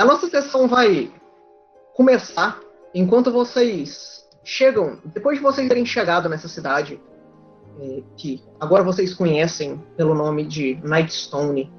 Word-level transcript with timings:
A 0.00 0.04
nossa 0.06 0.30
sessão 0.30 0.66
vai 0.66 1.12
começar 1.94 2.58
enquanto 2.94 3.30
vocês 3.30 4.26
chegam, 4.42 4.96
depois 5.04 5.36
de 5.36 5.44
vocês 5.44 5.68
terem 5.68 5.84
chegado 5.84 6.26
nessa 6.26 6.48
cidade, 6.48 6.98
é, 7.78 8.02
que 8.16 8.42
agora 8.58 8.82
vocês 8.82 9.12
conhecem 9.12 9.76
pelo 9.98 10.14
nome 10.14 10.46
de 10.46 10.80
Nightstone, 10.82 11.70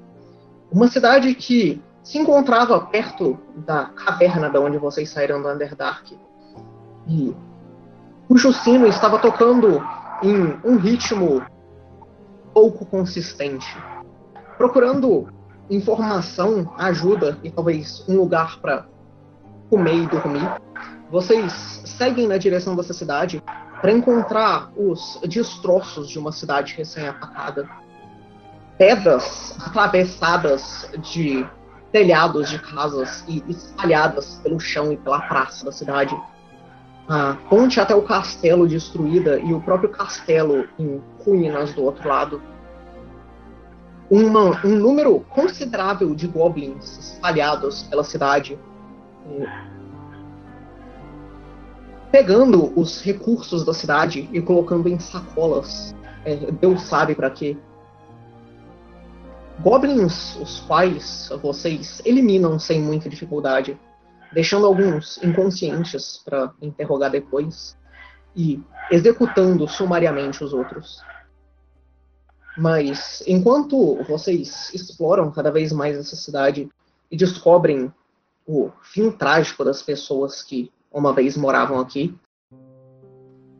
uma 0.70 0.86
cidade 0.86 1.34
que 1.34 1.82
se 2.04 2.16
encontrava 2.16 2.80
perto 2.82 3.36
da 3.56 3.86
caverna 3.86 4.48
da 4.48 4.60
onde 4.60 4.78
vocês 4.78 5.10
saíram 5.10 5.42
do 5.42 5.48
Underdark. 5.48 6.16
E 7.08 7.34
cujo 8.28 8.52
sino 8.52 8.86
estava 8.86 9.18
tocando 9.18 9.82
em 10.22 10.60
um 10.64 10.76
ritmo 10.76 11.44
pouco 12.54 12.86
consistente, 12.86 13.66
procurando 14.56 15.26
informação, 15.74 16.72
ajuda 16.76 17.38
e 17.42 17.50
talvez 17.50 18.04
um 18.08 18.16
lugar 18.16 18.58
para 18.60 18.86
comer 19.70 19.94
e 19.94 20.06
dormir. 20.06 20.48
Vocês 21.10 21.82
seguem 21.86 22.28
na 22.28 22.36
direção 22.36 22.76
dessa 22.76 22.92
cidade 22.92 23.42
para 23.80 23.90
encontrar 23.90 24.70
os 24.76 25.18
destroços 25.26 26.08
de 26.08 26.18
uma 26.18 26.30
cidade 26.30 26.74
recém-atacada. 26.76 27.68
Pedras 28.76 29.56
atravessadas 29.66 30.90
de 30.98 31.46
telhados 31.90 32.48
de 32.48 32.58
casas 32.58 33.24
e 33.28 33.42
espalhadas 33.48 34.40
pelo 34.42 34.58
chão 34.58 34.92
e 34.92 34.96
pela 34.96 35.20
praça 35.20 35.64
da 35.64 35.72
cidade. 35.72 36.16
A 37.08 37.36
ponte 37.48 37.80
até 37.80 37.94
o 37.94 38.02
castelo 38.02 38.66
destruída 38.66 39.38
e 39.38 39.52
o 39.52 39.60
próprio 39.60 39.90
castelo 39.90 40.66
em 40.78 41.02
ruínas 41.24 41.74
do 41.74 41.82
outro 41.82 42.08
lado 42.08 42.42
uma, 44.12 44.60
um 44.62 44.76
número 44.76 45.20
considerável 45.30 46.14
de 46.14 46.26
goblins 46.26 46.98
espalhados 46.98 47.84
pela 47.84 48.04
cidade, 48.04 48.58
pegando 52.10 52.78
os 52.78 53.00
recursos 53.00 53.64
da 53.64 53.72
cidade 53.72 54.28
e 54.30 54.42
colocando 54.42 54.86
em 54.86 54.98
sacolas. 54.98 55.94
É, 56.26 56.36
Deus 56.36 56.82
sabe 56.82 57.14
para 57.14 57.30
quê. 57.30 57.56
Goblins, 59.60 60.36
os 60.36 60.60
quais 60.60 61.32
vocês 61.42 62.02
eliminam 62.04 62.58
sem 62.58 62.82
muita 62.82 63.08
dificuldade, 63.08 63.80
deixando 64.30 64.66
alguns 64.66 65.22
inconscientes 65.22 66.20
para 66.22 66.52
interrogar 66.60 67.10
depois 67.10 67.78
e 68.36 68.60
executando 68.90 69.66
sumariamente 69.66 70.44
os 70.44 70.52
outros. 70.52 71.00
Mas 72.56 73.22
enquanto 73.26 74.02
vocês 74.04 74.72
exploram 74.74 75.30
cada 75.30 75.50
vez 75.50 75.72
mais 75.72 75.96
essa 75.96 76.16
cidade 76.16 76.68
e 77.10 77.16
descobrem 77.16 77.92
o 78.46 78.70
fim 78.82 79.10
trágico 79.10 79.64
das 79.64 79.82
pessoas 79.82 80.42
que 80.42 80.70
uma 80.90 81.12
vez 81.12 81.36
moravam 81.36 81.80
aqui, 81.80 82.14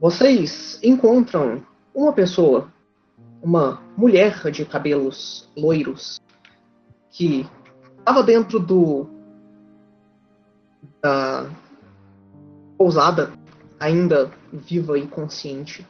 vocês 0.00 0.78
encontram 0.82 1.64
uma 1.94 2.12
pessoa, 2.12 2.70
uma 3.42 3.80
mulher 3.96 4.50
de 4.50 4.64
cabelos 4.64 5.48
loiros, 5.56 6.20
que 7.10 7.48
estava 7.98 8.22
dentro 8.22 8.58
do 8.58 9.08
da 11.00 11.48
pousada, 12.77 13.32
ainda 13.78 14.30
viva 14.52 14.98
e 14.98 15.06
consciente 15.06 15.86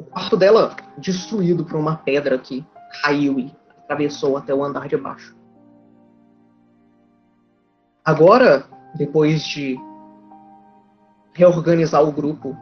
o 0.00 0.04
quarto 0.04 0.36
dela 0.36 0.74
destruído 0.96 1.62
por 1.62 1.76
uma 1.76 1.96
pedra 1.96 2.38
que 2.38 2.64
caiu 3.02 3.38
e 3.38 3.54
atravessou 3.82 4.36
até 4.36 4.54
o 4.54 4.64
andar 4.64 4.88
de 4.88 4.96
baixo. 4.96 5.36
Agora, 8.02 8.64
depois 8.94 9.42
de 9.42 9.78
reorganizar 11.34 12.02
o 12.02 12.10
grupo 12.10 12.56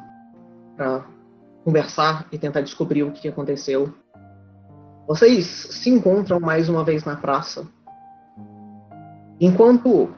para 0.76 1.06
conversar 1.64 2.26
e 2.32 2.38
tentar 2.38 2.60
descobrir 2.62 3.04
o 3.04 3.12
que 3.12 3.28
aconteceu, 3.28 3.94
vocês 5.06 5.46
se 5.46 5.90
encontram 5.90 6.40
mais 6.40 6.68
uma 6.68 6.82
vez 6.82 7.04
na 7.04 7.16
praça. 7.16 7.66
Enquanto 9.40 10.10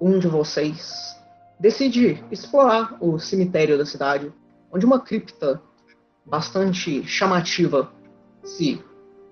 um 0.00 0.20
de 0.20 0.28
vocês 0.28 1.20
decide 1.58 2.24
explorar 2.30 2.96
o 3.00 3.18
cemitério 3.18 3.76
da 3.76 3.84
cidade, 3.84 4.32
onde 4.72 4.86
uma 4.86 5.00
cripta 5.00 5.60
bastante 6.24 7.04
chamativa 7.06 7.92
se 8.42 8.82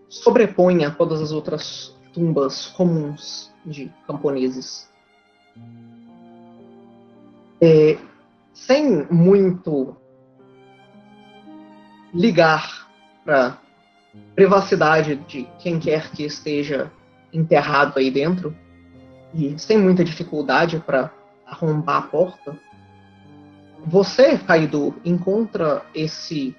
sobrepõe 0.09 0.85
a 0.85 0.91
todas 0.91 1.21
as 1.21 1.33
outras 1.33 1.97
tumbas 2.13 2.67
comuns 2.67 3.53
de 3.65 3.93
camponeses. 4.07 4.89
É, 7.61 7.99
sem 8.53 9.07
muito 9.11 9.97
ligar 12.15 12.89
para 13.25 13.59
privacidade 14.35 15.17
de 15.17 15.47
quem 15.59 15.79
quer 15.79 16.11
que 16.11 16.25
esteja 16.25 16.91
enterrado 17.33 17.99
aí 17.99 18.11
dentro 18.11 18.57
e 19.35 19.59
sem 19.59 19.77
muita 19.77 20.03
dificuldade 20.03 20.79
para 20.81 21.13
arrombar 21.47 21.99
a 21.99 22.03
porta, 22.03 22.59
você, 23.87 24.39
Kaido, 24.39 24.95
encontra 25.05 25.85
esse 25.95 26.57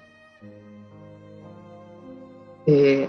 é, 2.66 3.08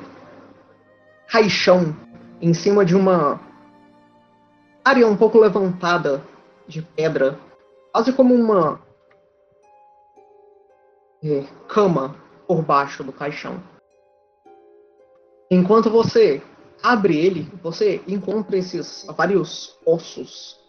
caixão 1.28 1.96
em 2.42 2.54
cima 2.54 2.84
de 2.84 2.96
uma 2.96 3.40
área 4.84 5.08
um 5.08 5.16
pouco 5.16 5.40
levantada 5.40 6.24
de 6.68 6.82
pedra, 6.82 7.38
quase 7.92 8.12
como 8.14 8.34
uma 8.34 8.82
é, 11.24 11.44
cama 11.68 12.16
por 12.48 12.62
baixo 12.64 13.04
do 13.04 13.14
caixão. 13.14 13.62
Enquanto 15.50 15.90
você 15.90 16.42
abre 16.82 17.18
ele, 17.18 17.44
você 17.62 18.02
encontra 18.08 18.58
esses 18.58 19.06
vários 19.16 19.78
ossos 19.86 20.60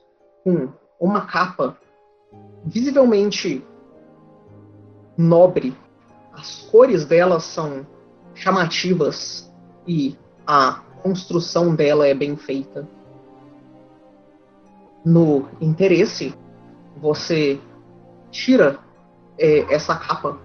com 0.44 0.69
uma 1.00 1.26
capa 1.26 1.78
visivelmente 2.65 3.65
nobre. 5.16 5.76
As 6.32 6.62
cores 6.71 7.04
delas 7.04 7.44
são 7.44 7.87
chamativas 8.34 9.53
e 9.87 10.16
a 10.47 10.81
construção 11.03 11.75
dela 11.75 12.06
é 12.06 12.15
bem 12.15 12.37
feita. 12.37 12.88
No 15.04 15.48
interesse, 15.60 16.34
você 16.97 17.60
tira 18.31 18.78
é, 19.38 19.75
essa 19.75 19.97
capa 19.97 20.38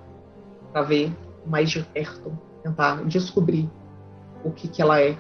para 0.72 0.82
ver 0.82 1.16
mais 1.46 1.70
de 1.70 1.82
perto, 1.84 2.38
tentar 2.64 3.04
descobrir 3.06 3.70
o 4.44 4.52
que, 4.52 4.68
que 4.68 4.82
ela 4.82 5.00
é. 5.00 5.18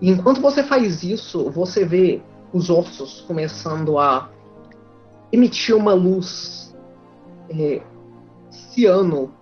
E 0.00 0.10
enquanto 0.10 0.40
você 0.40 0.62
faz 0.62 1.02
isso, 1.02 1.50
você 1.50 1.84
vê 1.84 2.20
os 2.52 2.70
ossos 2.70 3.20
começando 3.22 3.98
a 3.98 4.30
emitir 5.32 5.74
uma 5.76 5.94
luz 5.94 6.76
é, 7.48 7.82
ciano, 8.50 9.32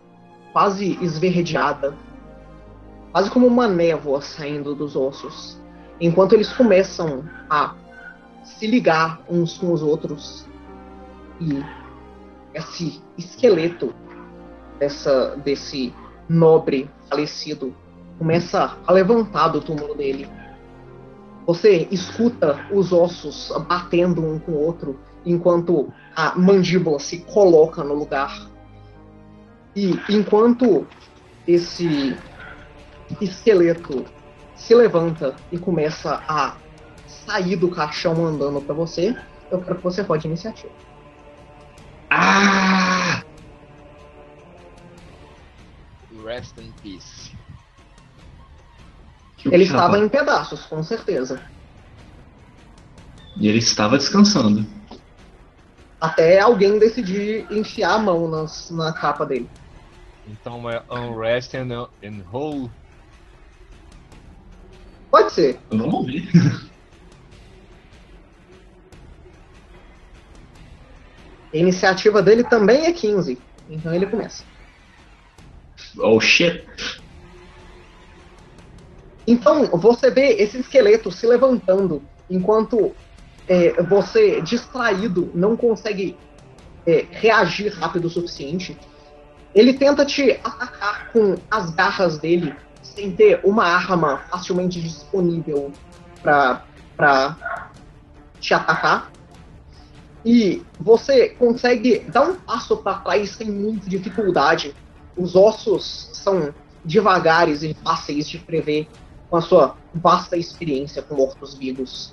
quase 0.52 0.98
esverdeada, 1.02 1.94
quase 3.12 3.30
como 3.30 3.46
uma 3.46 3.68
névoa 3.68 4.22
saindo 4.22 4.74
dos 4.74 4.96
ossos, 4.96 5.60
enquanto 6.00 6.32
eles 6.32 6.52
começam 6.52 7.24
a 7.48 7.74
se 8.42 8.66
ligar 8.66 9.20
uns 9.28 9.58
com 9.58 9.72
os 9.72 9.82
outros 9.82 10.46
e 11.40 11.62
esse 12.54 13.00
esqueleto 13.16 13.94
dessa, 14.78 15.36
desse 15.36 15.94
nobre 16.28 16.90
falecido 17.08 17.74
começa 18.18 18.76
a 18.86 18.92
levantar 18.92 19.48
do 19.48 19.60
túmulo 19.60 19.94
dele. 19.94 20.28
Você 21.46 21.88
escuta 21.90 22.66
os 22.70 22.92
ossos 22.92 23.52
batendo 23.68 24.24
um 24.24 24.38
com 24.38 24.52
o 24.52 24.64
outro 24.64 24.98
enquanto 25.24 25.92
a 26.14 26.38
mandíbula 26.38 26.98
se 26.98 27.18
coloca 27.18 27.82
no 27.82 27.94
lugar. 27.94 28.48
E 29.74 29.98
enquanto 30.08 30.86
esse 31.46 32.16
esqueleto 33.20 34.04
se 34.54 34.74
levanta 34.74 35.34
e 35.50 35.58
começa 35.58 36.22
a 36.28 36.56
sair 37.06 37.56
do 37.56 37.70
caixão 37.70 38.26
andando 38.26 38.60
para 38.60 38.74
você, 38.74 39.16
eu 39.50 39.60
quero 39.60 39.76
que 39.76 39.82
você 39.82 40.02
rode 40.02 40.26
iniciativa. 40.26 40.72
Ah! 42.10 43.22
Rest 46.24 46.56
in 46.58 46.72
peace. 46.82 47.36
Ele 49.44 49.64
estava 49.64 49.98
em 49.98 50.08
pedaços, 50.08 50.64
com 50.66 50.82
certeza. 50.82 51.42
E 53.36 53.48
ele 53.48 53.58
estava 53.58 53.98
descansando. 53.98 54.64
Até 56.00 56.40
alguém 56.40 56.78
decidir 56.78 57.46
enfiar 57.50 57.94
a 57.94 57.98
mão 57.98 58.28
nas, 58.28 58.70
na 58.70 58.92
capa 58.92 59.26
dele. 59.26 59.48
Então 60.28 60.70
é 60.70 60.82
unrest 60.90 61.54
and, 61.54 61.88
and 62.04 62.22
whole 62.32 62.70
Pode 65.12 65.30
ser. 65.34 65.60
Vamos 65.68 66.06
ver. 66.06 66.26
A 71.52 71.56
iniciativa 71.56 72.22
dele 72.22 72.42
também 72.44 72.86
é 72.86 72.92
15. 72.92 73.38
Então 73.68 73.92
ele 73.94 74.06
começa. 74.06 74.42
Oh 75.98 76.18
shit. 76.18 76.64
Então 79.26 79.66
você 79.66 80.10
vê 80.10 80.28
esse 80.42 80.58
esqueleto 80.58 81.12
se 81.12 81.26
levantando 81.26 82.02
enquanto 82.30 82.96
é, 83.46 83.82
você, 83.82 84.40
distraído, 84.40 85.30
não 85.34 85.58
consegue 85.58 86.16
é, 86.86 87.04
reagir 87.10 87.70
rápido 87.74 88.06
o 88.06 88.10
suficiente. 88.10 88.78
Ele 89.54 89.74
tenta 89.74 90.06
te 90.06 90.40
atacar 90.42 91.12
com 91.12 91.34
as 91.50 91.70
garras 91.70 92.16
dele, 92.16 92.56
sem 92.94 93.10
ter 93.12 93.40
uma 93.44 93.64
arma 93.64 94.18
facilmente 94.30 94.80
disponível 94.80 95.72
para 96.22 97.36
te 98.40 98.54
atacar. 98.54 99.10
E 100.24 100.62
você 100.78 101.30
consegue 101.30 102.00
dar 102.00 102.22
um 102.22 102.36
passo 102.36 102.76
para 102.76 102.98
trás 102.98 103.30
sem 103.30 103.50
muita 103.50 103.88
dificuldade. 103.88 104.74
Os 105.16 105.34
ossos 105.34 106.10
são 106.12 106.54
devagares 106.84 107.62
e 107.62 107.74
fáceis 107.74 108.28
de 108.28 108.38
prever 108.38 108.88
com 109.28 109.36
a 109.36 109.40
sua 109.40 109.76
vasta 109.94 110.36
experiência 110.36 111.02
com 111.02 111.16
mortos-vivos. 111.16 112.12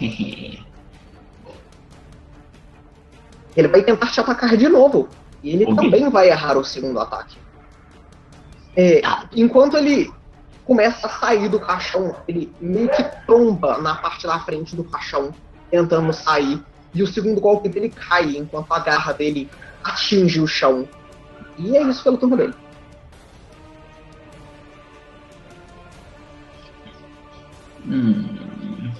Ele 3.56 3.68
vai 3.68 3.82
tentar 3.82 4.10
te 4.10 4.20
atacar 4.20 4.56
de 4.56 4.68
novo. 4.68 5.08
E 5.42 5.50
ele 5.50 5.74
também 5.74 6.08
vai 6.08 6.28
errar 6.28 6.56
o 6.56 6.64
segundo 6.64 7.00
ataque. 7.00 7.36
É, 8.76 9.02
enquanto 9.34 9.76
ele 9.76 10.12
começa 10.64 11.06
a 11.06 11.10
sair 11.10 11.48
do 11.48 11.58
caixão, 11.58 12.14
ele 12.28 12.52
meio 12.60 12.88
que 12.88 13.02
tromba 13.26 13.78
na 13.78 13.96
parte 13.96 14.26
da 14.26 14.38
frente 14.38 14.76
do 14.76 14.84
caixão, 14.84 15.34
tentando 15.70 16.12
sair. 16.12 16.62
E 16.94 17.02
o 17.02 17.06
segundo 17.06 17.40
golpe 17.40 17.68
dele 17.68 17.88
cai 17.88 18.36
enquanto 18.36 18.72
a 18.72 18.78
garra 18.78 19.12
dele 19.12 19.48
atinge 19.82 20.40
o 20.40 20.46
chão. 20.46 20.88
E 21.58 21.76
é 21.76 21.82
isso 21.82 22.02
pelo 22.02 22.18
turno 22.18 22.36
dele. 22.36 22.54
Hum. 27.86 28.92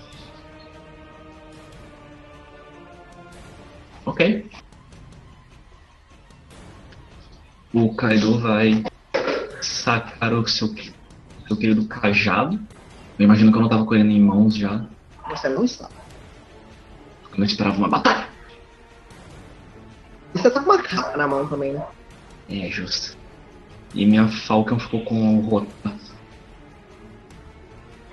Ok. 4.05 4.51
O 7.73 7.95
Kaido 7.95 8.41
vai 8.41 8.83
sacar 9.63 10.33
o 10.33 10.47
seu, 10.47 10.75
seu 11.47 11.57
querido 11.57 11.87
cajado. 11.87 12.59
Eu 13.19 13.25
imagino 13.25 13.53
que 13.53 13.59
eu 13.59 13.63
não 13.63 13.69
tava 13.69 13.85
com 13.85 13.95
ele 13.95 14.13
em 14.13 14.21
mãos 14.21 14.55
já. 14.55 14.85
Você 15.29 15.49
não 15.49 15.65
está. 15.65 15.89
Eu 17.33 17.39
não 17.39 17.45
esperava 17.45 17.77
uma 17.77 17.89
batalha. 17.89 18.29
E 20.35 20.39
você 20.39 20.51
tá 20.51 20.61
com 20.61 20.71
uma 20.71 20.83
capa 20.83 21.17
na 21.17 21.27
mão 21.27 21.47
também, 21.47 21.73
né? 21.73 21.85
É, 22.49 22.69
justo. 22.71 23.17
E 23.95 24.07
minha 24.07 24.29
Falcon 24.29 24.79
ficou 24.79 25.05
com 25.05 25.39
o 25.39 25.49
rota. 25.49 25.93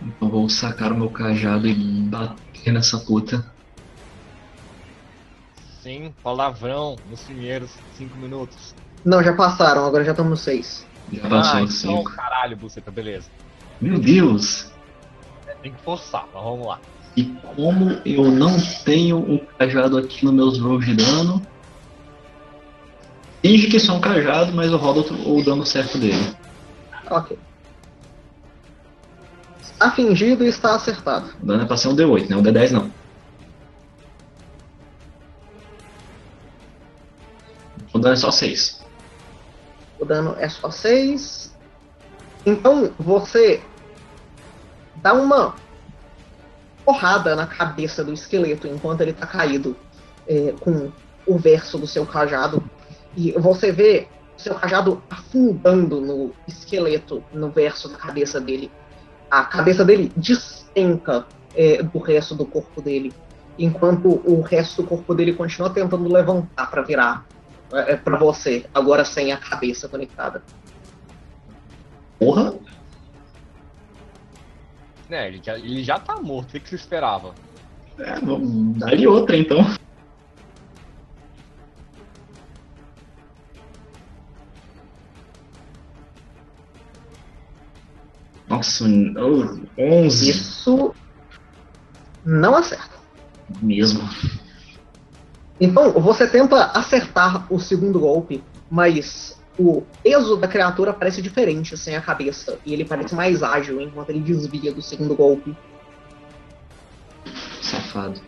Então 0.02 0.30
vou 0.30 0.50
sacar 0.50 0.92
o 0.92 0.98
meu 0.98 1.10
cajado 1.10 1.68
e 1.68 1.74
bater 1.74 2.72
nessa 2.72 2.98
puta. 3.00 3.46
Sim, 5.82 6.14
palavrão 6.24 6.98
nos 7.10 7.22
primeiros 7.22 7.72
cinco 7.98 8.18
minutos. 8.18 8.76
Não, 9.06 9.24
já 9.24 9.34
passaram, 9.34 9.86
agora 9.86 10.04
já 10.04 10.12
estamos 10.12 10.42
6. 10.42 10.86
Já 11.12 11.30
passou 11.30 11.60
ah, 11.60 11.64
os 11.64 11.84
então, 11.84 11.98
cinco. 11.98 12.12
caralho, 12.16 12.58
buceta, 12.58 12.92
beleza. 12.92 13.30
Meu 13.80 14.00
Deus! 14.00 14.72
Tem 15.62 15.72
que 15.72 15.82
forçar, 15.82 16.28
mas 16.34 16.44
vamos 16.44 16.68
lá. 16.68 16.80
E 17.16 17.24
como 17.56 18.00
eu 18.06 18.30
não 18.30 18.60
tenho 18.84 19.18
um 19.18 19.40
cajado 19.58 19.98
aqui 19.98 20.24
nos 20.24 20.34
meus 20.34 20.60
rolls 20.60 20.86
de 20.86 20.96
dano. 20.96 21.42
Finge 23.42 23.68
que 23.68 23.78
é 23.78 23.92
um 23.92 24.00
cajado, 24.00 24.54
mas 24.54 24.72
eu 24.72 24.78
rodo 24.78 25.02
o 25.28 25.44
dano 25.44 25.66
certo 25.66 25.98
dele. 25.98 26.36
Ok. 27.10 27.38
Está 29.62 29.92
fingido 29.92 30.44
e 30.44 30.48
está 30.48 30.76
acertado. 30.76 31.30
O 31.42 31.46
dano 31.46 31.64
é 31.64 31.66
pra 31.66 31.78
ser 31.78 31.88
um 31.88 31.96
D8, 31.96 32.30
né? 32.30 32.36
Um 32.36 32.44
D10 32.44 32.72
não. 32.72 32.92
O 37.94 38.00
dano 38.00 38.14
é 38.14 38.18
só 38.18 38.30
6. 38.30 38.77
O 40.00 40.06
dano 40.06 40.36
é 40.38 40.48
só 40.48 40.70
6. 40.70 41.56
Então 42.46 42.92
você 42.98 43.62
dá 44.96 45.14
uma 45.14 45.56
porrada 46.86 47.36
na 47.36 47.46
cabeça 47.46 48.04
do 48.04 48.14
esqueleto 48.14 48.68
enquanto 48.68 49.02
ele 49.02 49.14
tá 49.14 49.28
caído 49.28 49.76
é, 50.28 50.54
com 50.60 50.92
o 51.26 51.38
verso 51.38 51.78
do 51.78 51.86
seu 51.86 52.06
cajado. 52.06 52.64
E 53.16 53.32
você 53.34 53.72
vê 53.72 54.08
seu 54.38 54.56
cajado 54.56 55.02
afundando 55.10 56.00
no 56.00 56.32
esqueleto, 56.48 57.24
no 57.34 57.50
verso 57.50 57.90
da 57.90 57.98
cabeça 57.98 58.40
dele. 58.40 58.72
A 59.30 59.44
cabeça 59.44 59.84
dele 59.84 60.12
despenca 60.16 61.26
é, 61.56 61.82
do 61.82 62.00
resto 62.00 62.36
do 62.36 62.46
corpo 62.46 62.82
dele, 62.82 63.12
enquanto 63.58 64.22
o 64.24 64.42
resto 64.42 64.84
do 64.84 64.88
corpo 64.88 65.14
dele 65.14 65.34
continua 65.34 65.70
tentando 65.70 66.08
levantar 66.08 66.70
para 66.70 66.84
virar 66.84 67.26
é, 67.72 67.96
para 67.96 68.18
você, 68.18 68.66
agora 68.74 69.04
sem 69.04 69.32
a 69.32 69.38
cabeça 69.38 69.88
conectada. 69.88 70.44
Porra! 72.20 72.54
Né, 75.10 75.28
ele 75.28 75.42
já, 75.44 75.58
ele 75.58 75.84
já 75.84 76.00
tá 76.00 76.18
morto, 76.22 76.50
o 76.50 76.52
que, 76.52 76.60
que 76.60 76.70
você 76.70 76.76
esperava? 76.76 77.34
É, 77.98 78.20
vamos 78.20 78.78
dar-lhe 78.78 79.08
outra 79.08 79.38
então. 79.38 79.60
Nossa, 88.48 88.86
oh, 88.86 89.60
11 89.78 90.30
Isso 90.30 90.96
não 92.26 92.56
acerta. 92.56 92.98
mesmo. 93.62 94.02
Então, 95.60 95.92
você 95.94 96.28
tenta 96.28 96.66
acertar 96.72 97.52
o 97.52 97.60
segundo 97.60 98.00
golpe, 98.00 98.44
mas 98.70 99.40
o 99.58 99.82
peso 100.04 100.38
da 100.38 100.48
criatura 100.48 100.94
parece 100.94 101.22
diferente 101.22 101.76
sem 101.76 101.96
a 101.96 102.02
cabeça. 102.02 102.60
E 102.66 102.74
ele 102.74 102.86
parece 102.86 103.16
mais 103.16 103.42
ágil 103.42 103.82
enquanto 103.82 104.12
ele 104.12 104.20
desvia 104.20 104.72
do 104.72 104.82
segundo 104.82 105.16
golpe. 105.16 105.56
Safado. 107.62 108.22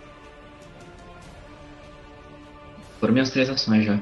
Foram 2.99 3.13
minhas 3.13 3.29
três 3.29 3.49
ações 3.49 3.85
já. 3.85 3.99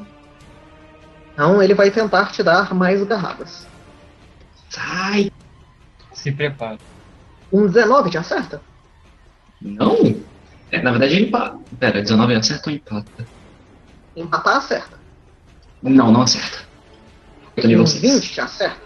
Então, 1.33 1.61
ele 1.61 1.73
vai 1.73 1.91
tentar 1.91 2.31
te 2.31 2.41
dar 2.41 2.73
mais 2.73 3.03
garradas. 3.03 3.67
Sai! 4.69 5.31
Se 6.13 6.31
prepara. 6.31 6.77
Um 7.51 7.67
19 7.67 8.09
te 8.09 8.17
acerta? 8.17 8.61
Não! 9.61 10.15
É, 10.71 10.81
na 10.81 10.91
verdade 10.91 11.15
ele 11.15 11.27
empata. 11.27 11.57
Pera, 11.79 12.01
19 12.01 12.35
acerta 12.35 12.69
ou 12.69 12.75
empata? 12.75 13.27
Empatar 14.15 14.57
acerta. 14.57 14.99
Não, 15.81 16.11
não 16.11 16.21
acerta. 16.21 16.65
Eu 17.55 17.63
tô 17.63 17.67
nível 17.67 17.83
Um 17.83 17.87
6. 17.87 18.01
20 18.01 18.33
te 18.33 18.41
acerta. 18.41 18.81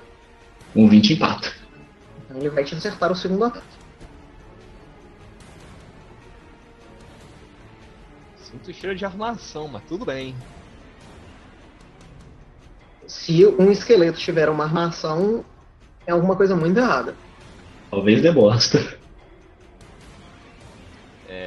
Um 0.76 0.88
20 0.88 1.14
empata. 1.14 1.52
Então, 2.26 2.38
ele 2.38 2.50
vai 2.50 2.64
te 2.64 2.76
acertar 2.76 3.12
o 3.12 3.16
segundo 3.16 3.46
ataque. 3.46 3.66
Sinto 8.38 8.74
cheiro 8.74 8.96
de 8.96 9.06
armação, 9.06 9.68
mas 9.68 9.82
tudo 9.88 10.06
bem. 10.06 10.36
Se 13.08 13.46
um 13.46 13.72
esqueleto 13.72 14.20
tiver 14.20 14.50
uma 14.50 14.66
armação, 14.66 15.44
é 16.06 16.12
alguma 16.12 16.36
coisa 16.36 16.56
muito 16.56 16.78
errada. 16.78 17.16
Talvez 17.90 18.22
dê 18.22 18.32
bosta. 18.32 19.01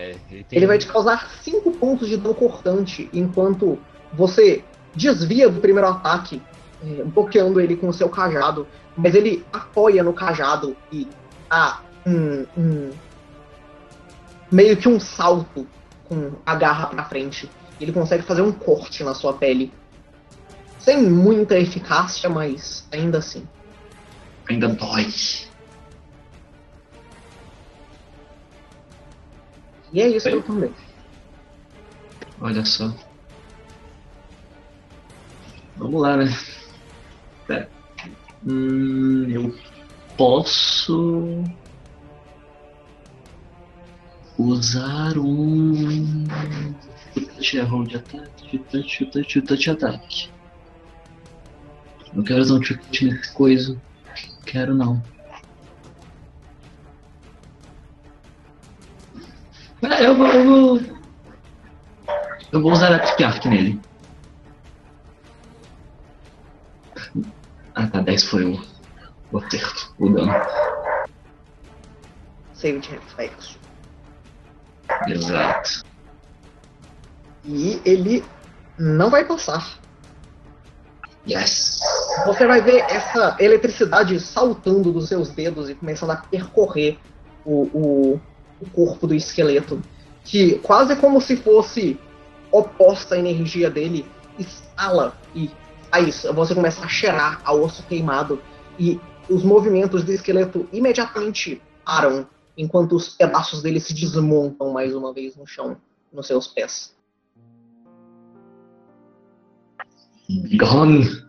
É, 0.04 0.16
ele, 0.30 0.44
tem 0.44 0.58
Ele 0.58 0.66
vai 0.66 0.78
te 0.78 0.86
causar 0.86 1.30
5 1.42 1.70
pontos 1.72 2.08
de 2.08 2.16
dano 2.16 2.34
cortante, 2.34 3.08
enquanto 3.12 3.78
você 4.12 4.62
desvia 4.94 5.48
do 5.48 5.60
primeiro 5.60 5.88
ataque, 5.88 6.42
é, 6.82 7.02
bloqueando 7.04 7.60
ele 7.60 7.76
com 7.76 7.88
o 7.88 7.92
seu 7.92 8.08
cajado, 8.08 8.66
mas 8.96 9.14
ele 9.14 9.44
apoia 9.52 10.02
no 10.02 10.12
cajado 10.12 10.76
e 10.92 11.08
dá 11.48 11.80
um, 12.06 12.46
um- 12.56 12.90
meio 14.52 14.76
que 14.76 14.88
um 14.88 15.00
salto 15.00 15.66
com 16.04 16.32
a 16.44 16.54
garra 16.54 16.88
pra 16.88 17.04
frente. 17.04 17.50
Ele 17.80 17.92
consegue 17.92 18.22
fazer 18.22 18.42
um 18.42 18.52
corte 18.52 19.02
na 19.02 19.14
sua 19.14 19.32
pele. 19.32 19.72
Sem 20.78 21.02
muita 21.02 21.58
eficácia, 21.58 22.28
mas 22.28 22.86
ainda 22.92 23.18
assim. 23.18 23.48
Ainda 24.48 24.68
dói. 24.68 25.06
E 29.94 30.02
é 30.02 30.08
isso 30.08 30.28
que 30.28 30.34
eu 30.34 30.42
também. 30.42 30.74
Olha 32.40 32.64
só. 32.64 32.92
Vamos 35.76 36.02
lá, 36.02 36.16
né? 36.16 36.36
Pera. 37.46 37.70
Hum, 38.44 39.28
eu 39.30 39.54
posso. 40.16 41.44
usar 44.36 45.16
um. 45.16 46.24
Chutante 47.14 47.60
roll 47.60 47.84
de 47.84 47.96
ataque, 47.96 48.50
chutante, 48.50 48.88
chutante, 48.88 49.32
chutante 49.32 49.70
ataque. 49.70 50.30
Não 52.12 52.24
quero 52.24 52.40
usar 52.40 52.54
um 52.54 52.62
chutante 52.62 53.04
nesse 53.04 53.32
coisa. 53.32 53.80
Quero 54.44 54.74
não. 54.74 55.00
Eu 59.92 60.16
vou. 60.16 60.26
Eu 60.26 60.44
vou, 60.44 60.80
eu 62.52 62.62
vou 62.62 62.72
usar 62.72 62.88
Electric 62.88 63.24
Arc 63.24 63.44
nele. 63.46 63.80
Ah 67.74 67.86
tá, 67.88 68.00
10 68.00 68.24
foi 68.24 68.44
o, 68.44 68.62
o 69.32 69.38
acerto, 69.38 69.94
o 69.98 70.08
dano. 70.10 70.32
Save 72.52 72.78
de 72.78 72.90
reflexo. 72.90 73.58
Exato. 75.08 75.82
E 77.44 77.80
ele 77.84 78.24
não 78.78 79.10
vai 79.10 79.24
passar. 79.24 79.78
Yes! 81.28 81.80
Você 82.26 82.46
vai 82.46 82.60
ver 82.60 82.80
essa 82.88 83.36
eletricidade 83.40 84.20
saltando 84.20 84.92
dos 84.92 85.08
seus 85.08 85.30
dedos 85.30 85.68
e 85.68 85.74
começando 85.74 86.10
a 86.10 86.16
percorrer 86.16 86.98
o, 87.44 87.62
o, 87.74 88.20
o 88.64 88.70
corpo 88.70 89.06
do 89.06 89.14
esqueleto. 89.14 89.80
Que 90.24 90.58
quase 90.60 90.96
como 90.96 91.20
se 91.20 91.36
fosse 91.36 91.98
oposta 92.50 93.14
à 93.14 93.18
energia 93.18 93.70
dele, 93.70 94.06
estala 94.38 95.16
e 95.34 95.50
faz 95.90 96.24
você 96.34 96.54
começa 96.54 96.84
a 96.84 96.88
cheirar 96.88 97.40
a 97.44 97.52
osso 97.52 97.84
queimado. 97.84 98.40
E 98.78 99.00
os 99.28 99.42
movimentos 99.42 100.02
do 100.02 100.12
esqueleto 100.12 100.68
imediatamente 100.72 101.62
param, 101.84 102.26
enquanto 102.56 102.96
os 102.96 103.08
pedaços 103.08 103.62
dele 103.62 103.80
se 103.80 103.94
desmontam 103.94 104.72
mais 104.72 104.94
uma 104.94 105.12
vez 105.12 105.36
no 105.36 105.46
chão, 105.46 105.76
nos 106.12 106.26
seus 106.26 106.48
pés. 106.48 106.94
Gone! 110.56 111.24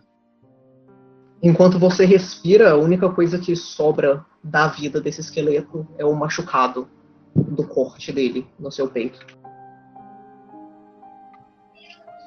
Enquanto 1.42 1.78
você 1.78 2.04
respira, 2.04 2.72
a 2.72 2.76
única 2.76 3.10
coisa 3.10 3.38
que 3.38 3.54
sobra 3.54 4.24
da 4.42 4.68
vida 4.68 5.00
desse 5.00 5.20
esqueleto 5.20 5.86
é 5.98 6.04
o 6.04 6.14
machucado 6.14 6.88
do 7.36 7.66
corte 7.66 8.12
dele 8.12 8.46
no 8.58 8.70
seu 8.70 8.88
peito. 8.90 9.24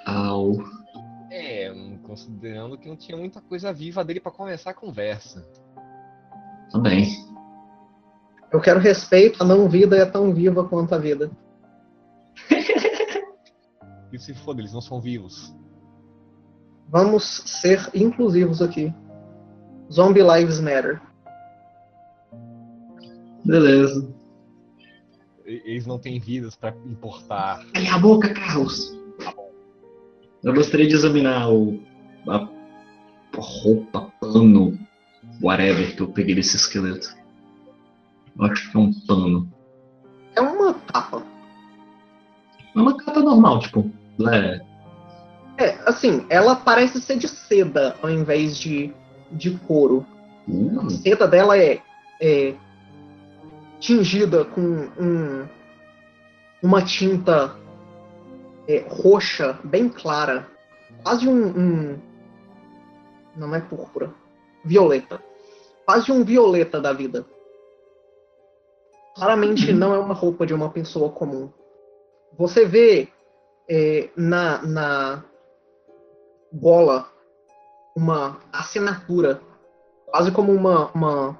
Au. 0.05 0.53
É, 1.31 1.71
considerando 2.03 2.77
que 2.77 2.87
não 2.87 2.95
tinha 2.95 3.17
muita 3.17 3.39
coisa 3.41 3.71
viva 3.71 4.03
dele 4.03 4.19
pra 4.19 4.31
começar 4.31 4.71
a 4.71 4.73
conversa. 4.73 5.47
Também. 6.71 7.07
Eu 8.51 8.59
quero 8.59 8.79
respeito, 8.79 9.43
a 9.43 9.45
não 9.45 9.69
vida 9.69 9.95
é 9.95 10.05
tão 10.05 10.33
viva 10.33 10.67
quanto 10.67 10.93
a 10.95 10.97
vida. 10.97 11.31
E 14.11 14.17
se 14.17 14.33
foda, 14.33 14.59
eles 14.59 14.73
não 14.73 14.81
são 14.81 14.99
vivos. 14.99 15.55
Vamos 16.87 17.23
ser 17.45 17.91
inclusivos 17.93 18.59
aqui. 18.59 18.91
Zombie 19.91 20.23
Lives 20.23 20.59
Matter. 20.59 20.99
Beleza. 23.45 24.11
Eles 25.49 25.87
não 25.87 25.97
têm 25.97 26.19
vidas 26.19 26.55
pra 26.55 26.69
importar. 26.85 27.65
Cala 27.73 27.95
a 27.95 27.97
boca, 27.97 28.31
Carlos! 28.33 28.95
Eu 30.43 30.53
gostaria 30.53 30.87
de 30.87 30.93
examinar 30.93 31.51
o. 31.51 31.81
a 32.27 32.47
roupa, 33.35 34.11
pano, 34.21 34.77
whatever 35.41 35.95
que 35.95 36.01
eu 36.01 36.07
peguei 36.09 36.35
desse 36.35 36.55
esqueleto. 36.55 37.15
Eu 38.37 38.45
acho 38.45 38.71
que 38.71 38.77
é 38.77 38.79
um 38.79 38.93
pano. 39.07 39.51
É 40.35 40.41
uma 40.41 40.73
capa. 40.75 41.23
É 42.75 42.79
uma 42.79 42.95
capa 42.95 43.19
normal, 43.19 43.59
tipo. 43.59 43.91
É. 44.31 44.61
É, 45.57 45.77
assim, 45.85 46.25
ela 46.29 46.55
parece 46.55 47.01
ser 47.01 47.17
de 47.17 47.27
seda 47.27 47.95
ao 48.03 48.09
invés 48.09 48.57
de, 48.57 48.93
de 49.31 49.51
couro. 49.57 50.05
Uh, 50.47 50.79
A 50.85 50.89
seda 50.89 51.27
dela 51.27 51.57
é, 51.57 51.81
é 52.21 52.53
tingida 53.79 54.45
com 54.45 54.61
um, 54.61 55.47
uma 56.61 56.83
tinta 56.83 57.55
é, 58.67 58.85
roxa, 58.87 59.57
bem 59.63 59.89
clara. 59.89 60.47
Quase 61.03 61.27
um, 61.27 61.47
um- 61.47 61.99
Não 63.35 63.55
é 63.55 63.61
púrpura. 63.61 64.13
Violeta. 64.63 65.23
Quase 65.85 66.11
um 66.11 66.23
violeta 66.23 66.79
da 66.79 66.93
vida. 66.93 67.25
Claramente 69.15 69.71
não 69.73 69.93
é 69.93 69.99
uma 69.99 70.13
roupa 70.13 70.45
de 70.45 70.53
uma 70.53 70.69
pessoa 70.69 71.09
comum. 71.11 71.51
Você 72.37 72.65
vê 72.65 73.07
é, 73.69 74.09
na, 74.15 74.61
na 74.61 75.23
bola 76.51 77.07
uma 77.95 78.39
assinatura 78.51 79.41
quase 80.05 80.31
como 80.31 80.51
uma 80.51 80.91
uma, 80.91 81.39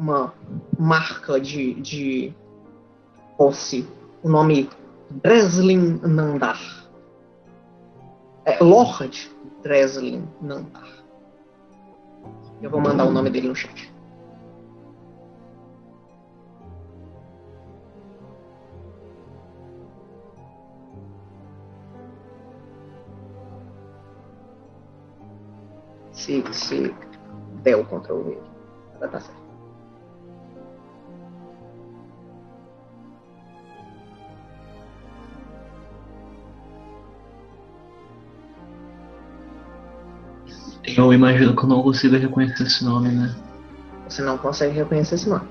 uma 0.00 0.32
marca 0.78 1.38
de, 1.38 1.74
de 1.74 2.34
posse. 3.36 3.86
O 4.22 4.28
nome 4.30 4.70
Dreslin 5.10 6.00
Nandar. 6.02 6.58
É 8.46 8.58
Lord 8.64 9.30
Dreslin 9.62 10.26
Nandar. 10.40 10.88
Eu 12.62 12.70
vou 12.70 12.80
mandar 12.80 13.04
o 13.04 13.10
nome 13.10 13.28
dele 13.28 13.48
no 13.48 13.54
chat. 13.54 13.92
Se, 26.12 26.42
se 26.52 26.94
der 27.62 27.76
o 27.76 27.84
vai 28.98 29.08
dar 29.08 29.20
certo. 29.20 29.49
Imagino 41.20 41.54
que 41.54 41.62
eu 41.62 41.68
não 41.68 41.82
consigo 41.82 42.16
reconhecer 42.16 42.62
esse 42.62 42.84
nome, 42.84 43.10
né? 43.10 43.34
Você 44.08 44.22
não 44.22 44.38
consegue 44.38 44.74
reconhecer 44.74 45.16
esse 45.16 45.28
nome. 45.28 45.46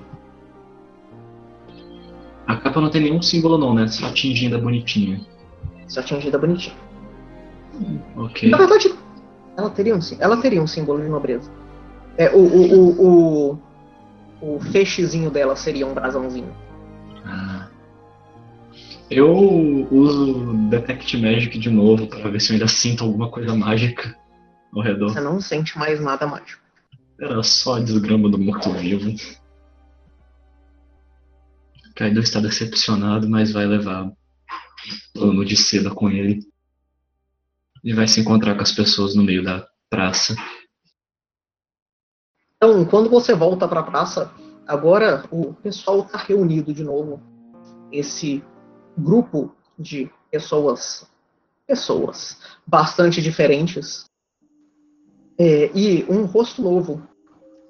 A 2.46 2.56
capa 2.56 2.80
não 2.80 2.90
tem 2.90 3.02
nenhum 3.02 3.22
símbolo, 3.22 3.56
não, 3.56 3.72
né? 3.72 3.86
Só 3.86 4.06
atingindo 4.06 4.56
a 4.56 4.60
bonitinha. 4.60 5.20
Só 5.86 6.02
tingida 6.02 6.38
bonitinho. 6.38 6.76
Ok. 8.16 8.50
Na 8.50 8.58
verdade, 8.58 8.92
ela 9.56 9.70
teria 9.70 9.94
um, 9.94 10.00
ela 10.18 10.36
teria 10.36 10.62
um 10.62 10.66
símbolo 10.66 11.00
de 11.00 11.08
nobreza. 11.08 11.50
É, 12.18 12.30
o, 12.30 12.38
o, 12.38 12.74
o, 12.74 13.58
o, 14.42 14.56
o 14.56 14.60
feixezinho 14.60 15.30
dela 15.30 15.54
seria 15.54 15.86
um 15.86 15.94
brasãozinho. 15.94 16.52
Ah. 17.24 17.68
Eu 19.08 19.32
uso 19.90 20.54
Detect 20.68 21.16
Magic 21.16 21.58
de 21.58 21.70
novo 21.70 22.06
pra 22.06 22.28
ver 22.28 22.40
se 22.40 22.50
eu 22.50 22.54
ainda 22.54 22.68
sinto 22.68 23.04
alguma 23.04 23.28
coisa 23.28 23.54
mágica 23.54 24.16
ao 24.72 24.82
redor. 24.82 25.10
Você 25.10 25.20
não 25.20 25.40
sente 25.40 25.78
mais 25.78 26.00
nada 26.00 26.26
mágico. 26.26 26.62
Era 27.20 27.42
só 27.42 27.76
a 27.76 27.80
desgrama 27.80 28.30
do 28.30 28.38
morto-vivo. 28.38 29.14
Kaido 31.94 32.20
está 32.20 32.40
decepcionado, 32.40 33.28
mas 33.28 33.52
vai 33.52 33.66
levar 33.66 34.10
pano 35.14 35.44
de 35.44 35.56
seda 35.56 35.90
com 35.90 36.08
ele. 36.08 36.40
E 37.84 37.92
vai 37.92 38.08
se 38.08 38.20
encontrar 38.20 38.54
com 38.54 38.62
as 38.62 38.72
pessoas 38.72 39.14
no 39.14 39.22
meio 39.22 39.44
da 39.44 39.66
praça. 39.88 40.34
Então, 42.56 42.84
quando 42.84 43.08
você 43.08 43.34
volta 43.34 43.66
pra 43.66 43.82
praça, 43.82 44.32
agora 44.66 45.24
o 45.30 45.54
pessoal 45.54 46.04
tá 46.04 46.18
reunido 46.18 46.72
de 46.72 46.84
novo. 46.84 47.22
Esse 47.90 48.44
grupo 48.96 49.54
de 49.78 50.10
pessoas, 50.30 51.10
pessoas 51.66 52.38
bastante 52.66 53.22
diferentes. 53.22 54.09
É, 55.42 55.70
e 55.74 56.04
um 56.04 56.26
rosto 56.26 56.60
novo. 56.60 57.02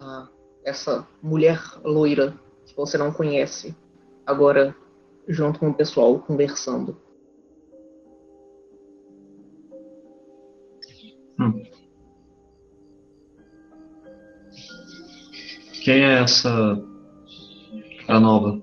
Ah, 0.01 0.29
essa 0.65 1.07
mulher 1.23 1.63
loira 1.85 2.35
que 2.67 2.75
você 2.75 2.99
não 2.99 3.13
conhece. 3.13 3.77
Agora, 4.27 4.75
junto 5.29 5.61
com 5.61 5.69
o 5.69 5.75
pessoal, 5.75 6.19
conversando. 6.19 7.01
Quem 15.85 16.05
é 16.05 16.23
essa 16.23 16.51
cara 18.05 18.19
nova? 18.19 18.61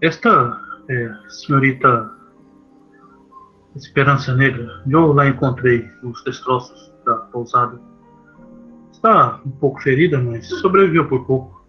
Esta 0.00 0.58
é, 0.88 1.28
senhorita 1.28 2.21
Esperança 3.74 4.34
Negra, 4.34 4.82
eu 4.86 5.12
lá 5.12 5.26
encontrei 5.26 5.90
os 6.02 6.22
destroços 6.24 6.92
da 7.06 7.16
pousada. 7.16 7.80
está 8.92 9.40
um 9.46 9.50
pouco 9.50 9.80
ferida, 9.80 10.18
mas 10.18 10.46
sobreviveu 10.46 11.08
por 11.08 11.24
pouco. 11.26 11.64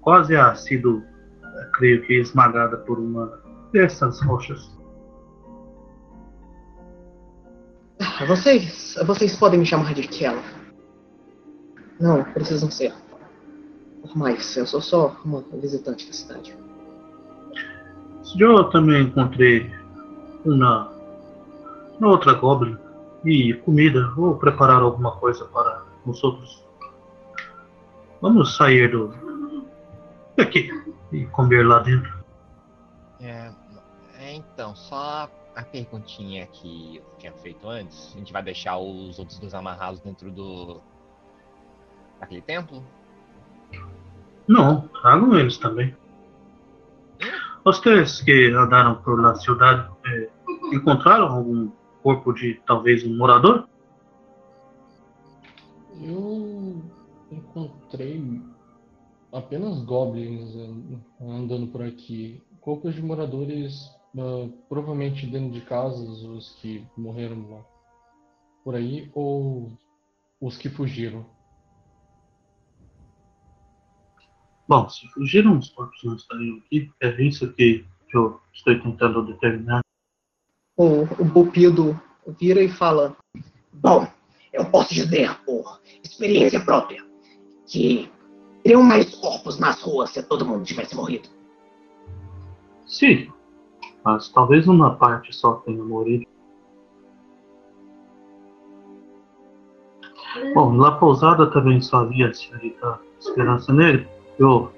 Quase 0.00 0.36
a 0.36 0.54
sido, 0.54 1.02
eh, 1.42 1.70
creio 1.74 2.02
que, 2.02 2.14
esmagada 2.14 2.76
por 2.78 2.98
uma 2.98 3.40
dessas 3.72 4.20
rochas. 4.22 4.76
Vocês, 8.26 8.96
vocês 9.04 9.36
podem 9.36 9.60
me 9.60 9.66
chamar 9.66 9.94
de 9.94 10.06
Kel. 10.08 10.36
Não, 12.00 12.24
precisam 12.24 12.70
ser 12.70 12.92
formais. 14.02 14.56
Eu 14.56 14.66
sou 14.66 14.80
só 14.80 15.16
uma 15.24 15.44
visitante 15.60 16.06
da 16.06 16.12
cidade. 16.12 16.56
Eu 18.38 18.64
também 18.64 19.02
encontrei 19.04 19.70
uma 20.44 20.95
outra 22.04 22.34
goblin 22.34 22.76
e 23.24 23.54
comida. 23.54 24.10
Vou 24.10 24.36
preparar 24.36 24.82
alguma 24.82 25.12
coisa 25.12 25.44
para 25.46 25.84
os 26.04 26.22
outros. 26.22 26.64
Vamos 28.20 28.56
sair 28.56 28.90
do 28.90 29.14
daqui 30.36 30.70
e 31.12 31.24
comer 31.26 31.66
lá 31.66 31.78
dentro. 31.80 32.14
É, 33.20 33.50
é, 34.18 34.34
então, 34.34 34.76
só 34.76 35.28
a 35.54 35.62
perguntinha 35.62 36.46
que 36.46 36.96
eu 36.96 37.04
tinha 37.18 37.32
feito 37.32 37.68
antes. 37.68 38.12
A 38.14 38.18
gente 38.18 38.32
vai 38.32 38.42
deixar 38.42 38.76
os 38.76 39.18
outros 39.18 39.38
dois 39.38 39.54
amarrados 39.54 40.00
dentro 40.00 40.30
do. 40.30 40.80
daquele 42.20 42.42
templo? 42.42 42.84
Não, 44.46 44.88
tragam 44.88 45.36
eles 45.38 45.56
também. 45.58 45.96
Vocês 47.64 48.20
que 48.20 48.52
andaram 48.52 48.96
por 48.96 49.20
la 49.20 49.34
cidade 49.34 49.90
eh, 50.06 50.30
encontraram 50.72 51.26
algum 51.26 51.68
corpo 52.06 52.32
de 52.32 52.54
talvez 52.64 53.04
um 53.04 53.16
morador? 53.16 53.68
Eu 56.00 56.80
encontrei 57.32 58.40
apenas 59.32 59.82
goblins 59.82 60.54
eh, 60.54 61.24
andando 61.24 61.66
por 61.66 61.82
aqui. 61.82 62.40
Corpos 62.60 62.94
de 62.94 63.02
moradores, 63.02 63.90
ah, 64.16 64.48
provavelmente 64.68 65.26
dentro 65.26 65.50
de 65.50 65.60
casas, 65.62 66.22
os 66.22 66.54
que 66.60 66.86
morreram 66.96 67.50
lá 67.50 67.64
por 68.62 68.76
aí, 68.76 69.10
ou 69.12 69.76
os 70.40 70.56
que 70.56 70.68
fugiram. 70.68 71.26
Bom, 74.68 74.88
se 74.88 75.08
fugiram, 75.08 75.58
os 75.58 75.70
corpos 75.70 76.04
não 76.04 76.14
estariam 76.14 76.58
aqui. 76.58 76.88
É 77.00 77.20
isso 77.20 77.52
que 77.54 77.84
eu 78.14 78.40
estou 78.52 78.80
tentando 78.80 79.26
determinar. 79.26 79.85
O, 80.76 81.02
o 81.02 81.24
Bupido 81.24 81.98
vira 82.38 82.62
e 82.62 82.68
fala: 82.68 83.16
Bom, 83.72 84.06
eu 84.52 84.64
posso 84.66 84.92
dizer 84.92 85.34
por 85.44 85.80
experiência 86.02 86.60
própria 86.60 87.04
que 87.66 88.10
teriam 88.62 88.82
mais 88.82 89.14
corpos 89.14 89.58
nas 89.58 89.80
ruas 89.80 90.10
se 90.10 90.22
todo 90.22 90.44
mundo 90.44 90.64
tivesse 90.64 90.94
morrido. 90.94 91.28
Sim, 92.86 93.32
mas 94.04 94.28
talvez 94.28 94.68
uma 94.68 94.96
parte 94.96 95.34
só 95.34 95.54
tenha 95.54 95.82
morrido. 95.82 96.26
Bom, 100.54 100.72
na 100.72 100.92
pousada 100.92 101.50
também 101.50 101.80
só 101.80 101.98
havia 101.98 102.28
a 102.28 102.34
senhorita 102.34 103.00
Esperança 103.18 103.72
Negra. 103.72 104.06
Eu 104.38 104.70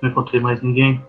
não 0.00 0.10
encontrei 0.10 0.40
mais 0.40 0.62
ninguém. 0.62 1.04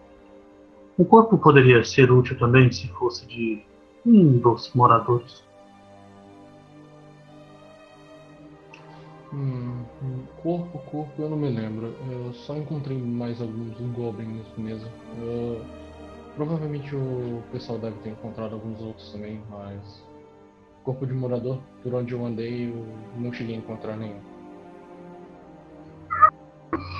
O 0.98 1.06
corpo 1.06 1.38
poderia 1.38 1.84
ser 1.84 2.12
útil 2.12 2.38
também 2.38 2.72
se 2.72 2.88
fosse 2.90 3.26
de 3.26 3.64
um 4.06 4.38
dos 4.40 4.74
moradores. 4.74 5.44
Hum, 9.34 9.84
corpo, 10.44 10.78
corpo, 10.90 11.22
eu 11.22 11.30
não 11.30 11.38
me 11.38 11.50
lembro. 11.50 11.96
Eu 12.12 12.34
só 12.34 12.56
encontrei 12.56 12.98
mais 12.98 13.42
alguns 13.42 13.76
goblins 13.96 14.46
mesmo. 14.58 14.90
Eu- 15.22 15.62
provavelmente 16.36 16.96
o 16.96 17.42
pessoal 17.52 17.80
deve 17.80 17.98
ter 18.00 18.10
encontrado 18.10 18.54
alguns 18.54 18.80
outros 18.82 19.12
também, 19.12 19.42
mas. 19.50 20.04
Corpo 20.84 21.06
de 21.08 21.14
morador, 21.14 21.60
por 21.82 21.94
onde 21.96 22.14
eu 22.14 22.26
andei, 22.26 22.70
eu 22.70 22.86
não 23.18 23.32
cheguei 23.32 23.56
a 23.56 23.60
encontrar 23.60 23.96
nenhum. 23.96 24.20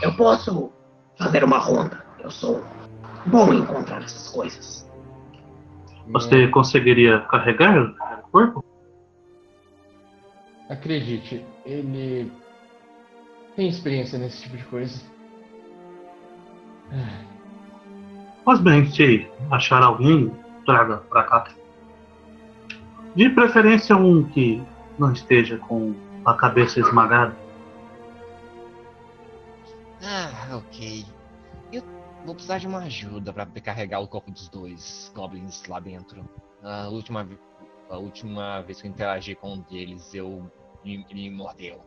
Eu 0.02 0.16
posso 0.16 0.72
fazer 1.18 1.44
uma 1.44 1.58
ronda. 1.58 2.02
Eu 2.20 2.32
sou 2.32 2.64
bom 3.26 3.54
em 3.54 3.60
encontrar 3.60 4.02
essas 4.02 4.30
coisas. 4.30 4.90
Você 6.08 6.48
conseguiria 6.48 7.20
carregar 7.22 7.82
o 7.82 8.32
corpo? 8.32 8.64
Acredite, 10.70 11.46
ele 11.66 12.32
tem 13.56 13.68
experiência 13.70 14.18
nesse 14.20 14.44
tipo 14.44 14.58
de 14.58 14.64
coisa. 14.66 15.02
Mas 18.46 18.60
bem, 18.60 18.86
se 18.92 19.28
achar 19.50 19.82
alguém, 19.82 20.32
traga 20.66 20.98
pra 20.98 21.24
cá. 21.24 21.48
De 23.16 23.30
preferência 23.30 23.96
um 23.96 24.24
que 24.24 24.62
não 24.98 25.14
esteja 25.14 25.58
com 25.58 25.94
a 26.26 26.34
cabeça 26.34 26.80
esmagada. 26.80 27.36
Ah, 30.04 30.58
ok. 30.58 31.06
Vou 32.26 32.34
precisar 32.34 32.58
de 32.58 32.68
uma 32.68 32.80
ajuda 32.80 33.34
pra 33.34 33.46
carregar 33.46 34.00
o 34.00 34.08
corpo 34.08 34.32
dos 34.32 34.48
dois 34.50 35.12
goblins 35.16 35.66
lá 35.68 35.80
dentro. 35.80 36.24
A 36.62 36.88
última, 36.88 37.28
a 37.90 37.98
última 37.98 38.62
vez 38.62 38.82
que 38.82 38.88
eu 38.88 38.92
interagi 38.92 39.36
com 39.36 39.54
um 39.56 39.60
deles, 39.62 40.14
eu 40.14 40.50
ele 40.86 41.06
me 41.14 41.30
mordeu. 41.30 41.80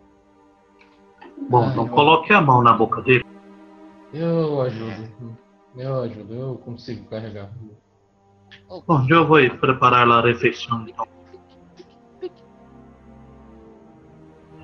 Bom, 1.50 1.64
Ah, 1.64 1.74
não 1.74 1.86
eu- 1.86 1.92
coloque 1.92 2.32
a 2.32 2.40
mão 2.40 2.62
na 2.62 2.72
boca 2.74 3.00
dele. 3.02 3.24
Eu 4.12 4.60
ajudo. 4.62 5.36
Eu 5.74 6.00
ajudo, 6.02 6.34
eu 6.34 6.54
consigo 6.58 7.06
carregar. 7.08 7.50
Oh, 8.68 8.80
Bom, 8.82 9.04
eu 9.08 9.26
vou 9.26 9.38
preparar 9.58 10.06
lá 10.06 10.18
a 10.18 10.22
refeição 10.22 10.86
então. 10.88 11.06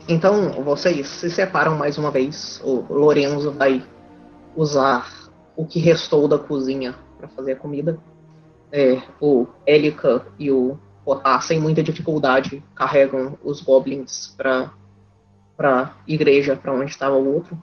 Então 0.08 0.62
vocês 0.64 1.06
se 1.06 1.30
separam 1.30 1.76
mais 1.76 1.96
uma 1.98 2.11
vez. 2.11 2.61
O 2.64 2.80
Lorenzo 2.92 3.52
vai 3.52 3.85
usar 4.56 5.06
o 5.56 5.66
que 5.66 5.78
restou 5.78 6.26
da 6.26 6.38
cozinha 6.38 6.94
para 7.18 7.28
fazer 7.28 7.52
a 7.52 7.56
comida. 7.56 7.98
É, 8.70 9.02
o 9.20 9.46
Elika 9.66 10.26
e 10.38 10.50
o 10.50 10.78
Potar, 11.04 11.42
sem 11.42 11.60
muita 11.60 11.82
dificuldade, 11.82 12.62
carregam 12.74 13.36
os 13.42 13.60
goblins 13.60 14.34
para 14.36 14.72
para 15.56 15.96
igreja, 16.08 16.56
para 16.56 16.72
onde 16.72 16.90
estava 16.90 17.16
o 17.16 17.34
outro. 17.34 17.62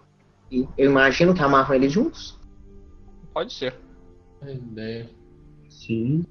E 0.52 0.68
eu 0.78 0.90
imagino 0.90 1.34
que 1.34 1.42
amarram 1.42 1.76
eles 1.76 1.92
juntos. 1.92 2.40
Pode 3.34 3.54
ser. 3.54 3.76
A 4.42 4.52
ideia. 4.52 5.10
Sim. 5.70 6.24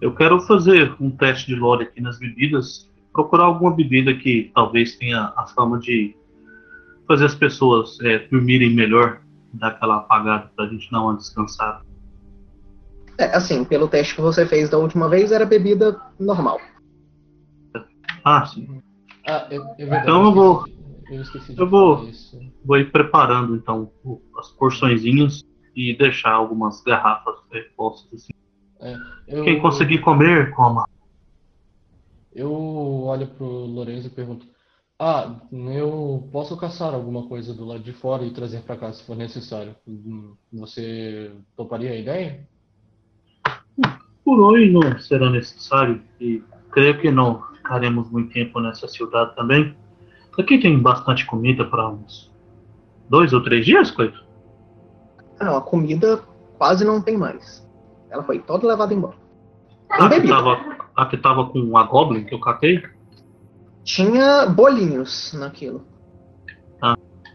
Eu 0.00 0.14
quero 0.14 0.40
fazer 0.40 0.94
um 1.00 1.10
teste 1.10 1.46
de 1.48 1.54
lore 1.54 1.84
aqui 1.84 2.00
nas 2.00 2.18
bebidas. 2.18 2.90
Procurar 3.12 3.44
alguma 3.44 3.74
bebida 3.74 4.14
que 4.14 4.50
talvez 4.54 4.96
tenha 4.96 5.32
a 5.36 5.46
fama 5.46 5.78
de 5.78 6.16
fazer 7.06 7.26
as 7.26 7.34
pessoas 7.34 7.98
é, 8.00 8.20
dormirem 8.28 8.70
melhor, 8.70 9.20
dar 9.54 9.68
aquela 9.68 9.96
apagada 9.96 10.50
pra 10.54 10.66
gente 10.66 10.90
dar 10.90 11.02
uma 11.02 11.16
descansada. 11.16 11.80
É, 13.18 13.36
assim, 13.36 13.64
pelo 13.64 13.88
teste 13.88 14.14
que 14.14 14.20
você 14.20 14.46
fez 14.46 14.70
da 14.70 14.78
última 14.78 15.08
vez, 15.08 15.30
era 15.32 15.44
bebida 15.44 16.00
normal. 16.18 16.58
Ah, 18.24 18.46
sim. 18.46 18.80
Ah, 19.26 19.46
é, 19.50 19.56
é 19.56 19.58
verdade. 19.58 20.02
Então 20.02 20.24
eu 20.24 20.32
vou- 20.32 20.58
esqueci- 20.66 20.80
Eu 21.10 21.20
esqueci 21.22 21.54
de 21.54 21.60
eu 21.60 21.68
vou- 21.68 22.04
isso. 22.08 22.38
Vou 22.64 22.76
ir 22.78 22.90
preparando 22.92 23.56
então 23.56 23.90
as 24.38 24.48
porçõezinhas 24.52 25.42
e 25.74 25.96
deixar 25.96 26.32
algumas 26.32 26.82
garrafas 26.82 27.36
é, 27.52 27.60
postas 27.76 28.22
assim. 28.22 28.32
Eu, 29.26 29.44
Quem 29.44 29.60
conseguir 29.60 29.98
comer, 29.98 30.54
coma. 30.54 30.84
Eu 32.32 32.52
olho 32.52 33.26
pro 33.26 33.44
Lorenzo 33.46 34.06
e 34.06 34.10
pergunto: 34.10 34.46
Ah, 35.02 35.34
eu 35.50 36.28
posso 36.30 36.54
caçar 36.58 36.92
alguma 36.92 37.26
coisa 37.26 37.54
do 37.54 37.64
lado 37.64 37.82
de 37.82 37.90
fora 37.90 38.22
e 38.22 38.32
trazer 38.32 38.60
pra 38.60 38.76
cá 38.76 38.92
se 38.92 39.02
for 39.02 39.16
necessário. 39.16 39.74
Hum, 39.88 40.34
Você 40.52 41.32
toparia 41.56 41.92
a 41.92 41.96
ideia? 41.96 42.46
Por 44.22 44.38
hoje 44.38 44.70
não 44.70 44.98
será 44.98 45.30
necessário 45.30 46.02
e 46.20 46.44
creio 46.70 47.00
que 47.00 47.10
não 47.10 47.40
ficaremos 47.54 48.10
muito 48.10 48.30
tempo 48.34 48.60
nessa 48.60 48.86
cidade 48.88 49.34
também. 49.34 49.74
Aqui 50.38 50.58
tem 50.58 50.78
bastante 50.78 51.24
comida 51.24 51.64
para 51.64 51.88
uns 51.88 52.30
dois 53.08 53.32
ou 53.32 53.42
três 53.42 53.64
dias, 53.64 53.90
Coito? 53.90 54.22
Não, 55.40 55.56
a 55.56 55.62
comida 55.62 56.22
quase 56.58 56.84
não 56.84 57.00
tem 57.00 57.16
mais. 57.16 57.66
Ela 58.10 58.22
foi 58.22 58.38
toda 58.38 58.68
levada 58.68 58.92
embora. 58.92 59.16
A 59.88 60.10
que 60.10 60.28
tava, 60.28 60.76
a 60.94 61.06
que 61.06 61.16
tava 61.16 61.46
com 61.46 61.78
a 61.78 61.84
Goblin 61.84 62.24
que 62.24 62.34
eu 62.34 62.40
catei. 62.40 62.82
Tinha 63.84 64.46
bolinhos 64.46 65.32
naquilo. 65.34 65.86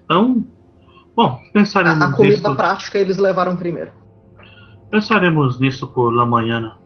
Então, 0.03 0.45
bom, 1.15 1.41
pensaremos 1.51 2.01
a 2.01 2.11
comida 2.11 2.35
nisso. 2.35 2.55
prática 2.55 2.97
eles 2.99 3.17
levaram 3.17 3.55
primeiro. 3.57 3.91
Pensaremos 4.91 5.59
nisso 5.59 5.87
por 5.91 6.11
la 6.13 6.25
manhã. 6.25 6.77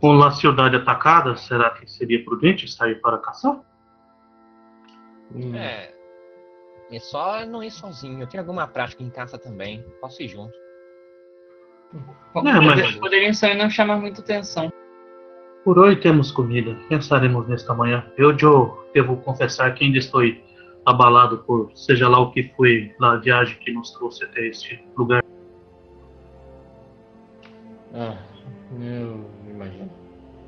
Com 0.00 0.22
a 0.22 0.30
cidade 0.30 0.76
atacada, 0.76 1.34
será 1.36 1.70
que 1.70 1.86
seria 1.90 2.24
prudente 2.24 2.68
sair 2.70 3.00
para 3.00 3.18
caçar? 3.18 3.60
É, 5.54 5.92
É 6.90 6.98
só 7.00 7.44
não 7.44 7.62
ir 7.62 7.70
sozinho. 7.72 8.20
Eu 8.22 8.26
tenho 8.28 8.42
alguma 8.42 8.66
prática 8.66 9.02
em 9.02 9.10
caça 9.10 9.36
também. 9.36 9.84
Posso 10.00 10.22
ir 10.22 10.28
junto. 10.28 10.54
É, 12.36 12.60
mas- 12.60 12.96
Poderiam 12.96 13.34
só 13.34 13.52
não 13.54 13.68
chamar 13.68 13.96
muita 13.98 14.20
atenção. 14.22 14.70
Por 15.64 15.78
hoje 15.78 15.96
temos 16.00 16.30
comida. 16.30 16.74
Pensaremos 16.88 17.46
nesta 17.48 17.74
manhã. 17.74 18.04
Eu, 18.16 18.38
Joe, 18.38 18.70
devo 18.94 19.16
confessar 19.18 19.74
que 19.74 19.84
ainda 19.84 19.98
estou 19.98 20.22
abalado 20.86 21.38
por 21.38 21.70
seja 21.74 22.08
lá 22.08 22.18
o 22.20 22.30
que 22.30 22.50
foi 22.56 22.94
na 22.98 23.16
viagem 23.16 23.58
que 23.58 23.72
nos 23.72 23.90
trouxe 23.90 24.24
até 24.24 24.46
este 24.46 24.82
lugar. 24.96 25.22
Ah, 27.92 28.16
eu 28.80 29.24
imagino. 29.50 29.90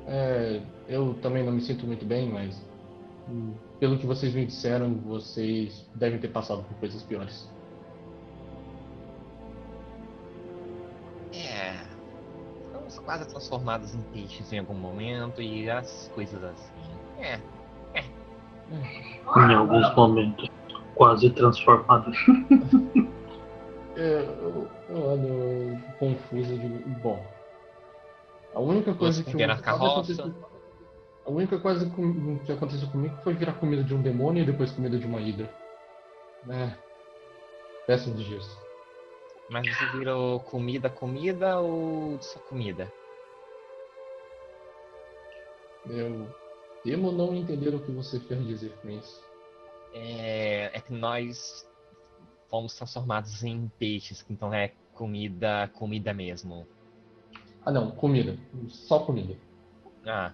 É, 0.07 0.61
eu 0.87 1.13
também 1.21 1.43
não 1.43 1.53
me 1.53 1.61
sinto 1.61 1.85
muito 1.85 2.05
bem, 2.05 2.29
mas 2.29 2.65
pelo 3.79 3.97
que 3.97 4.05
vocês 4.05 4.33
me 4.33 4.45
disseram, 4.45 4.95
vocês 4.95 5.87
devem 5.95 6.19
ter 6.19 6.29
passado 6.29 6.63
por 6.63 6.75
coisas 6.77 7.03
piores. 7.03 7.49
É. 11.33 11.90
Fomos 12.91 12.99
quase 12.99 13.27
transformados 13.27 13.95
em 13.95 14.01
peixes 14.13 14.51
em 14.51 14.59
algum 14.59 14.73
momento 14.73 15.41
e 15.41 15.69
as 15.69 16.11
coisas 16.13 16.43
assim. 16.43 16.73
É. 17.19 17.39
Em 19.37 19.53
alguns 19.53 19.95
momentos, 19.95 20.49
quase 20.95 21.29
transformado. 21.29 22.11
É, 23.93 24.21
eu, 24.21 24.69
eu 24.89 25.05
olho 25.05 25.83
confuso 25.99 26.53
e 26.53 26.57
digo, 26.57 26.89
bom. 27.01 27.21
A 28.55 28.59
única 28.61 28.95
coisa 28.95 29.21
que, 29.21 29.33
pode 29.33 29.61
carroça. 29.61 30.33
A 31.25 31.29
única 31.29 31.59
coisa 31.59 31.91
que 32.45 32.51
aconteceu 32.53 32.87
comigo 32.87 33.17
foi 33.21 33.33
virar 33.33 33.51
comida 33.55 33.83
de 33.83 33.93
um 33.93 34.01
demônio 34.01 34.43
e 34.43 34.45
depois 34.45 34.71
comida 34.71 34.97
de 34.97 35.05
uma 35.05 35.19
hidra. 35.19 35.53
É. 36.49 36.71
Péssimos 37.85 38.23
dias. 38.23 38.60
Mas 39.51 39.67
você 39.67 39.85
virou 39.97 40.39
comida, 40.39 40.89
comida 40.89 41.59
ou 41.59 42.19
só 42.21 42.39
comida? 42.39 42.91
Eu 45.85 46.27
temo 46.83 47.11
não 47.11 47.35
entender 47.35 47.75
o 47.75 47.79
que 47.79 47.91
você 47.91 48.19
quer 48.19 48.41
dizer 48.43 48.71
com 48.81 48.89
isso. 48.89 49.21
É, 49.93 50.71
é 50.73 50.79
que 50.79 50.93
nós 50.93 51.67
fomos 52.49 52.73
transformados 52.75 53.43
em 53.43 53.69
peixes, 53.77 54.25
então 54.29 54.53
é 54.53 54.71
comida, 54.93 55.69
comida 55.73 56.13
mesmo. 56.13 56.65
Ah 57.65 57.71
não, 57.71 57.91
comida. 57.91 58.37
Só 58.69 58.99
comida. 58.99 59.35
Ah, 60.05 60.33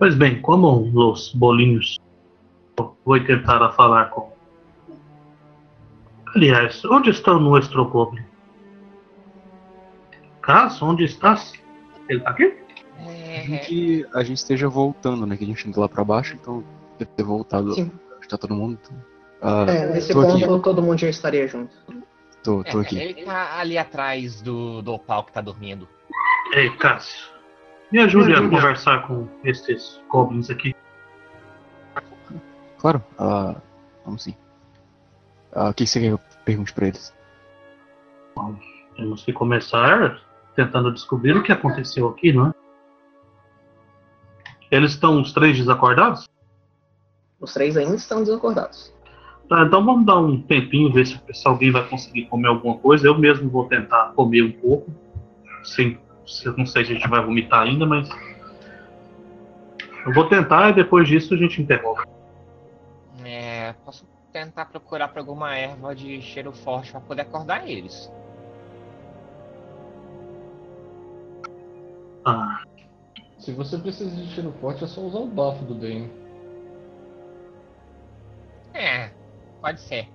Pois 0.00 0.14
bem, 0.14 0.40
como 0.40 0.90
os 1.10 1.34
bolinhos, 1.34 1.98
vou 3.04 3.22
tentar 3.24 3.70
falar 3.72 4.06
com. 4.06 4.32
Aliás, 6.34 6.84
onde 6.84 7.10
está 7.10 7.32
o 7.32 7.40
nosso 7.40 7.84
goblin? 7.86 8.24
Caso, 10.42 10.84
onde 10.84 11.04
estás? 11.04 11.52
Ele 12.08 12.20
tá 12.20 12.30
aqui? 12.30 12.54
é, 13.06 13.58
Que 13.58 14.06
a 14.14 14.22
gente 14.22 14.38
esteja 14.38 14.68
voltando, 14.68 15.26
né? 15.26 15.36
Que 15.36 15.44
a 15.44 15.46
gente 15.46 15.68
indo 15.68 15.80
lá 15.80 15.88
pra 15.88 16.04
baixo, 16.04 16.34
então 16.34 16.64
deve 16.98 17.10
ter 17.12 17.22
voltado. 17.22 17.74
Sim. 17.74 17.90
Acho 18.12 18.20
que 18.20 18.28
tá 18.28 18.38
todo 18.38 18.54
mundo. 18.54 18.78
então. 18.82 18.96
Ah, 19.42 19.66
É, 19.68 19.86
nesse 19.94 20.12
ponto 20.12 20.32
aqui, 20.36 20.62
todo 20.62 20.82
mundo 20.82 20.98
já 20.98 21.08
estaria 21.08 21.46
junto. 21.48 21.74
tô, 22.42 22.60
é, 22.60 22.64
tô 22.64 22.78
aqui. 22.80 22.98
ele 22.98 23.24
tá 23.24 23.58
ali 23.58 23.78
atrás 23.78 24.40
do, 24.42 24.82
do 24.82 24.92
opal 24.92 25.24
que 25.24 25.32
tá 25.32 25.40
dormindo. 25.40 25.88
Ei, 26.52 26.70
Cássio, 26.76 27.30
me 27.90 28.00
ajude 28.00 28.34
a 28.34 28.40
conversar 28.48 29.06
com 29.06 29.26
estes 29.44 30.00
goblins 30.08 30.50
aqui. 30.50 30.74
Claro, 32.78 33.02
ah, 33.18 33.56
vamos 34.04 34.22
sim. 34.22 34.34
Ah, 35.52 35.70
o 35.70 35.74
que 35.74 35.84
que 35.84 35.90
você 35.90 36.00
quer 36.00 36.06
que 36.08 36.12
eu 36.12 36.20
pergunte 36.44 36.72
pra 36.72 36.88
eles? 36.88 37.14
Temos 38.96 39.24
que 39.24 39.32
começar 39.32 40.20
tentando 40.54 40.92
descobrir 40.92 41.36
o 41.36 41.42
que 41.42 41.52
aconteceu 41.52 42.08
aqui, 42.08 42.32
não 42.32 42.48
é? 42.48 42.54
Eles 44.70 44.92
estão 44.92 45.20
os 45.20 45.32
três 45.32 45.56
desacordados? 45.56 46.28
Os 47.40 47.52
três 47.52 47.76
ainda 47.76 47.96
estão 47.96 48.22
desacordados. 48.22 48.92
Tá, 49.48 49.64
então 49.64 49.84
vamos 49.84 50.06
dar 50.06 50.18
um 50.18 50.40
tempinho, 50.42 50.92
ver 50.92 51.06
se, 51.06 51.20
se 51.32 51.48
alguém 51.48 51.72
vai 51.72 51.88
conseguir 51.88 52.26
comer 52.26 52.48
alguma 52.48 52.78
coisa. 52.78 53.06
Eu 53.08 53.18
mesmo 53.18 53.50
vou 53.50 53.66
tentar 53.66 54.12
comer 54.14 54.42
um 54.42 54.52
pouco. 54.52 54.92
Sim, 55.64 55.98
se- 56.24 56.46
não 56.56 56.64
sei 56.66 56.84
se 56.84 56.92
a 56.92 56.94
gente 56.94 57.08
vai 57.08 57.24
vomitar 57.24 57.62
ainda, 57.62 57.84
mas. 57.84 58.08
Eu 60.06 60.12
vou 60.12 60.28
tentar 60.28 60.70
e 60.70 60.74
depois 60.74 61.08
disso 61.08 61.34
a 61.34 61.36
gente 61.36 61.60
interrompe. 61.60 62.02
Tentar 64.32 64.66
procurar 64.66 65.08
por 65.08 65.18
alguma 65.18 65.56
erva 65.56 65.94
de 65.94 66.20
cheiro 66.22 66.52
forte 66.52 66.92
pra 66.92 67.00
poder 67.00 67.22
acordar 67.22 67.68
eles. 67.68 68.10
Ah, 72.24 72.62
Se 73.38 73.52
você 73.52 73.78
precisa 73.78 74.14
de 74.14 74.28
cheiro 74.28 74.52
forte, 74.60 74.84
é 74.84 74.86
só 74.86 75.00
usar 75.00 75.18
o 75.18 75.26
bafo 75.26 75.64
do 75.64 75.74
Dane. 75.74 76.10
É, 78.72 79.10
pode 79.60 79.80
ser. 79.80 80.08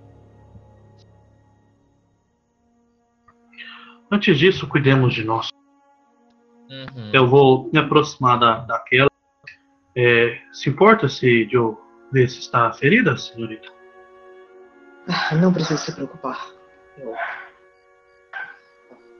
antes 4.10 4.38
disso, 4.38 4.66
cuidemos 4.68 5.14
de 5.14 5.24
nós. 5.24 5.48
Uhum. 6.70 7.10
Eu 7.12 7.28
vou 7.28 7.70
me 7.72 7.78
aproximar 7.78 8.38
da, 8.38 8.58
daquela. 8.60 9.10
É, 9.94 10.38
se 10.52 10.68
importa 10.68 11.08
se 11.08 11.48
eu 11.50 11.80
ver 12.12 12.28
se 12.28 12.40
está 12.40 12.72
ferida, 12.72 13.16
senhorita? 13.16 13.75
Ah, 15.08 15.34
Não 15.34 15.52
precisa 15.52 15.78
se 15.78 15.92
preocupar. 15.92 16.50
Eu... 16.98 17.14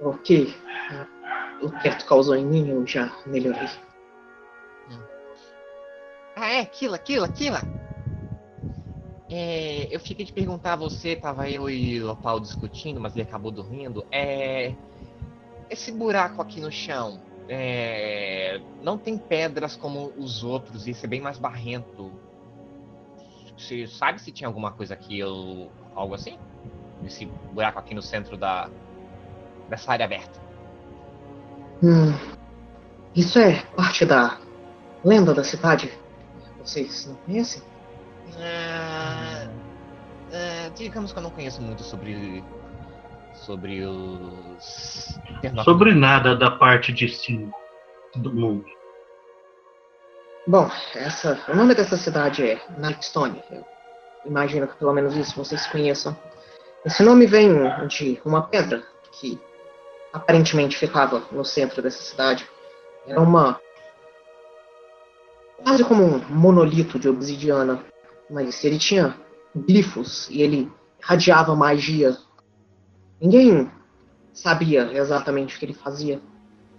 Ok. 0.01 0.55
Ah, 0.91 1.07
O 1.63 1.71
que 1.71 1.91
tu 1.91 2.07
causou 2.07 2.35
em 2.37 2.45
mim, 2.45 2.69
eu 2.69 2.87
já 2.87 3.11
melhorei. 3.27 3.69
Ah, 6.37 6.49
é, 6.53 6.65
Kila, 6.67 6.99
Kila, 6.99 7.29
Kila! 7.29 7.61
É, 9.31 9.89
eu 9.91 9.99
fiquei 9.99 10.25
de 10.25 10.33
perguntar 10.33 10.75
a 10.75 10.77
você, 10.77 11.17
tava 11.17 11.49
eu 11.51 11.69
e 11.69 12.01
o 12.03 12.11
Opal 12.11 12.39
discutindo, 12.39 13.01
mas 13.01 13.15
ele 13.15 13.23
acabou 13.23 13.51
dormindo. 13.51 14.05
É. 14.13 14.75
Esse 15.71 15.91
buraco 15.91 16.41
aqui 16.43 16.61
no 16.61 16.71
chão. 16.71 17.21
É, 17.49 18.61
não 18.83 18.99
tem 18.99 19.17
pedras 19.17 19.77
como 19.77 20.13
os 20.17 20.43
outros, 20.45 20.87
isso 20.87 21.05
é 21.07 21.09
bem 21.09 21.21
mais 21.21 21.39
barrento. 21.39 22.13
Você 23.57 23.87
sabe 23.87 24.21
se 24.21 24.31
tinha 24.31 24.47
alguma 24.47 24.71
coisa 24.71 24.95
aqui 24.95 25.23
ou 25.23 25.73
algo 25.95 26.15
assim? 26.15 26.39
Esse 27.05 27.27
buraco 27.53 27.79
aqui 27.79 27.95
no 27.95 28.03
centro 28.03 28.37
da. 28.37 28.69
dessa 29.69 29.93
área 29.93 30.05
aberta. 30.05 30.41
Hum, 31.83 32.13
isso 33.15 33.39
é 33.39 33.63
parte 33.77 34.05
da 34.05 34.39
lenda 35.05 35.33
da 35.33 35.45
cidade? 35.45 35.91
Vocês 36.59 37.07
não 37.07 37.17
conhecem? 37.17 37.63
Ah, 38.39 39.49
ah, 40.33 40.71
digamos 40.75 41.13
que 41.13 41.19
eu 41.19 41.23
não 41.23 41.31
conheço 41.31 41.63
muito 41.63 41.83
sobre. 41.83 42.45
sobre 43.35 43.85
os. 43.85 45.19
Sobre 45.65 45.95
nada 45.95 46.37
da 46.37 46.51
parte 46.51 46.93
de 46.93 47.09
cima 47.09 47.51
do 48.17 48.35
mundo. 48.35 48.65
Bom, 50.49 50.71
essa, 50.95 51.41
o 51.49 51.57
nome 51.57 51.75
dessa 51.75 51.97
cidade 51.97 52.49
é 52.49 52.61
Nightstone. 52.79 53.43
Eu 53.51 53.65
imagino 54.25 54.69
que 54.69 54.77
pelo 54.77 54.93
menos 54.93 55.17
isso 55.17 55.35
vocês 55.35 55.67
conheçam. 55.67 56.17
Esse 56.85 57.03
nome 57.03 57.27
vem 57.27 57.53
de 57.89 58.21
uma 58.25 58.47
pedra 58.47 58.81
que 59.11 59.41
aparentemente 60.13 60.79
ficava 60.79 61.21
no 61.33 61.45
centro 61.45 61.83
dessa 61.83 62.01
cidade. 62.01 62.49
Era 63.09 63.21
uma. 63.21 63.61
quase 65.65 65.83
como 65.83 66.05
um 66.05 66.19
monolito 66.29 66.97
de 66.97 67.09
obsidiana, 67.09 67.85
mas 68.31 68.65
ele 68.65 68.79
tinha 68.79 69.17
glifos 69.53 70.31
e 70.31 70.43
ele 70.43 70.73
radiava 71.01 71.57
magia. 71.57 72.17
Ninguém 73.21 73.69
sabia 74.33 74.93
exatamente 74.93 75.57
o 75.57 75.59
que 75.59 75.65
ele 75.65 75.75
fazia. 75.75 76.21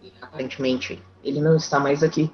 E, 0.02 0.14
aparentemente, 0.22 1.04
ele 1.22 1.42
não 1.42 1.58
está 1.58 1.82
mais 1.82 2.02
aqui. 2.02 2.32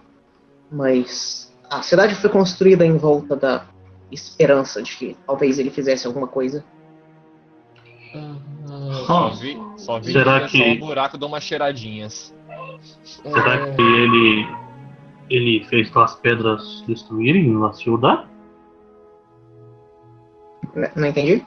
Mas 0.74 1.54
a 1.70 1.82
cidade 1.84 2.16
foi 2.16 2.30
construída 2.30 2.84
em 2.86 2.98
volta 2.98 3.36
da 3.36 3.66
esperança 4.12 4.82
de 4.82 4.96
que 4.98 5.18
talvez 5.26 5.60
ele 5.60 5.70
fizesse 5.70 6.08
alguma 6.08 6.28
coisa. 6.28 6.66
Ah, 8.16 8.36
Ah, 9.10 9.30
vi, 9.40 9.58
só 9.78 10.00
vi 10.00 10.12
Será 10.12 10.42
que... 10.48 10.58
só 10.58 10.64
que- 10.64 10.70
um 10.72 10.80
buraco 10.80 11.18
dou 11.18 11.30
umas 11.30 11.44
cheiradinhas. 11.44 12.34
Será 13.04 13.56
é, 13.56 13.72
que 13.76 13.82
ele 13.82 14.48
ele 15.30 15.64
fez 15.66 15.96
as 15.96 16.16
pedras 16.16 16.84
destruírem 16.88 17.56
a 17.66 17.72
cidade? 17.74 18.28
N- 20.76 20.92
Não 20.96 21.08
entendi? 21.08 21.46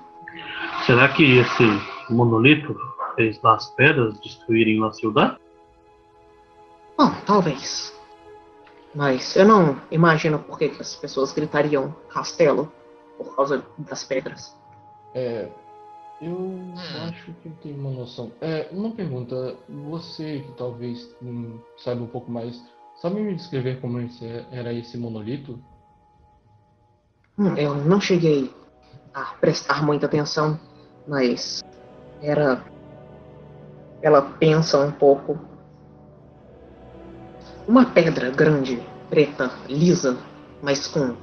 Será 0.86 1.08
que 1.08 1.38
esse 1.38 1.64
monolito 2.10 2.76
fez 3.16 3.38
as 3.44 3.70
pedras 3.74 4.18
destruírem 4.20 4.82
a 4.84 4.92
cidade? 4.92 5.36
Bom, 6.98 7.10
talvez. 7.26 7.95
Mas 8.96 9.36
eu 9.36 9.44
não 9.44 9.78
imagino 9.90 10.38
por 10.38 10.58
que 10.58 10.72
as 10.80 10.96
pessoas 10.96 11.30
gritariam 11.30 11.94
castelo 12.08 12.72
por 13.18 13.36
causa 13.36 13.62
das 13.78 14.02
pedras. 14.04 14.56
É, 15.14 15.50
eu 16.18 16.72
acho 17.06 17.30
que 17.34 17.48
eu 17.48 17.52
tenho 17.62 17.78
uma 17.78 17.90
noção. 17.90 18.32
É, 18.40 18.68
uma 18.72 18.90
pergunta. 18.92 19.54
Você 19.68 20.40
que 20.40 20.52
talvez 20.52 21.14
hum, 21.20 21.60
saiba 21.76 22.02
um 22.02 22.06
pouco 22.06 22.30
mais, 22.30 22.64
sabe 22.94 23.20
me 23.20 23.34
descrever 23.34 23.82
como 23.82 24.00
esse, 24.00 24.24
era 24.50 24.72
esse 24.72 24.96
monolito? 24.96 25.58
Hum, 27.38 27.54
Eu 27.54 27.74
não 27.74 28.00
cheguei 28.00 28.50
a 29.12 29.24
prestar 29.34 29.84
muita 29.84 30.06
atenção, 30.06 30.58
mas 31.06 31.60
era. 32.22 32.64
Ela 34.00 34.22
pensa 34.22 34.78
um 34.78 34.90
pouco. 34.90 35.38
Uma 37.66 37.84
pedra 37.86 38.30
grande, 38.30 38.80
preta, 39.10 39.50
lisa, 39.68 40.16
mas 40.62 40.86
com 40.86 41.16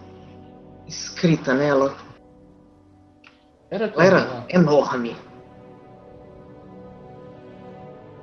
escrita 0.88 1.54
nela. 1.54 1.96
Era, 3.70 3.86
Ela 3.86 4.06
era 4.06 4.46
enorme. 4.50 5.16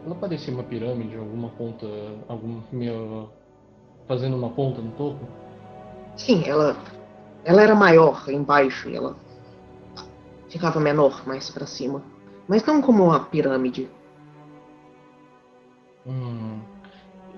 Ela 0.05 0.15
parecia 0.15 0.53
uma 0.53 0.63
pirâmide, 0.63 1.17
alguma 1.17 1.49
ponta, 1.51 1.87
alguma 2.29 2.63
meio, 2.73 3.29
fazendo 4.07 4.37
uma 4.37 4.51
ponta 4.51 4.81
no 4.81 4.93
topo. 4.93 5.27
Sim, 6.17 6.43
ela. 6.47 6.77
Ela 7.45 7.63
era 7.63 7.75
maior 7.75 8.23
embaixo 8.29 8.89
e 8.91 8.97
ela 8.97 9.17
ficava 10.49 10.79
menor 10.79 11.27
mais 11.27 11.49
pra 11.49 11.67
cima. 11.67 12.03
Mas 12.47 12.65
não 12.65 12.83
como 12.83 13.05
uma 13.05 13.21
pirâmide, 13.21 13.89
Hum, 16.07 16.61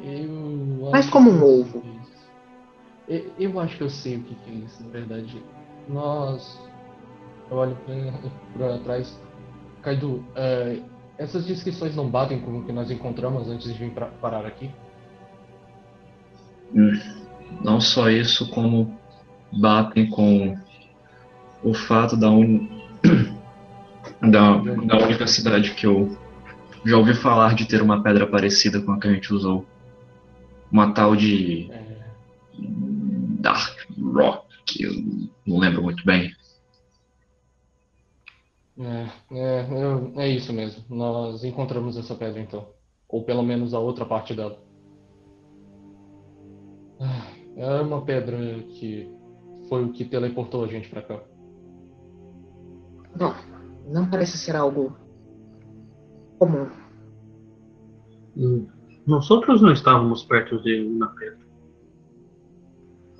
eu 0.02 0.90
mas 0.90 1.08
como 1.08 1.30
um 1.30 1.42
ovo. 1.42 1.82
Eu, 3.08 3.30
eu 3.38 3.60
acho 3.60 3.76
que 3.76 3.82
eu 3.82 3.90
sei 3.90 4.16
o 4.16 4.22
que, 4.22 4.36
é 4.48 4.54
isso, 4.54 4.82
na 4.82 4.90
verdade. 4.90 5.42
Nós. 5.88 6.58
Eu 7.50 7.56
olho 7.56 7.76
pra, 7.84 8.68
pra 8.68 8.78
trás. 8.78 9.20
Kaido, 9.82 10.24
é, 10.34 10.80
essas 11.18 11.44
descrições 11.46 11.94
não 11.94 12.08
batem 12.08 12.40
com 12.40 12.58
o 12.58 12.64
que 12.64 12.72
nós 12.72 12.90
encontramos 12.90 13.48
antes 13.48 13.72
de 13.72 13.78
vir 13.78 13.90
pra, 13.90 14.06
parar 14.06 14.46
aqui? 14.46 14.70
Não 17.62 17.80
só 17.80 18.08
isso, 18.08 18.48
como 18.50 18.96
batem 19.52 20.08
com 20.08 20.56
o 21.62 21.74
fato 21.74 22.16
da, 22.16 22.30
un... 22.30 22.68
da, 24.22 24.56
da 24.56 25.04
única 25.04 25.26
cidade 25.26 25.72
que 25.74 25.86
eu 25.86 26.16
já 26.84 26.96
ouvi 26.96 27.14
falar 27.14 27.54
de 27.54 27.66
ter 27.66 27.82
uma 27.82 28.02
pedra 28.02 28.26
parecida 28.26 28.80
com 28.80 28.92
a 28.92 28.98
que 28.98 29.08
a 29.08 29.12
gente 29.12 29.32
usou. 29.32 29.66
Uma 30.72 30.94
tal 30.94 31.14
de 31.14 31.68
É, 31.70 31.82
Dark 33.40 33.76
Rock, 34.00 34.82
eu 34.82 34.92
não 35.46 35.58
lembro 35.58 35.82
muito 35.82 36.02
bem. 36.04 36.32
é, 38.78 39.06
é, 39.36 40.22
é 40.24 40.28
isso 40.28 40.52
mesmo. 40.52 40.82
Nós 40.88 41.44
encontramos 41.44 41.96
essa 41.98 42.14
pedra 42.14 42.40
então. 42.40 42.66
Ou 43.08 43.22
pelo 43.22 43.42
menos 43.42 43.74
a 43.74 43.78
outra 43.78 44.06
parte 44.06 44.34
dela. 44.34 44.58
Ah, 46.98 47.26
É 47.56 47.80
uma 47.82 48.02
pedra 48.02 48.38
que 48.78 49.06
foi 49.68 49.84
o 49.84 49.92
que 49.92 50.06
teleportou 50.06 50.64
a 50.64 50.68
gente 50.68 50.88
pra 50.88 51.02
cá. 51.02 51.20
Não, 53.14 53.34
não 53.92 54.08
parece 54.08 54.38
ser 54.38 54.56
algo 54.56 54.96
comum. 56.38 56.66
Hum, 58.34 58.66
Nós 59.06 59.30
outros 59.30 59.60
não 59.60 59.72
estávamos 59.72 60.22
perto 60.24 60.60
de 60.62 60.80
uma 60.80 61.08
pedra. 61.08 61.38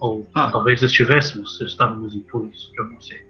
Ou 0.00 0.26
Ah. 0.34 0.50
talvez 0.50 0.82
estivéssemos, 0.82 1.56
se 1.58 1.64
estávamos 1.64 2.14
impunes, 2.14 2.70
eu 2.76 2.84
não 2.88 3.00
sei. 3.00 3.20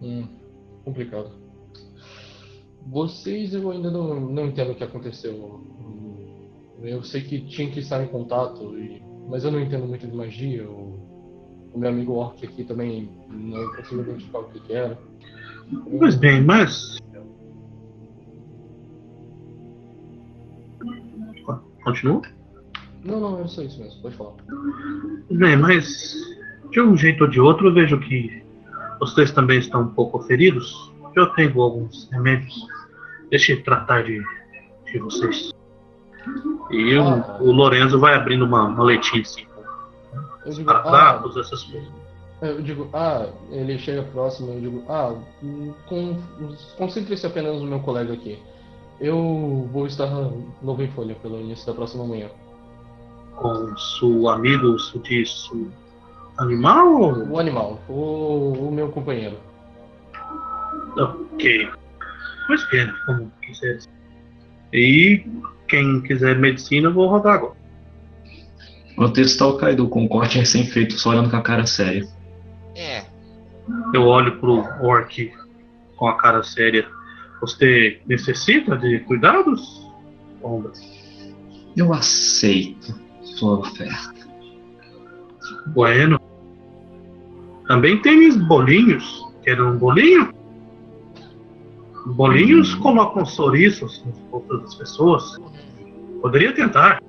Hum, 0.00 0.26
complicado. 0.84 1.30
Vocês, 2.86 3.54
eu 3.54 3.70
ainda 3.70 3.90
não, 3.90 4.20
não 4.20 4.46
entendo 4.46 4.72
o 4.72 4.74
que 4.74 4.84
aconteceu. 4.84 5.32
Hum, 5.34 6.02
Eu 6.82 7.00
sei 7.04 7.20
que 7.20 7.40
tinha 7.42 7.70
que 7.70 7.78
estar 7.78 8.02
em 8.02 8.08
contato, 8.08 8.76
e- 8.76 9.00
mas 9.28 9.44
eu 9.44 9.52
não 9.52 9.60
entendo 9.60 9.86
muito 9.86 10.04
de 10.04 10.12
magia. 10.16 10.68
O, 10.68 10.98
o 11.72 11.78
meu 11.78 11.88
amigo 11.90 12.14
Orc 12.14 12.44
aqui 12.44 12.64
também 12.64 13.08
não 13.30 13.72
conseguiu 13.76 14.00
identificar 14.02 14.40
o 14.40 14.44
que, 14.48 14.58
que 14.58 14.72
era. 14.72 14.98
Pois 15.96 16.16
bem, 16.16 16.42
mas. 16.42 16.98
Continua? 21.84 22.22
Não, 23.04 23.18
não, 23.20 23.40
é 23.40 23.48
só 23.48 23.62
isso 23.62 23.80
mesmo, 23.80 24.00
pode 24.00 24.16
falar. 24.16 24.34
Bem, 25.30 25.56
mas 25.56 26.14
de 26.70 26.80
um 26.80 26.96
jeito 26.96 27.24
ou 27.24 27.30
de 27.30 27.40
outro 27.40 27.68
eu 27.68 27.74
vejo 27.74 27.98
que 28.00 28.42
vocês 29.00 29.32
também 29.32 29.58
estão 29.58 29.82
um 29.82 29.88
pouco 29.88 30.20
feridos. 30.20 30.92
Eu 31.16 31.26
tenho 31.34 31.60
alguns 31.60 32.08
remédios. 32.10 32.54
Deixe 33.30 33.52
eu 33.52 33.62
tratar 33.62 34.04
de, 34.04 34.22
de 34.86 34.98
vocês. 34.98 35.52
E 36.70 36.96
o, 36.96 37.02
Ah. 37.02 37.38
o 37.40 37.50
Lorenzo 37.50 37.98
vai 37.98 38.14
abrindo 38.14 38.44
uma 38.44 38.68
maletinha 38.68 39.22
assim, 39.22 39.44
digo, 40.46 40.70
ah, 40.70 41.22
essas 41.36 41.62
coisas. 41.64 41.88
eu 42.40 42.62
digo, 42.62 42.88
ah, 42.92 43.28
ele 43.50 43.78
chega 43.78 44.02
próximo, 44.02 44.52
eu 44.52 44.60
digo, 44.60 44.84
ah, 44.88 45.14
hum, 45.42 45.72
concentre-se 46.76 47.26
apenas 47.26 47.60
no 47.60 47.66
meu 47.66 47.80
colega 47.80 48.12
aqui. 48.12 48.38
Eu 49.02 49.68
vou 49.72 49.84
estar 49.88 50.08
novo 50.62 50.80
em 50.80 50.88
folha 50.92 51.16
pelo 51.16 51.40
início 51.40 51.66
da 51.66 51.74
próxima 51.74 52.06
manhã. 52.06 52.28
Com 53.34 53.76
seu 53.76 54.28
amigo, 54.28 54.78
se 54.78 54.96
diz 55.00 55.50
o 55.50 55.68
animal? 56.38 57.12
O 57.28 57.36
animal, 57.36 57.80
o, 57.88 58.68
o 58.68 58.70
meu 58.70 58.90
companheiro. 58.90 59.36
Ok. 60.96 61.68
Pois 62.46 62.70
bem, 62.70 62.92
como 63.04 63.32
quiser. 63.42 63.80
E 64.72 65.26
quem 65.66 66.00
quiser 66.02 66.38
medicina, 66.38 66.88
eu 66.88 66.94
vou 66.94 67.08
rodar 67.08 67.34
agora. 67.34 67.56
Enquanto 68.92 69.20
está 69.20 69.46
o 69.48 69.56
Kaido 69.56 69.88
com 69.88 70.02
um 70.02 70.08
corte 70.08 70.38
recém-feito, 70.38 70.94
só 70.94 71.10
olhando 71.10 71.28
com 71.28 71.36
a 71.36 71.42
cara 71.42 71.66
séria. 71.66 72.06
É, 72.76 73.04
Eu 73.92 74.06
olho 74.06 74.38
pro 74.38 74.64
orc 74.80 75.32
com 75.96 76.06
a 76.06 76.16
cara 76.16 76.42
séria. 76.44 76.86
Você 77.42 78.00
necessita 78.06 78.78
de 78.78 79.00
cuidados? 79.00 79.90
Onda. 80.40 80.70
Eu 81.76 81.92
aceito 81.92 82.94
sua 83.20 83.58
oferta. 83.58 84.14
Bueno. 85.66 86.20
Também 87.66 88.00
tem 88.00 88.28
os 88.28 88.36
bolinhos. 88.36 89.26
Quer 89.42 89.60
um 89.60 89.76
bolinho? 89.76 90.32
Bolinhos 92.06 92.76
colocam 92.76 93.26
sorrisos 93.26 94.04
nas 94.06 94.18
bocas 94.30 94.62
das 94.62 94.74
pessoas. 94.76 95.36
Poderia 96.20 96.54
tentar. 96.54 97.02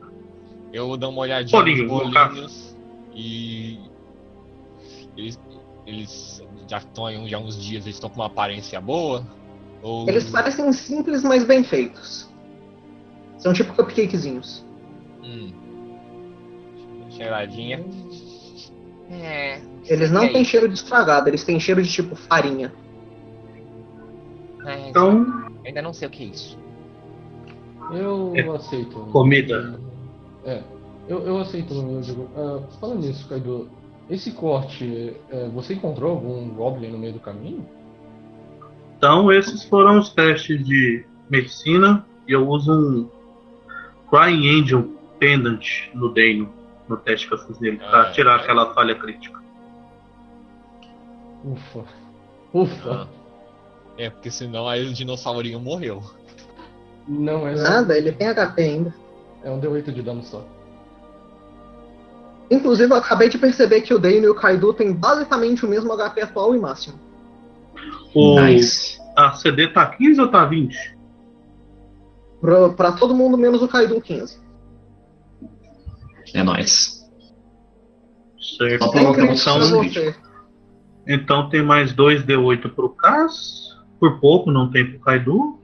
eu 0.72 0.98
dou 0.98 1.12
uma 1.12 1.22
olhadinha 1.22 1.60
Bolinho, 1.60 1.88
nos 1.88 2.12
bolinhos 2.12 2.76
e 3.14 3.80
eles, 5.16 5.40
eles 5.86 6.44
já 6.68 6.78
estão 6.78 7.06
aí 7.06 7.28
já 7.28 7.38
uns 7.38 7.62
dias, 7.62 7.86
eles 7.86 7.98
estão 7.98 8.10
com 8.10 8.16
uma 8.16 8.26
aparência 8.26 8.82
boa? 8.82 9.24
Ou 9.84 10.08
Eles 10.08 10.30
parecem 10.30 10.72
simples, 10.72 11.22
mas 11.24 11.44
bem 11.44 11.64
feitos. 11.64 12.32
São 13.38 13.52
tipo 13.54 13.74
cupcakezinhos. 13.76 14.66
hum, 15.22 15.52
cheiradinha? 17.10 17.84
É. 19.12 19.62
Eles 19.86 20.10
não 20.10 20.22
aí? 20.22 20.32
têm 20.32 20.46
cheiro 20.46 20.68
de 20.70 20.76
estragado, 20.76 21.30
eles 21.30 21.44
têm 21.44 21.60
cheiro 21.60 21.84
de 21.84 21.90
tipo 21.92 22.16
farinha. 22.16 22.74
É, 24.66 24.90
Então, 24.90 25.26
ainda 25.66 25.82
não 25.82 25.94
sei 25.94 26.08
o 26.08 26.12
que 26.12 26.24
é 26.24 26.28
isso. 26.28 26.58
Eu 27.92 28.32
É, 28.36 28.56
aceito. 28.56 28.98
comida. 29.12 29.78
É, 30.46 30.64
eu, 31.10 31.20
eu 31.28 31.38
aceito, 31.40 31.74
eu 31.74 32.00
digo. 32.02 32.30
ah, 32.38 32.62
falando 32.80 33.02
nisso, 33.02 33.28
Kaido, 33.28 33.70
esse 34.10 34.32
corte, 34.32 35.14
é, 35.30 35.50
você 35.50 35.74
encontrou 35.74 36.12
algum 36.12 36.48
Goblin 36.50 36.92
no 36.92 36.98
meio 36.98 37.14
do 37.14 37.20
caminho? 37.20 37.66
Então 39.04 39.30
esses 39.34 39.66
foram 39.66 40.00
os 40.00 40.12
testes 40.12 40.66
de 40.66 41.04
medicina. 41.30 42.06
E 42.26 42.32
eu 42.32 42.48
uso 42.48 42.72
um 42.72 43.10
Crying 44.10 44.62
Angel 44.62 44.90
Pendant 45.20 45.62
no 45.94 46.08
Dano, 46.14 46.50
no 46.88 46.96
teste 46.96 47.28
que 47.28 47.34
eu 47.34 47.38
fiz 47.40 47.60
nele, 47.60 47.78
pra 47.80 48.04
Ah, 48.04 48.12
tirar 48.12 48.40
é. 48.40 48.44
aquela 48.44 48.74
falha 48.74 48.96
crítica. 48.96 49.42
Ufa. 51.44 51.84
Ufa. 52.54 52.92
Ah. 52.92 53.08
É, 53.98 54.10
porque 54.10 54.32
senão 54.32 54.70
aí 54.70 54.88
o 54.88 54.94
dinossaurinho 54.94 55.60
morreu. 55.60 56.02
Não 57.06 57.46
é. 57.46 57.56
Nada, 57.56 57.98
ele 57.98 58.14
tem 58.14 58.30
HP 58.34 58.62
ainda. 58.62 58.96
É 59.44 59.52
um 59.52 59.60
D8 59.60 59.92
de 59.92 60.02
dano 60.02 60.24
só. 60.24 60.46
Inclusive, 62.50 62.90
eu 62.94 62.98
acabei 62.98 63.28
de 63.28 63.38
perceber 63.38 63.82
que 63.82 63.94
o 63.94 64.00
Dane 64.00 64.22
e 64.22 64.30
o 64.30 64.36
Kaido 64.36 64.74
têm 64.74 64.94
basicamente 64.94 65.66
o 65.66 65.68
mesmo 65.70 65.92
HP 65.94 66.22
atual 66.22 66.56
e 66.56 66.60
máximo. 66.60 66.98
O, 68.14 68.40
Nice. 68.40 69.00
A 69.16 69.34
CD 69.34 69.68
tá 69.68 69.86
15 69.86 70.22
ou 70.22 70.28
tá 70.28 70.46
20? 70.46 70.98
Pra, 72.42 72.70
pra 72.70 72.92
todo 72.94 73.16
mundo, 73.16 73.38
menos 73.38 73.62
o 73.62 73.68
Kaido 73.68 74.00
15. 74.02 74.42
É 76.34 76.44
nóis. 76.44 77.04
Certo. 78.58 78.84
Só 79.38 79.58
um 79.58 79.62
pra 79.62 79.66
você. 79.68 80.16
Então 81.08 81.50
tem 81.50 81.64
mais 81.64 81.94
2D8 81.94 82.74
pro 82.74 82.90
Cas. 82.90 83.78
Por 84.00 84.20
pouco, 84.20 84.52
não 84.52 84.70
tem 84.70 84.90
pro 84.90 85.00
Kaidu. 85.00 85.60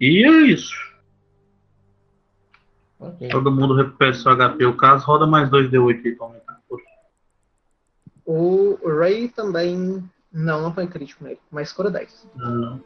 E 0.00 0.24
é 0.24 0.46
isso. 0.46 0.74
Ok. 2.98 3.28
Todo 3.28 3.52
mundo 3.52 3.74
recupera 3.74 4.14
seu 4.14 4.34
HP. 4.34 4.64
O 4.64 4.76
Cas 4.76 5.04
roda 5.04 5.26
mais 5.26 5.50
2D8 5.50 6.04
aí. 6.04 6.39
O 8.32 8.78
Ray 8.86 9.26
também. 9.26 10.08
Não, 10.32 10.62
não 10.62 10.72
foi 10.72 10.86
crítico 10.86 11.24
nele, 11.24 11.40
mas 11.50 11.72
cura 11.72 11.90
10. 11.90 12.28
Não. 12.36 12.80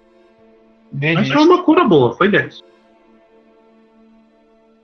Mas 0.91 1.01
Delícia. 1.01 1.35
foi 1.35 1.45
uma 1.45 1.63
cura 1.63 1.85
boa, 1.85 2.17
foi 2.17 2.31
10. 2.31 2.65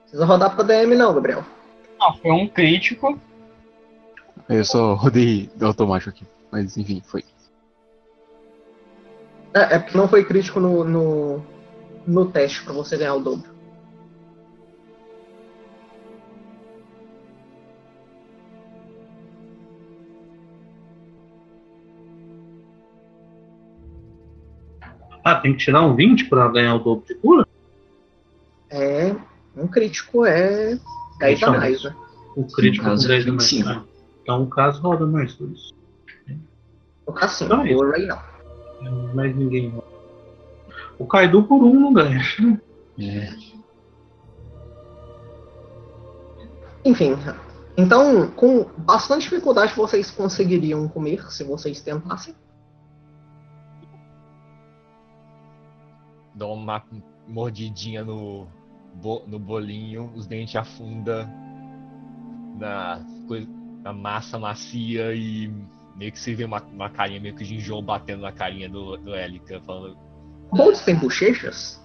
Precisa 0.03 0.27
rodar 0.27 0.55
pra 0.55 0.63
DM, 0.63 0.95
não, 0.95 1.15
Gabriel. 1.15 1.43
Não, 1.99 2.15
foi 2.19 2.31
um 2.33 2.47
crítico. 2.47 3.19
Eu 4.51 4.63
só 4.63 4.93
rodei 4.93 5.51
automático 5.63 6.11
aqui. 6.11 6.27
Mas 6.53 6.77
enfim, 6.77 7.01
foi. 7.07 7.25
É, 9.55 9.77
é 9.77 9.79
porque 9.79 9.97
não 9.97 10.09
foi 10.09 10.25
crítico 10.27 10.61
no, 10.61 10.85
no, 10.85 11.43
no 12.07 12.27
teste 12.27 12.63
pra 12.65 12.75
você 12.75 12.99
ganhar 12.99 13.15
o 13.15 13.21
dobro. 13.21 13.50
Ah, 25.31 25.37
tem 25.37 25.53
que 25.53 25.59
tirar 25.65 25.83
um 25.83 25.95
20 25.95 26.25
pra 26.25 26.49
ganhar 26.49 26.75
o 26.75 26.79
dobro 26.81 27.07
de 27.07 27.15
cura? 27.15 27.47
É. 28.69 29.15
Um 29.57 29.69
crítico 29.69 30.25
é 30.27 30.77
10 31.21 31.43
a 31.45 31.51
mais, 31.53 31.85
né? 31.85 31.95
O 32.37 32.45
crítico 32.45 32.85
com 32.85 32.97
10 32.97 33.05
é 33.11 33.15
a 33.15 33.33
mais. 33.33 33.51
25. 33.51 33.69
Ah, 33.69 33.85
Então 34.23 34.43
o 34.43 34.47
caso 34.49 34.83
roda 34.83 35.07
mais 35.07 35.35
2. 35.35 35.75
No 37.07 37.13
caso, 37.13 37.35
sim. 37.35 37.45
Então 37.45 37.65
é. 37.65 37.75
O 37.75 37.91
Ray 37.91 38.07
não. 38.07 39.15
Mais 39.15 39.37
ninguém. 39.37 39.73
O 40.99 41.07
Kaidu 41.07 41.45
por 41.45 41.63
um 41.63 41.79
não 41.79 41.93
ganha. 41.93 42.21
É. 42.99 43.33
Enfim. 46.85 47.17
Então, 47.77 48.29
com 48.33 48.67
bastante 48.77 49.23
dificuldade, 49.23 49.75
vocês 49.75 50.11
conseguiriam 50.11 50.89
comer 50.89 51.31
se 51.31 51.45
vocês 51.45 51.81
tentassem. 51.81 52.35
Dá 56.41 56.47
uma 56.47 56.83
mordidinha 57.29 58.03
no, 58.03 58.47
no 59.27 59.39
bolinho, 59.39 60.11
os 60.17 60.27
dentes 60.27 60.57
afunda 60.57 61.29
na, 62.59 63.05
na 63.83 63.93
massa 63.93 64.39
macia 64.39 65.15
e 65.15 65.53
meio 65.97 66.11
que 66.11 66.19
você 66.19 66.35
vê 66.35 66.45
uma, 66.45 66.63
uma 66.63 66.89
carinha 66.89 67.21
meio 67.21 67.37
que 67.37 67.45
de 67.45 67.57
enjoo 67.57 67.83
batendo 67.83 68.23
na 68.23 68.33
carinha 68.33 68.71
do, 68.71 68.97
do 68.97 69.15
Elica, 69.15 69.61
falando. 69.67 69.99
Bolts 70.51 70.83
têm 70.83 70.95
bochechas? 70.95 71.79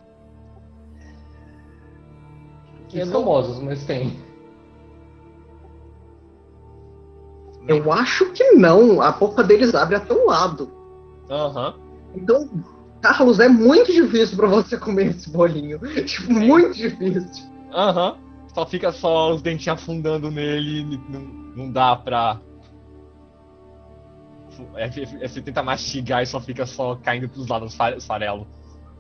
Que 2.87 3.05
famosos, 3.05 3.59
mas 3.59 3.85
tem. 3.85 4.17
Eu 7.67 7.91
acho 7.91 8.31
que 8.31 8.53
não. 8.53 9.01
A 9.01 9.11
boca 9.11 9.43
deles 9.43 9.75
abre 9.75 9.97
até 9.97 10.13
um 10.13 10.27
lado. 10.27 10.71
Aham. 11.29 11.75
Então, 12.15 12.49
Carlos, 13.05 13.39
é 13.39 13.47
muito 13.47 13.93
difícil 13.93 14.35
pra 14.35 14.47
você 14.47 14.77
comer 14.77 15.11
esse 15.11 15.29
bolinho. 15.29 15.79
Tipo, 16.05 16.33
muito 16.33 16.73
difícil. 16.73 17.45
Aham. 17.71 18.17
Só 18.53 18.65
fica 18.65 18.91
só 18.91 19.33
os 19.33 19.41
dentinhos 19.41 19.79
afundando 19.79 20.31
nele, 20.31 20.79
e 20.81 21.11
não, 21.11 21.21
não 21.55 21.71
dá 21.71 21.95
pra. 21.95 22.39
É, 24.75 24.85
é- 24.85 25.27
você 25.27 25.41
tenta 25.41 25.61
mastigar 25.61 26.23
e 26.23 26.25
só 26.25 26.39
fica 26.39 26.65
só 26.65 26.95
caindo 26.95 27.29
pros 27.29 27.47
lados 27.47 27.75
o 27.75 28.01
farelo. 28.01 28.47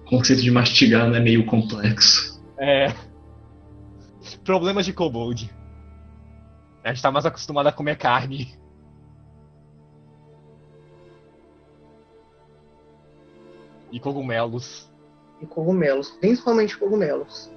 O 0.05 0.09
conceito 0.09 0.43
de 0.43 0.51
mastigar 0.51 1.07
não 1.07 1.15
é 1.15 1.19
meio 1.19 1.45
complexo. 1.45 2.43
É. 2.59 2.93
Problemas 4.43 4.85
de 4.85 4.93
kobold. 4.93 5.49
A 6.83 6.89
gente 6.89 7.01
tá 7.01 7.11
mais 7.11 7.25
acostumado 7.25 7.67
a 7.67 7.71
comer 7.71 7.97
carne. 7.97 8.53
E 13.95 13.99
cogumelos. 14.01 14.91
E 15.41 15.45
cogumelos, 15.45 16.11
principalmente 16.19 16.77
cogumelos. 16.77 17.49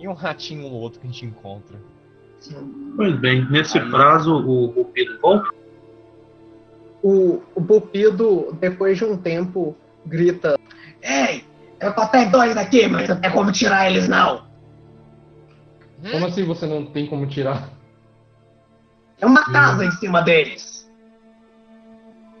E 0.00 0.08
um 0.08 0.14
ratinho 0.14 0.64
ou 0.64 0.72
outro 0.72 1.00
que 1.00 1.06
a 1.06 1.10
gente 1.10 1.26
encontra. 1.26 1.78
Sim. 2.40 2.94
Pois 2.96 3.14
bem, 3.20 3.46
nesse 3.50 3.78
Aí- 3.78 3.90
prazo 3.90 4.34
o 4.34 4.66
Rupido 4.68 5.20
volta. 5.20 5.50
O, 7.02 7.42
o 7.54 7.60
Bupido, 7.60 8.56
depois 8.58 8.96
de 8.96 9.04
um 9.04 9.18
tempo, 9.18 9.76
grita: 10.06 10.58
Ei, 11.02 11.44
eu 11.78 11.94
tô 11.94 12.00
até 12.00 12.24
dois 12.24 12.56
aqui, 12.56 12.88
mas 12.88 13.06
não 13.06 13.20
tem 13.20 13.30
como 13.32 13.52
tirar 13.52 13.90
eles, 13.90 14.08
não. 14.08 14.46
Como 16.10 16.24
assim 16.24 16.44
você 16.46 16.64
não 16.64 16.86
tem 16.86 17.06
como 17.06 17.26
tirar? 17.26 17.68
É 19.20 19.26
uma 19.26 19.44
casa 19.44 19.84
em 19.84 19.90
cima 19.90 20.22
deles. 20.22 20.90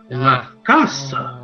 Na 0.08 0.52
caça. 0.64 1.43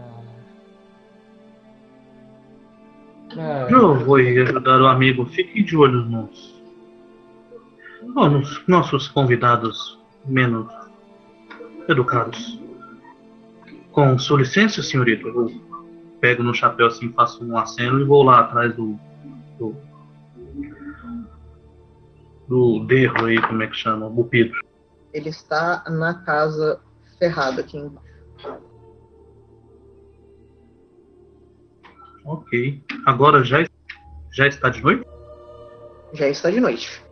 Ah, 3.38 3.68
Eu 3.70 3.94
vou 3.94 4.18
ir 4.18 4.42
ajudar 4.42 4.80
o 4.80 4.86
amigo. 4.86 5.26
Fique 5.26 5.62
de 5.62 5.76
olho 5.76 6.02
nos, 6.04 6.62
nos 8.02 8.66
nossos 8.66 9.08
convidados 9.08 9.98
menos 10.24 10.66
educados. 11.88 12.58
Com 13.92 14.18
sua 14.18 14.38
licença, 14.38 14.82
senhorita, 14.82 15.26
eu 15.26 15.50
pego 16.20 16.42
no 16.42 16.54
chapéu 16.54 16.86
assim, 16.86 17.12
faço 17.12 17.44
um 17.44 17.56
aceno 17.56 18.00
e 18.00 18.04
vou 18.04 18.22
lá 18.22 18.40
atrás 18.40 18.74
do. 18.74 18.98
do. 19.58 19.74
do 22.48 22.84
derro 22.86 23.26
aí, 23.26 23.40
como 23.42 23.62
é 23.62 23.66
que 23.66 23.76
chama? 23.76 24.08
Bupido. 24.08 24.54
Ele 25.12 25.28
está 25.28 25.84
na 25.88 26.14
casa 26.14 26.80
ferrada 27.18 27.60
aqui 27.60 27.76
embaixo. 27.76 28.69
Ok. 32.24 32.82
Agora 33.06 33.42
já, 33.44 33.64
já 34.32 34.46
está 34.46 34.68
de 34.68 34.82
noite? 34.82 35.04
Já 36.12 36.28
está 36.28 36.50
de 36.50 36.60
noite. 36.60 37.02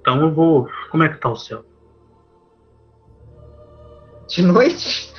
Então 0.00 0.20
eu 0.20 0.32
vou. 0.32 0.68
Como 0.90 1.02
é 1.02 1.08
que 1.08 1.18
tá 1.18 1.28
o 1.28 1.36
céu? 1.36 1.64
De 4.28 4.42
noite? 4.42 5.12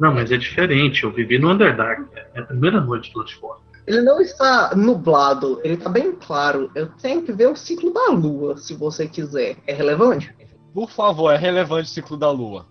Não, 0.00 0.14
mas 0.14 0.30
é 0.32 0.36
diferente. 0.36 1.04
Eu 1.04 1.12
vivi 1.12 1.38
no 1.38 1.50
Underdark. 1.50 2.08
É 2.34 2.40
a 2.40 2.44
primeira 2.44 2.80
noite 2.80 3.12
lá 3.14 3.24
de 3.24 3.34
fora. 3.36 3.60
Ele 3.86 4.02
não 4.02 4.20
está 4.20 4.74
nublado, 4.74 5.60
ele 5.62 5.74
está 5.74 5.88
bem 5.88 6.10
claro. 6.12 6.68
Eu 6.74 6.88
tenho 7.00 7.22
que 7.22 7.32
ver 7.32 7.46
o 7.46 7.54
ciclo 7.54 7.92
da 7.92 8.08
lua, 8.10 8.56
se 8.56 8.74
você 8.74 9.06
quiser. 9.06 9.56
É 9.64 9.72
relevante? 9.72 10.34
Por 10.74 10.90
favor, 10.90 11.30
é 11.32 11.36
relevante 11.36 11.88
o 11.88 11.94
ciclo 11.94 12.16
da 12.16 12.30
lua. 12.30 12.66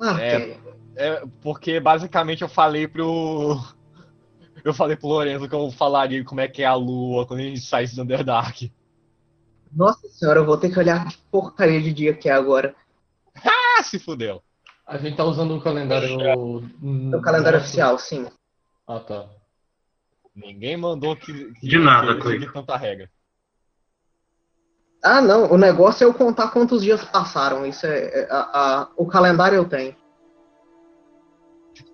Ah, 0.00 0.20
É. 0.20 0.56
É, 0.98 1.22
porque 1.40 1.78
basicamente 1.78 2.42
eu 2.42 2.48
falei 2.48 2.86
pro. 2.88 3.56
Eu 4.64 4.74
falei 4.74 4.96
pro 4.96 5.06
Lorenzo 5.08 5.48
que 5.48 5.54
eu 5.54 5.70
falaria 5.70 6.24
como 6.24 6.40
é 6.40 6.48
que 6.48 6.62
é 6.62 6.66
a 6.66 6.74
lua 6.74 7.24
quando 7.24 7.38
a 7.40 7.42
gente 7.44 7.60
saísse 7.60 7.94
do 7.94 8.02
Underdark. 8.02 8.72
Nossa 9.72 10.08
senhora, 10.08 10.40
eu 10.40 10.44
vou 10.44 10.58
ter 10.58 10.68
que 10.70 10.78
olhar 10.78 11.06
que 11.08 11.16
porcaria 11.30 11.80
de 11.80 11.92
dia 11.92 12.12
que 12.12 12.28
é 12.28 12.32
agora. 12.32 12.74
Ah, 13.80 13.82
se 13.84 14.00
fudeu. 14.00 14.42
a 14.84 14.98
gente 14.98 15.16
tá 15.16 15.22
usando 15.24 15.56
o 15.56 15.60
calendário. 15.60 16.20
É 16.20 16.34
o 16.36 17.22
calendário 17.22 17.60
oficial, 17.60 17.96
sim. 18.00 18.26
Ah, 18.86 18.98
tá. 18.98 19.28
Ninguém 20.34 20.76
mandou 20.76 21.14
que. 21.14 21.52
que 21.54 21.68
De 21.68 21.78
nada, 21.78 22.16
que 22.16 22.20
Cleiton. 22.22 22.52
tanta 22.52 22.76
regra. 22.76 23.08
Ah, 25.02 25.20
não. 25.22 25.52
O 25.52 25.56
negócio 25.56 26.02
é 26.04 26.06
eu 26.06 26.12
contar 26.12 26.48
quantos 26.48 26.82
dias 26.82 27.04
passaram. 27.04 27.64
Isso 27.64 27.86
é. 27.86 27.98
é- 28.22 28.28
a- 28.28 28.50
a- 28.52 28.88
o 28.96 29.06
calendário 29.06 29.54
eu 29.56 29.68
tenho. 29.68 29.94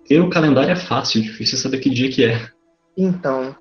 Ter 0.07 0.19
o 0.21 0.29
calendário 0.29 0.71
é 0.71 0.75
fácil, 0.75 1.21
difícil 1.21 1.57
é 1.57 1.61
saber 1.61 1.79
que 1.79 1.89
dia 1.89 2.09
que 2.11 2.23
é. 2.25 2.47
Então. 2.97 3.55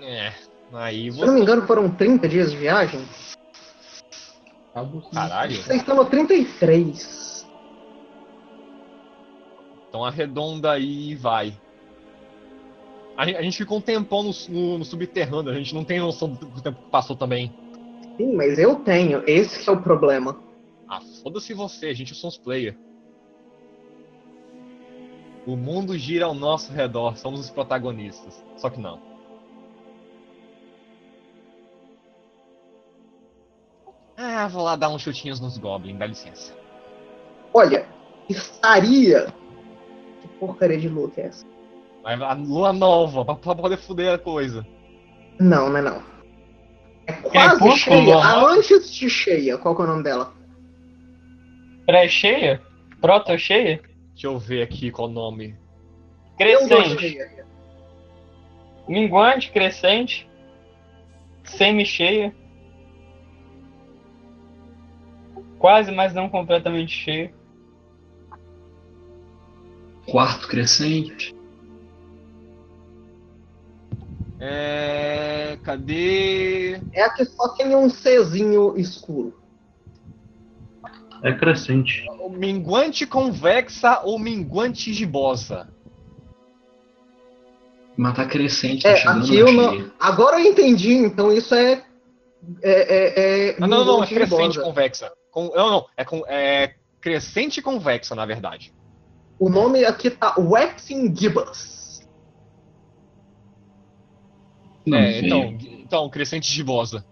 É. 0.00 0.32
Aí 0.74 1.10
Se 1.12 1.18
eu 1.20 1.26
não 1.26 1.34
me 1.34 1.40
você. 1.40 1.42
engano, 1.44 1.66
foram 1.66 1.90
30 1.90 2.28
dias 2.28 2.50
de 2.50 2.56
viagem. 2.56 3.00
Cabo- 4.74 5.02
Caralho. 5.12 5.54
Vocês 5.56 5.80
estão 5.80 5.96
no 5.96 6.04
33. 6.04 7.46
Então 9.88 10.04
arredonda 10.04 10.72
aí 10.72 11.10
e 11.10 11.14
vai. 11.14 11.52
A 13.16 13.26
gente, 13.26 13.36
a 13.36 13.42
gente 13.42 13.58
ficou 13.58 13.78
um 13.78 13.82
tempão 13.82 14.22
no, 14.22 14.30
no- 14.48 14.78
no 14.78 14.84
subterrâneo, 14.84 15.52
a 15.52 15.54
gente 15.54 15.74
não 15.74 15.84
tem 15.84 16.00
noção 16.00 16.30
do 16.32 16.60
tempo 16.62 16.82
que 16.82 16.90
passou 16.90 17.14
também. 17.14 17.52
Sim, 18.16 18.34
mas 18.34 18.58
eu 18.58 18.76
tenho. 18.76 19.22
Esse 19.26 19.62
que 19.62 19.68
é 19.68 19.72
o 19.72 19.82
problema. 19.82 20.38
Ah, 20.88 21.00
foda-se 21.22 21.52
você, 21.52 21.86
a 21.88 21.94
gente 21.94 22.14
somos 22.14 22.38
player. 22.38 22.76
O 25.46 25.56
mundo 25.56 25.98
gira 25.98 26.26
ao 26.26 26.34
nosso 26.34 26.72
redor, 26.72 27.16
somos 27.16 27.40
os 27.40 27.50
protagonistas. 27.50 28.44
Só 28.56 28.70
que 28.70 28.80
não. 28.80 29.00
Ah, 34.16 34.46
vou 34.46 34.62
lá 34.62 34.76
dar 34.76 34.88
uns 34.88 35.02
chutinhos 35.02 35.40
nos 35.40 35.58
Goblins, 35.58 35.98
dá 35.98 36.06
licença. 36.06 36.54
Olha, 37.52 37.86
estaria. 38.28 39.34
Que 40.20 40.28
porcaria 40.38 40.78
de 40.78 40.88
luta 40.88 41.20
é 41.20 41.24
essa? 41.26 41.46
A 42.04 42.34
lua 42.34 42.72
nova, 42.72 43.24
pra, 43.24 43.34
pra 43.34 43.54
poder 43.54 43.76
fuder 43.76 44.14
a 44.14 44.18
coisa. 44.18 44.66
Não, 45.40 45.68
não 45.68 45.76
é 45.76 45.82
não. 45.82 46.02
É 47.06 47.12
quase 47.12 47.68
é 47.68 47.76
cheia. 47.76 48.16
A 48.16 48.44
antes 48.46 48.92
de 48.92 49.10
cheia, 49.10 49.58
qual 49.58 49.74
que 49.74 49.82
é 49.82 49.84
o 49.84 49.88
nome 49.88 50.02
dela? 50.04 50.32
Pré-cheia? 51.86 52.62
Proto-cheia? 53.00 53.80
Deixa 54.22 54.36
eu 54.36 54.38
ver 54.38 54.62
aqui 54.62 54.88
qual 54.92 55.08
o 55.08 55.12
nome. 55.12 55.56
Crescente. 56.38 57.18
Minguante, 58.86 59.50
crescente. 59.50 60.30
Semi-cheia. 61.42 62.32
Quase, 65.58 65.90
mas 65.90 66.14
não 66.14 66.28
completamente 66.28 66.92
cheia. 66.92 67.34
Quarto 70.06 70.46
crescente. 70.46 71.34
É. 74.38 75.58
Cadê? 75.64 76.80
É 76.92 77.02
a 77.02 77.10
que 77.10 77.24
só 77.24 77.48
tem 77.56 77.74
um 77.74 77.88
Czinho 77.88 78.78
escuro. 78.78 79.41
É 81.22 81.32
crescente. 81.32 82.04
O 82.20 82.28
minguante 82.28 83.06
convexa 83.06 84.00
ou 84.02 84.18
minguante 84.18 84.92
gibosa? 84.92 85.68
Mas 87.96 88.16
tá 88.16 88.26
crescente, 88.26 88.82
tá 88.82 88.90
É, 88.90 88.96
chegando 88.96 89.24
aqui 89.24 89.36
eu 89.36 89.52
não. 89.52 89.90
Agora 90.00 90.40
eu 90.40 90.50
entendi, 90.50 90.94
então 90.94 91.30
isso 91.32 91.54
é. 91.54 91.84
É. 92.62 92.70
É. 92.70 93.50
é 93.50 93.56
Ah, 93.60 93.66
não, 93.68 93.84
não, 93.84 94.02
é 94.02 94.06
crescente 94.06 94.54
gibosa. 94.54 94.62
convexa. 94.62 95.12
Com, 95.30 95.52
não, 95.54 95.70
não, 95.70 95.86
é, 95.96 96.04
com, 96.04 96.24
é 96.26 96.74
crescente 97.00 97.62
convexa, 97.62 98.14
na 98.14 98.26
verdade. 98.26 98.74
O 99.38 99.48
nome 99.48 99.84
aqui 99.84 100.10
tá 100.10 100.34
Waxing 100.38 101.14
Gibbous. 101.14 102.02
Não 104.84 104.98
é, 104.98 105.20
então, 105.20 105.56
então, 105.60 106.10
crescente 106.10 106.50
gibosa. 106.52 107.04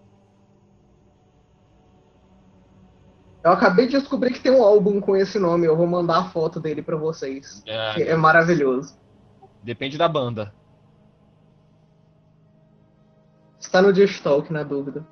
Eu 3.43 3.53
acabei 3.53 3.87
de 3.87 3.99
descobrir 3.99 4.33
que 4.33 4.41
tem 4.41 4.53
um 4.53 4.63
álbum 4.63 5.01
com 5.01 5.17
esse 5.17 5.39
nome. 5.39 5.67
Eu 5.67 5.77
vou 5.77 5.87
mandar 5.87 6.19
a 6.19 6.25
foto 6.25 6.61
dele 6.61 6.83
pra 6.83 6.97
vocês. 6.97 7.63
É, 7.67 7.95
que 7.95 8.03
é 8.03 8.17
maravilhoso. 8.17 8.99
Depende 9.63 9.97
da 9.97 10.09
banda. 10.09 10.53
Está 13.59 13.81
no 13.81 13.93
Distalk, 13.93 14.53
na 14.53 14.63
dúvida. 14.63 15.07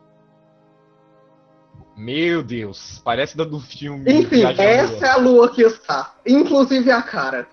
Meu 1.96 2.42
Deus, 2.42 3.00
parece 3.04 3.36
da 3.36 3.44
do 3.44 3.58
filme. 3.58 4.10
Enfim, 4.10 4.44
essa 4.44 5.06
é 5.06 5.10
a 5.10 5.16
lua 5.16 5.52
que 5.52 5.62
está. 5.62 6.14
Inclusive 6.24 6.90
a 6.90 7.02
cara. 7.02 7.48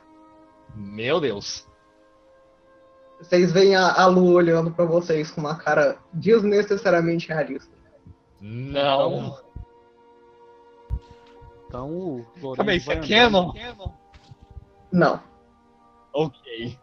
Meu 0.76 1.20
Deus. 1.20 1.66
Vocês 3.20 3.52
veem 3.52 3.76
a, 3.76 3.92
a 3.94 4.06
lua 4.06 4.36
olhando 4.36 4.72
pra 4.72 4.86
vocês 4.86 5.32
com 5.32 5.42
uma 5.42 5.56
cara 5.56 5.98
desnecessariamente 6.14 7.28
realista. 7.28 7.74
Não. 8.40 9.45
Então 11.76 11.92
o 11.92 12.26
Lourenço 12.42 12.56
Calma 12.56 12.72
aí, 12.72 12.78
isso 12.78 12.86
vai 12.88 12.98
é 12.98 13.02
canon? 13.02 13.52
Não. 14.94 15.22
Ok. 16.14 16.80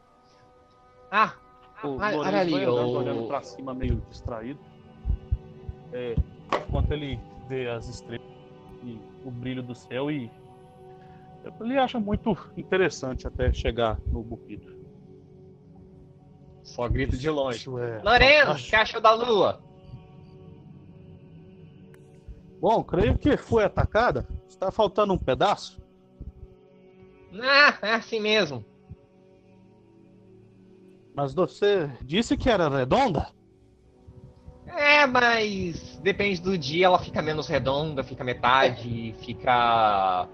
Ah, 1.11 1.34
O 1.82 1.97
olha 1.97 2.12
Lourenço 2.16 2.36
ali, 2.36 2.51
vai 2.53 2.64
andando, 2.64 2.88
o- 2.90 2.99
olhando 2.99 3.26
pra 3.26 3.43
cima, 3.43 3.72
meio 3.72 4.03
distraído. 4.11 4.61
É, 5.93 6.14
enquanto 6.68 6.93
ele 6.93 7.18
vê 7.49 7.70
as 7.70 7.88
estrelas 7.88 8.26
e 8.84 9.01
o 9.24 9.30
brilho 9.30 9.62
do 9.62 9.74
céu 9.74 10.11
e 10.11 10.30
ele 11.61 11.78
acha 11.78 11.99
muito 11.99 12.36
interessante 12.57 13.26
até 13.26 13.51
chegar 13.53 13.99
no 14.07 14.22
Buquito. 14.22 14.70
só 16.62 16.86
grito 16.88 17.16
de 17.16 17.28
longe. 17.30 17.59
Isso 17.59 17.78
é 17.78 18.01
Lorena, 18.03 18.43
o 18.43 18.47
fantástico. 18.49 18.70
que 18.70 18.76
achou 18.76 19.01
da 19.01 19.12
lua? 19.14 19.61
Bom, 22.61 22.84
creio 22.84 23.18
que 23.18 23.36
foi 23.36 23.64
atacada. 23.64 24.26
Está 24.53 24.71
faltando 24.71 25.15
um 25.15 25.19
pedaço. 25.19 25.81
Ah, 27.43 27.75
é 27.83 27.95
assim 27.95 28.21
mesmo. 28.21 28.63
Mas 31.15 31.33
você 31.35 31.91
disse 32.03 32.37
que 32.37 32.49
era 32.51 32.69
redonda? 32.69 33.29
É, 34.67 35.07
mas 35.07 35.99
depende 36.03 36.41
do 36.41 36.57
dia, 36.57 36.87
ela 36.87 36.99
fica 36.99 37.21
menos 37.21 37.49
redonda, 37.49 38.05
fica 38.05 38.23
metade, 38.23 39.15
fica 39.21 40.29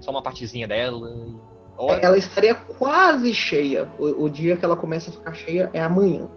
só 0.00 0.10
uma 0.10 0.22
partezinha 0.22 0.66
dela. 0.68 1.08
Ou- 1.76 1.92
Ela 1.92 2.18
estaria 2.18 2.54
quase 2.56 3.32
cheia. 3.32 3.88
O, 3.98 4.24
o 4.24 4.28
dia 4.28 4.56
que 4.56 4.64
ela 4.64 4.76
começa 4.76 5.10
a 5.10 5.12
ficar 5.12 5.34
cheia 5.34 5.70
é 5.72 5.80
amanhã. 5.80 6.28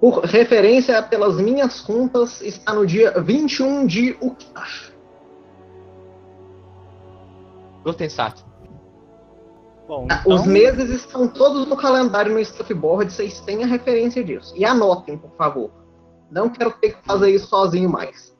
Por 0.00 0.24
referência, 0.24 1.00
pelas 1.02 1.36
minhas 1.36 1.80
contas, 1.80 2.40
está 2.42 2.74
no 2.74 2.84
dia 2.84 3.12
21 3.20 3.86
de 3.86 4.16
Uktar. 4.20 4.91
Lutensato. 7.84 8.44
Bom, 9.88 10.06
Ah, 10.10 10.20
então, 10.24 10.36
Os 10.36 10.46
meses 10.46 10.90
estão 10.90 11.26
todos 11.28 11.66
no 11.66 11.76
calendário 11.76 12.32
no 12.32 12.44
Stuffboard, 12.44 13.12
vocês 13.12 13.40
têm 13.40 13.64
a 13.64 13.66
referência 13.66 14.22
disso. 14.22 14.54
E 14.56 14.64
anotem, 14.64 15.18
por 15.18 15.30
favor. 15.32 15.70
Não 16.30 16.48
quero 16.48 16.70
ter 16.72 16.94
que 16.96 17.04
fazer 17.04 17.30
isso 17.30 17.46
sozinho 17.48 17.90
mais. 17.90 18.32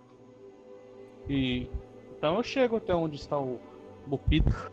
e- 1.29 1.69
então 2.19 2.37
eu 2.37 2.43
chego 2.43 2.77
até 2.77 2.95
onde 2.95 3.17
está 3.17 3.37
o 3.39 3.59
Buquito. 4.07 4.71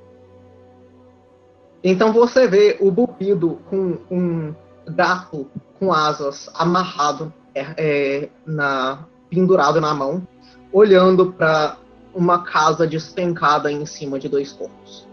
Então 1.83 2.11
você 2.11 2.47
vê 2.47 2.77
o 2.79 2.91
Bupido 2.91 3.59
com 3.69 3.97
um 4.11 4.53
gato 4.87 5.47
com 5.79 5.93
asas 5.93 6.49
amarrado, 6.55 7.33
é, 7.55 7.65
é, 7.77 8.29
na, 8.45 9.05
pendurado 9.29 9.79
na 9.79 9.93
mão, 9.93 10.27
olhando 10.73 11.31
para 11.33 11.77
uma 12.13 12.43
casa 12.43 12.87
despencada 12.87 13.71
em 13.71 13.85
cima 13.85 14.19
de 14.19 14.27
dois 14.27 14.51
corpos. 14.53 15.07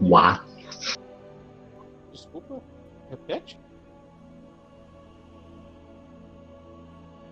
What? 0.00 0.42
Desculpa, 2.12 2.62
repete? 3.10 3.60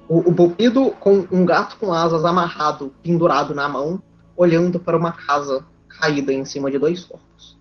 O, 0.08 0.28
o 0.28 0.32
Bupido 0.32 0.90
com 0.92 1.26
um 1.30 1.44
gato 1.44 1.76
com 1.78 1.92
asas 1.92 2.24
amarrado, 2.24 2.94
pendurado 3.02 3.54
na 3.54 3.68
mão, 3.68 4.02
olhando 4.36 4.80
para 4.80 4.96
uma 4.96 5.12
casa 5.12 5.64
caída 5.88 6.32
em 6.32 6.44
cima 6.44 6.70
de 6.70 6.78
dois 6.78 7.04
corpos. 7.04 7.58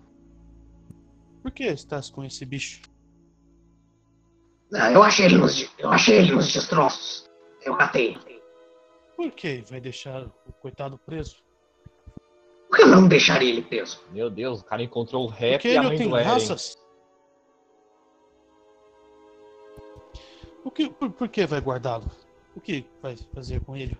Por 1.42 1.50
que 1.50 1.64
estás 1.64 2.10
com 2.10 2.24
esse 2.24 2.44
bicho? 2.44 2.82
Ah, 4.74 4.92
eu 4.92 5.02
achei 5.02 5.26
ele 5.26 5.38
nos, 5.38 5.68
eu 5.78 5.90
achei 5.90 6.18
ele 6.18 6.32
nos 6.32 6.52
destroços. 6.52 7.29
Eu 7.62 7.76
catei. 7.76 8.16
Por 9.16 9.30
que 9.32 9.62
vai 9.68 9.80
deixar 9.80 10.22
o 10.46 10.52
coitado 10.60 10.98
preso? 10.98 11.36
Por 12.68 12.78
que 12.78 12.84
não 12.84 13.06
deixaria 13.08 13.50
ele 13.50 13.62
preso? 13.62 14.02
Meu 14.12 14.30
Deus, 14.30 14.60
o 14.60 14.64
cara 14.64 14.82
encontrou 14.82 15.24
o 15.24 15.28
rap 15.28 15.52
Porque 15.54 15.68
e 15.68 15.76
a 15.76 15.80
ele 15.80 15.88
mãe 15.88 15.98
tem 15.98 16.08
do 16.08 16.16
Eren. 16.16 16.28
raças? 16.28 16.78
Por 20.62 20.72
que, 20.72 20.90
por, 20.90 21.10
por 21.10 21.28
que 21.28 21.46
vai 21.46 21.60
guardá-lo? 21.60 22.04
O 22.54 22.60
que 22.60 22.84
vai 23.02 23.16
fazer 23.34 23.60
com 23.64 23.76
ele? 23.76 23.96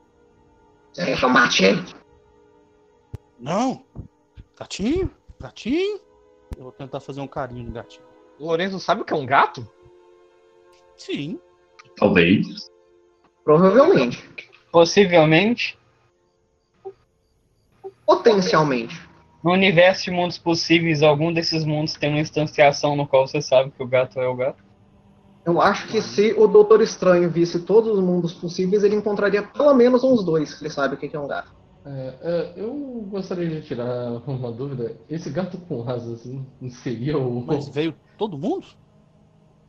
Você 0.92 1.04
quer 1.06 1.18
que 1.18 1.24
eu 1.24 1.28
mate 1.28 1.64
ele? 1.64 1.82
Não! 3.38 3.84
Gatinho? 4.58 5.10
Gatinho? 5.40 6.00
Eu 6.56 6.64
vou 6.64 6.72
tentar 6.72 7.00
fazer 7.00 7.20
um 7.20 7.28
carinho 7.28 7.64
no 7.66 7.72
gatinho. 7.72 8.04
O 8.38 8.46
Lorenzo 8.46 8.78
sabe 8.78 9.02
o 9.02 9.04
que 9.04 9.12
é 9.12 9.16
um 9.16 9.24
gato? 9.24 9.66
Sim. 10.96 11.40
Talvez. 11.96 12.70
Provavelmente. 13.44 14.22
Possivelmente, 14.70 15.78
Potencialmente. 18.06 19.00
no 19.42 19.52
universo 19.52 20.04
de 20.04 20.10
mundos 20.10 20.38
possíveis, 20.38 21.02
algum 21.02 21.32
desses 21.32 21.64
mundos 21.64 21.94
tem 21.94 22.10
uma 22.10 22.20
instanciação 22.20 22.94
no 22.94 23.06
qual 23.06 23.26
você 23.26 23.40
sabe 23.40 23.70
que 23.70 23.82
o 23.82 23.86
gato 23.86 24.20
é 24.20 24.28
o 24.28 24.36
gato. 24.36 24.62
Eu 25.44 25.60
acho 25.60 25.88
que 25.88 26.02
se 26.02 26.34
o 26.36 26.46
Doutor 26.46 26.82
Estranho 26.82 27.30
visse 27.30 27.60
todos 27.60 27.96
os 27.96 28.04
mundos 28.04 28.32
possíveis, 28.34 28.84
ele 28.84 28.94
encontraria 28.94 29.42
pelo 29.42 29.74
menos 29.74 30.04
uns 30.04 30.24
dois 30.24 30.54
que 30.54 30.64
ele 30.64 30.70
sabe 30.70 30.94
o 30.94 30.98
que 30.98 31.14
é 31.14 31.18
um 31.18 31.26
gato. 31.26 31.50
É, 31.84 32.14
é, 32.20 32.52
eu 32.56 32.74
gostaria 33.08 33.48
de 33.48 33.62
tirar 33.62 34.20
uma 34.26 34.52
dúvida. 34.52 34.96
Esse 35.08 35.30
gato 35.30 35.56
com 35.58 35.88
asas 35.88 36.28
seria 36.82 37.16
o. 37.16 37.42
Mas 37.46 37.68
veio 37.68 37.94
todo 38.18 38.36
mundo? 38.36 38.66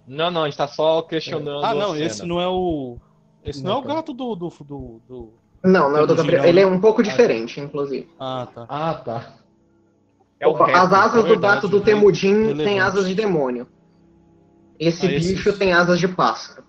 Não, 0.06 0.30
não, 0.30 0.44
a 0.44 0.50
gente 0.50 0.58
tá 0.58 0.68
só 0.68 1.02
questionando. 1.04 1.64
Ah, 1.64 1.70
a 1.70 1.74
não, 1.74 1.94
cena. 1.94 2.06
esse 2.06 2.26
não 2.26 2.42
é 2.42 2.48
o. 2.50 2.98
Esse 3.44 3.64
não 3.64 3.72
é 3.72 3.76
o 3.78 3.82
Não, 3.82 3.88
gato 3.96 4.14
do. 4.14 4.36
do, 4.36 4.50
do, 4.50 5.02
do- 5.08 5.34
Não, 5.64 5.90
não 5.90 5.98
é 5.98 6.02
o 6.02 6.06
do 6.08 6.16
Gabriel. 6.16 6.46
Ele 6.46 6.60
é 6.60 6.66
um 6.66 6.80
pouco 6.80 7.02
diferente, 7.02 7.60
inclusive. 7.60 8.10
Ah, 8.20 8.48
tá. 8.54 8.66
Ah, 8.70 8.94
tá. 8.94 9.34
É 10.40 10.48
o 10.48 10.52
Opa, 10.52 10.72
as 10.72 10.92
asas 10.94 11.26
é 11.26 11.28
do 11.28 11.40
gato 11.40 11.68
do 11.68 11.80
né? 11.80 11.86
Temudin 11.86 12.56
têm 12.58 12.80
asas 12.80 13.08
de 13.08 13.14
demônio. 13.16 13.68
Esse 14.80 15.06
Ah, 15.08 15.12
esse- 15.14 15.34
bicho 15.34 15.58
tem 15.58 15.74
asas 15.74 16.00
de 16.00 16.08
pássaro. 16.08 16.64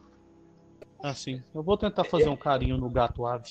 Assim, 1.03 1.43
eu 1.55 1.63
vou 1.63 1.77
tentar 1.77 2.05
fazer 2.05 2.29
um 2.29 2.37
carinho 2.37 2.77
no 2.77 2.89
gato 2.91 3.27
ave. 3.27 3.51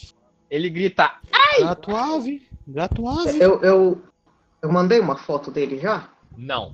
Ele 0.49 0.69
grita. 0.69 1.11
Gato 1.59 1.95
ave, 1.95 2.47
gato 2.67 3.07
ave. 3.07 3.39
Eu, 3.43 3.61
eu, 3.61 4.01
eu 4.61 4.71
mandei 4.71 4.99
uma 4.99 5.17
foto 5.17 5.51
dele 5.51 5.77
já? 5.79 6.09
Não. 6.37 6.73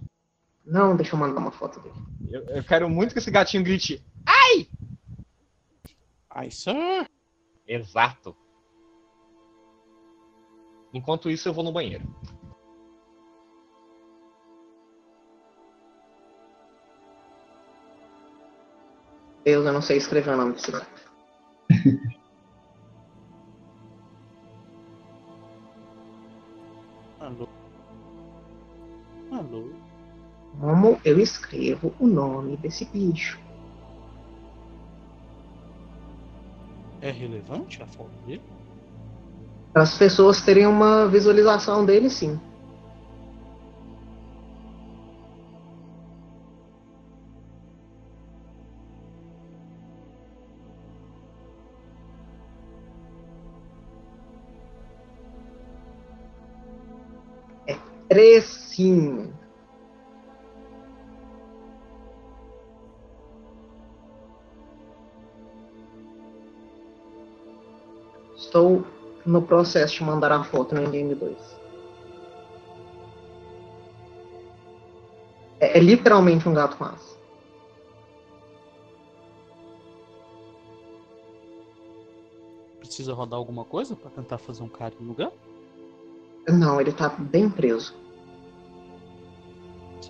Não, 0.65 0.95
deixa 0.95 1.15
eu 1.15 1.19
mandar 1.19 1.39
uma 1.39 1.51
foto 1.51 1.79
dele. 1.79 1.95
Eu, 2.29 2.41
eu 2.57 2.63
quero 2.63 2.89
muito 2.89 3.13
que 3.13 3.19
esse 3.19 3.31
gatinho 3.31 3.63
grite. 3.63 4.03
Ai, 4.25 4.67
sir. 6.51 7.09
Exato. 7.67 8.35
Enquanto 10.93 11.31
isso, 11.31 11.49
eu 11.49 11.53
vou 11.53 11.63
no 11.63 11.71
banheiro. 11.71 12.05
Deus, 19.43 19.65
eu 19.65 19.73
não 19.73 19.81
sei 19.81 19.97
escrever 19.97 20.33
o 20.33 20.37
nome 20.37 20.53
desse 20.53 20.71
gato. 20.71 21.11
Alô. 27.19 27.49
Alô. 29.31 29.71
Como 30.59 31.01
eu 31.03 31.19
escrevo 31.19 31.93
o 31.99 32.05
nome 32.07 32.57
desse 32.57 32.85
bicho? 32.85 33.39
É 37.01 37.11
relevante 37.11 37.81
a 37.81 37.85
foto 37.85 38.11
dele? 38.25 38.41
Para 39.71 39.83
as 39.83 39.97
pessoas 39.97 40.41
terem 40.41 40.65
uma 40.65 41.07
visualização 41.07 41.85
dele, 41.85 42.09
sim. 42.09 42.39
É 57.67 57.77
precinho. 58.09 59.36
Estou 68.47 68.81
no 69.25 69.41
processo 69.41 69.95
de 69.95 70.03
mandar 70.05 70.31
a 70.31 70.41
foto 70.41 70.73
no 70.73 70.89
Game 70.89 71.13
2. 71.13 71.37
É, 75.59 75.77
é 75.77 75.81
literalmente 75.81 76.47
um 76.47 76.53
gato 76.53 76.77
com 76.77 76.85
asa. 76.85 77.17
Precisa 82.79 83.13
rodar 83.13 83.37
alguma 83.37 83.65
coisa 83.65 83.97
pra 83.97 84.09
tentar 84.09 84.37
fazer 84.37 84.63
um 84.63 84.69
carinho 84.69 85.03
no 85.03 85.13
gato? 85.13 85.37
Não, 86.47 86.79
ele 86.79 86.93
tá 86.93 87.09
bem 87.09 87.49
preso. 87.49 87.93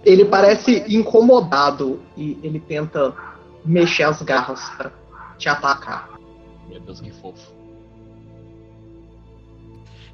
Ele 0.05 0.25
parece 0.25 0.85
incomodado 0.87 1.99
e 2.15 2.39
ele 2.43 2.59
tenta 2.59 3.15
mexer 3.65 4.03
as 4.03 4.21
garras 4.21 4.69
pra 4.77 4.91
te 5.39 5.49
atacar. 5.49 6.19
Meu 6.69 6.79
Deus, 6.79 7.01
que 7.01 7.11
fofo. 7.11 7.56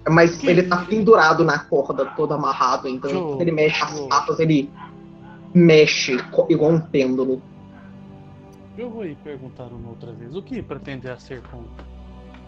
Mas 0.09 0.37
Que- 0.37 0.47
ele 0.47 0.63
tá 0.63 0.77
pendurado 0.77 1.43
na 1.43 1.59
corda, 1.59 2.05
todo 2.07 2.33
amarrado, 2.33 2.87
então 2.87 3.09
Joe, 3.09 3.21
quando 3.21 3.41
ele 3.41 3.51
mexe 3.51 3.81
as 3.83 3.99
patas, 4.01 4.39
ele 4.39 4.71
mexe 5.53 6.17
igual 6.49 6.71
um 6.71 6.81
pêndulo. 6.81 7.41
Eu 8.77 8.89
vou 8.89 9.05
ir 9.05 9.15
perguntar 9.17 9.65
uma 9.65 9.89
outra 9.89 10.11
vez. 10.11 10.35
O 10.35 10.41
que 10.41 10.61
pretende 10.61 11.07
ser 11.21 11.41
com 11.43 11.63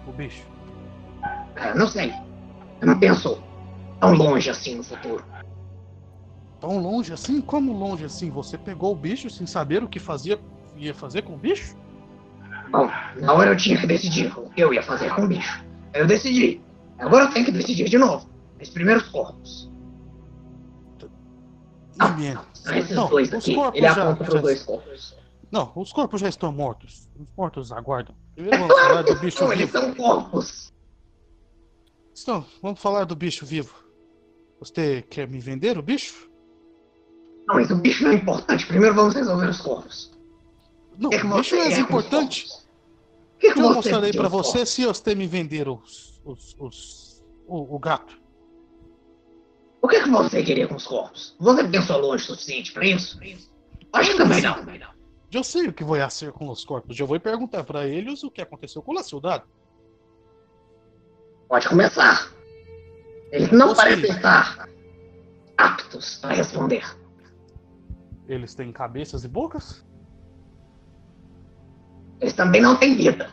o 0.07 0.11
bicho? 0.11 0.43
É, 1.55 1.73
não 1.75 1.87
sei. 1.87 2.11
Eu 2.81 2.87
não 2.87 2.99
penso 2.99 3.41
tão 3.99 4.13
longe 4.13 4.49
assim 4.49 4.75
no 4.75 4.83
futuro. 4.83 5.23
Tão 6.59 6.79
longe 6.79 7.13
assim? 7.13 7.39
Como 7.39 7.71
longe 7.71 8.05
assim? 8.05 8.29
Você 8.31 8.57
pegou 8.57 8.91
o 8.91 8.95
bicho 8.95 9.29
sem 9.29 9.45
saber 9.45 9.83
o 9.83 9.87
que 9.87 9.99
fazia, 9.99 10.39
ia 10.75 10.93
fazer 10.93 11.21
com 11.21 11.35
o 11.35 11.37
bicho? 11.37 11.77
Bom, 12.71 12.89
na 13.21 13.33
hora 13.33 13.51
eu 13.51 13.57
tinha 13.57 13.79
que 13.79 13.85
decidir 13.87 14.33
o 14.37 14.49
que 14.49 14.61
eu 14.61 14.73
ia 14.73 14.81
fazer 14.81 15.13
com 15.13 15.23
o 15.23 15.27
bicho. 15.27 15.63
Eu 15.93 16.07
decidi. 16.07 16.64
Agora 16.97 17.25
eu 17.25 17.31
tenho 17.33 17.45
que 17.45 17.51
decidir 17.51 17.89
de 17.89 17.97
novo. 17.97 18.29
Os 18.61 18.69
primeiros 18.69 19.03
corpos. 19.09 19.69
Ah, 21.99 22.09
Não, 22.09 22.17
minha. 22.17 22.41
São 22.53 22.75
esses 22.75 22.95
Não, 22.95 23.09
dois 23.09 23.33
aqui. 23.33 23.55
Ele 23.73 23.85
aponta 23.87 24.23
para 24.23 24.35
os 24.35 24.41
dois 24.41 24.63
corpos. 24.63 25.15
Não, 25.51 25.71
os 25.75 25.93
corpos 25.93 26.21
já 26.21 26.27
estão 26.29 26.51
mortos. 26.51 27.07
Os 27.17 27.27
mortos 27.37 27.71
aguardam. 27.71 28.15
Primeiro 28.33 28.57
vamos 28.59 28.75
falar 28.81 29.01
do 29.03 29.15
bicho 29.15 29.43
Não, 29.43 29.53
eles 29.53 29.65
vivo. 29.71 29.77
são 29.79 29.95
corpos. 29.95 30.73
Então, 32.21 32.45
vamos 32.61 32.79
falar 32.81 33.05
do 33.05 33.15
bicho 33.15 33.45
vivo. 33.45 33.73
Você 34.59 35.01
quer 35.03 35.27
me 35.27 35.39
vender 35.39 35.77
o 35.77 35.81
bicho? 35.81 36.29
Não, 37.47 37.55
mas 37.55 37.69
o 37.69 37.75
bicho 37.75 38.03
não 38.03 38.11
é 38.11 38.15
importante. 38.15 38.65
Primeiro 38.65 38.95
vamos 38.95 39.13
resolver 39.13 39.47
os 39.49 39.61
corpos. 39.61 40.11
Não, 40.97 41.09
O 41.09 41.11
que, 41.11 41.19
que 41.19 41.25
o 41.25 41.35
bicho 41.37 41.55
é 41.55 41.79
importante. 41.79 42.41
corpos? 42.47 42.65
O 43.35 43.37
que, 43.37 43.53
que 43.53 43.59
Eu 43.59 43.73
mostrarei 43.73 44.09
os 44.11 44.31
você 44.31 44.65
se 44.65 44.85
você 44.85 45.13
me 45.13 45.27
vender 45.27 45.67
os, 45.67 46.14
os, 46.25 46.55
os, 46.59 47.23
o, 47.47 47.75
o 47.75 47.79
gato. 47.79 48.19
O 49.81 49.87
que, 49.87 50.01
que 50.01 50.09
você 50.09 50.43
queria 50.43 50.67
com 50.67 50.75
os 50.75 50.87
corpos? 50.87 51.35
Você 51.39 51.63
pensou 51.67 51.99
longe 51.99 52.23
o 52.23 52.27
suficiente 52.27 52.73
pra 52.73 52.85
isso? 52.85 53.19
Acho 53.93 54.11
que 54.11 54.17
também 54.17 54.41
não. 54.41 54.55
Também 54.55 54.79
não. 54.79 54.89
Eu 55.31 55.43
sei 55.43 55.67
o 55.67 55.73
que 55.73 55.83
vai 55.83 56.09
ser 56.09 56.31
com 56.31 56.49
os 56.49 56.65
corpos. 56.65 56.99
Eu 56.99 57.05
vou 57.05 57.19
perguntar 57.19 57.63
pra 57.63 57.85
eles 57.87 58.23
o 58.23 58.31
que 58.31 58.41
aconteceu 58.41 58.81
com 58.81 58.97
a 58.97 59.03
soldado. 59.03 59.45
Pode 61.47 61.69
começar. 61.69 62.31
Eles 63.31 63.51
não 63.51 63.69
Você- 63.69 63.75
parecem 63.75 64.09
estar 64.11 64.67
aptos 65.57 66.23
a 66.23 66.33
responder. 66.33 66.83
Eles 68.27 68.55
têm 68.55 68.71
cabeças 68.71 69.23
e 69.23 69.27
bocas? 69.27 69.85
Eles 72.19 72.33
também 72.33 72.61
não 72.61 72.75
têm 72.77 72.95
vida. 72.95 73.29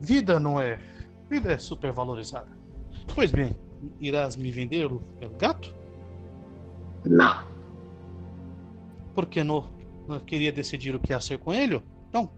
Vida 0.00 0.40
não 0.40 0.60
é. 0.60 0.78
Vida 1.28 1.52
é 1.52 1.58
super 1.58 1.92
valorizada. 1.92 2.48
Pois 3.14 3.30
bem, 3.30 3.54
irás 4.00 4.34
me 4.34 4.50
vender 4.50 4.90
o 4.90 5.02
o 5.22 5.28
gato? 5.38 5.74
Não. 7.04 7.46
Porque 9.14 9.44
não, 9.44 9.70
não 10.08 10.18
queria 10.20 10.50
decidir 10.50 10.94
o 10.94 11.00
que 11.00 11.12
ia 11.12 11.20
ser 11.20 11.38
com 11.38 11.52
ele? 11.52 11.82
Não. 12.12 12.30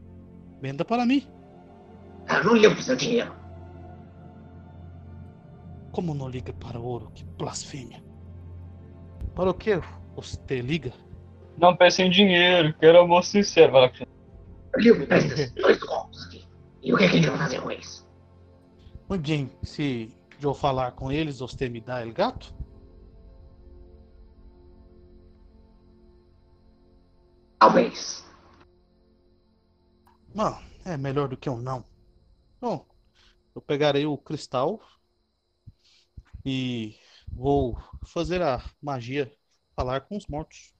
Venda 0.60 0.84
para 0.84 1.06
mim. 1.06 1.26
Eu 2.28 2.44
não 2.44 2.54
ligo 2.54 2.74
pro 2.74 2.82
seu 2.82 2.96
dinheiro. 2.96 3.32
Como 5.92 6.14
não 6.14 6.28
liga 6.28 6.52
para 6.54 6.80
ouro? 6.80 7.10
Que 7.14 7.24
blasfêmia. 7.24 8.02
Para 9.34 9.50
o 9.50 9.54
que 9.54 9.80
você 10.16 10.60
liga? 10.60 10.92
Não 11.58 11.76
peçam 11.76 12.08
dinheiro, 12.08 12.74
quero 12.80 13.00
amor 13.00 13.24
sincero. 13.24 13.76
Eu 13.76 14.80
ligo 14.80 15.14
esses 15.14 15.52
dois. 15.52 15.78
E 16.82 16.92
o 16.92 16.96
que, 16.96 17.08
que 17.08 17.16
a 17.16 17.16
gente 17.16 17.28
vai 17.30 17.38
fazer 17.38 17.60
com 17.60 17.70
eles? 17.70 18.06
Muito 19.08 19.28
bem, 19.28 19.50
se 19.62 20.10
eu 20.42 20.52
falar 20.52 20.92
com 20.92 21.12
eles, 21.12 21.38
você 21.38 21.68
me 21.68 21.80
dá 21.80 22.04
o 22.04 22.12
gato? 22.12 22.52
Talvez. 27.60 28.24
Não, 30.34 30.58
é 30.84 30.96
melhor 30.96 31.28
do 31.28 31.36
que 31.36 31.48
um 31.48 31.58
não. 31.60 31.84
Bom, 32.60 32.84
eu 33.54 33.62
pegarei 33.62 34.06
o 34.06 34.18
cristal 34.18 34.80
e 36.44 36.96
vou 37.28 37.78
fazer 38.06 38.42
a 38.42 38.62
magia 38.80 39.32
falar 39.76 40.00
com 40.02 40.16
os 40.16 40.26
mortos. 40.26 40.74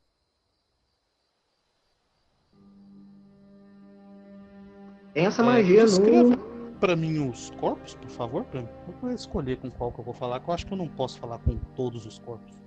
Tem 5.14 5.26
essa 5.26 5.42
É, 5.42 5.44
magia 5.44 5.84
descreva 5.84 6.30
no. 6.36 6.72
para 6.80 6.96
mim 6.96 7.28
os 7.28 7.50
corpos, 7.50 7.94
por 7.94 8.08
favor. 8.10 8.44
Pra... 8.44 8.60
Eu 8.60 8.68
vou 9.00 9.10
escolher 9.10 9.56
com 9.58 9.70
qual 9.70 9.92
que 9.92 10.00
eu 10.00 10.04
vou 10.04 10.14
falar, 10.14 10.40
que 10.40 10.48
eu 10.48 10.54
acho 10.54 10.66
que 10.66 10.72
eu 10.72 10.78
não 10.78 10.88
posso 10.88 11.18
falar 11.18 11.38
com 11.38 11.56
todos 11.76 12.06
os 12.06 12.18
corpos. 12.18 12.60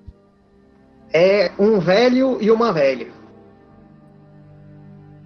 É 1.14 1.52
um 1.60 1.80
velho 1.80 2.42
e 2.42 2.50
uma 2.52 2.72
velha. 2.74 3.12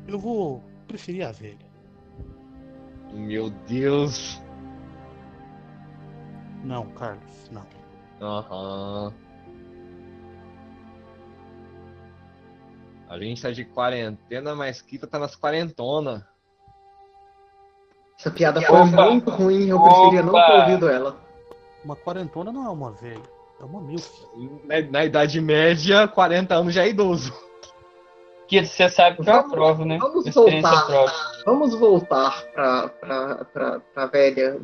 Eu 0.07 0.19
vou 0.19 0.63
preferir 0.87 1.25
a 1.25 1.31
velha. 1.31 1.67
Meu 3.13 3.49
Deus. 3.67 4.41
Não, 6.63 6.87
Carlos, 6.91 7.49
não. 7.51 7.65
Aham. 8.21 9.13
A 13.07 13.17
gente 13.17 13.41
tá 13.41 13.49
de 13.49 13.65
quarentena, 13.65 14.53
mas 14.53 14.81
Kita 14.81 15.07
tá 15.07 15.17
nas 15.17 15.35
quarentona. 15.35 16.27
Essa 18.19 18.29
piada 18.31 18.61
foi 18.61 18.77
Opa! 18.81 19.09
muito 19.09 19.29
ruim, 19.31 19.67
eu 19.69 19.81
preferia 19.81 20.21
não 20.21 20.33
ter 20.33 20.39
Opa! 20.39 20.53
ouvido 20.63 20.89
ela. 20.89 21.15
Uma 21.85 21.95
quarentona 21.95 22.51
não 22.51 22.65
é 22.65 22.69
uma 22.69 22.91
velha, 22.91 23.21
é 23.59 23.63
uma 23.63 23.79
milf. 23.79 24.09
Na, 24.65 24.81
na 24.81 25.05
Idade 25.05 25.39
Média, 25.39 26.07
40 26.07 26.53
anos 26.55 26.73
já 26.73 26.83
é 26.83 26.89
idoso. 26.89 27.33
Que 28.47 28.65
você 28.65 28.89
sabe 28.89 29.15
que 29.17 29.21
eu 29.21 29.25
Vamos- 29.25 29.53
aprovo, 29.53 29.85
né? 29.85 29.97
vamos 29.99 30.25
voltar. 30.33 30.85
própria. 30.85 31.13
Vamos 31.45 31.75
voltar 31.79 32.43
pra, 32.53 32.89
pra, 32.89 33.45
pra, 33.45 33.79
pra 33.93 34.05
velha 34.07 34.59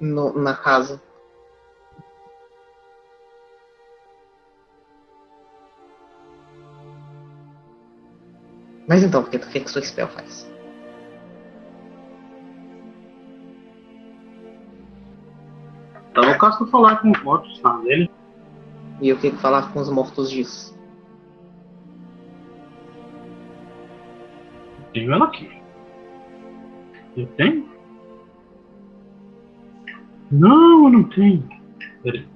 no- 0.00 0.32
na 0.38 0.54
casa. 0.54 1.00
Mas 8.86 9.02
então, 9.02 9.22
o 9.22 9.24
que, 9.24 9.36
o 9.36 9.40
que 9.40 9.60
que 9.60 9.70
sua 9.70 9.82
spell 9.82 10.08
faz? 10.08 10.50
Então 16.12 16.24
eu 16.24 16.36
caso 16.36 16.66
falar 16.66 16.96
com 16.96 17.10
os 17.10 17.22
mortos 17.22 17.60
na 17.62 17.78
dele. 17.78 18.10
E 19.00 19.10
o 19.10 19.18
que 19.18 19.30
que 19.30 19.36
falar 19.38 19.72
com 19.72 19.80
os 19.80 19.88
mortos 19.88 20.30
diz? 20.30 20.78
Tenho 24.92 25.10
ela 25.10 25.24
aqui. 25.24 25.50
Eu 27.16 27.26
tenho? 27.38 27.66
Não, 30.30 30.84
eu 30.84 30.90
não 30.90 31.04
tenho. 31.04 31.48
Peraí. 32.02 32.28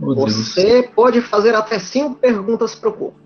Oh, 0.00 0.14
Deus. 0.14 0.34
Você 0.34 0.90
pode 0.94 1.20
fazer 1.20 1.54
até 1.54 1.78
cinco 1.78 2.14
perguntas 2.16 2.74
pro 2.74 2.94
corpo. 2.94 3.20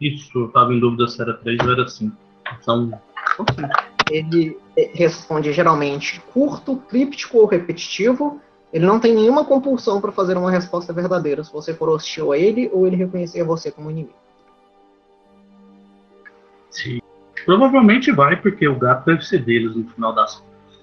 Isso, 0.00 0.36
eu 0.36 0.48
tava 0.48 0.74
em 0.74 0.80
dúvida 0.80 1.06
se 1.06 1.22
era 1.22 1.34
3 1.34 1.60
ou 1.64 1.72
era 1.72 1.86
5. 1.86 2.16
São. 2.60 2.90
são 3.36 3.46
cinco. 3.54 3.85
Ele 4.10 4.58
eh, 4.76 4.90
responde 4.94 5.52
geralmente 5.52 6.20
curto, 6.32 6.76
críptico 6.76 7.38
ou 7.38 7.46
repetitivo. 7.46 8.40
Ele 8.72 8.86
não 8.86 9.00
tem 9.00 9.14
nenhuma 9.14 9.44
compulsão 9.44 10.00
para 10.00 10.12
fazer 10.12 10.36
uma 10.36 10.50
resposta 10.50 10.92
verdadeira 10.92 11.42
se 11.42 11.52
você 11.52 11.72
for 11.74 11.88
hostil 11.88 12.32
a 12.32 12.38
ele 12.38 12.70
ou 12.72 12.86
ele 12.86 12.96
reconhecer 12.96 13.42
você 13.44 13.70
como 13.70 13.90
inimigo. 13.90 14.14
Sim. 16.70 17.00
Provavelmente 17.44 18.12
vai, 18.12 18.36
porque 18.36 18.66
o 18.66 18.78
gato 18.78 19.06
deve 19.06 19.22
ser 19.22 19.44
deles 19.44 19.74
no 19.74 19.88
final 19.90 20.12
das 20.12 20.36
contas. 20.36 20.80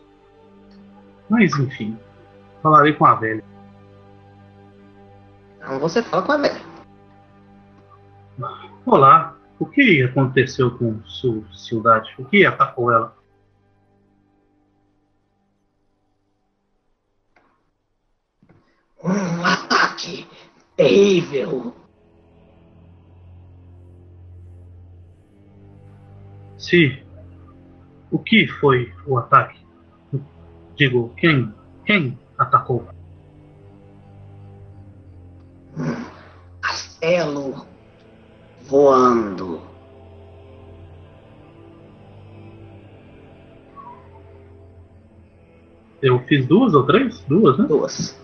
Mas 1.30 1.58
enfim. 1.60 1.98
Falarei 2.62 2.94
com 2.94 3.06
a 3.06 3.16
velha. 3.16 3.44
Então 5.58 5.80
você 5.80 6.02
fala 6.02 6.24
com 6.24 6.32
a 6.32 6.38
velha. 6.38 6.62
Olá, 8.86 9.33
o 9.64 9.70
que 9.70 10.04
aconteceu 10.04 10.78
com 10.78 11.02
sua 11.06 11.42
cidade? 11.54 12.14
O 12.20 12.26
que 12.26 12.46
atacou 12.46 12.92
ela? 12.92 13.16
Um 19.02 19.46
ataque 19.46 20.28
terrível. 20.76 21.74
Se. 26.58 27.02
O 28.12 28.20
que 28.20 28.48
foi 28.48 28.94
o 29.08 29.18
ataque? 29.18 29.66
Digo, 30.76 31.14
quem? 31.16 31.54
Quem 31.86 32.20
atacou? 32.38 32.88
Castelo 36.62 37.73
voando. 38.74 39.62
Eu 46.02 46.20
fiz 46.22 46.48
duas 46.48 46.74
ou 46.74 46.84
três? 46.84 47.24
Duas, 47.28 47.60
né? 47.60 47.68
Duas. 47.68 48.20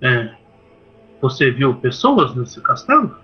É. 0.00 0.34
Você 1.20 1.50
viu 1.50 1.74
pessoas 1.74 2.34
nesse 2.34 2.62
castelo? 2.62 3.23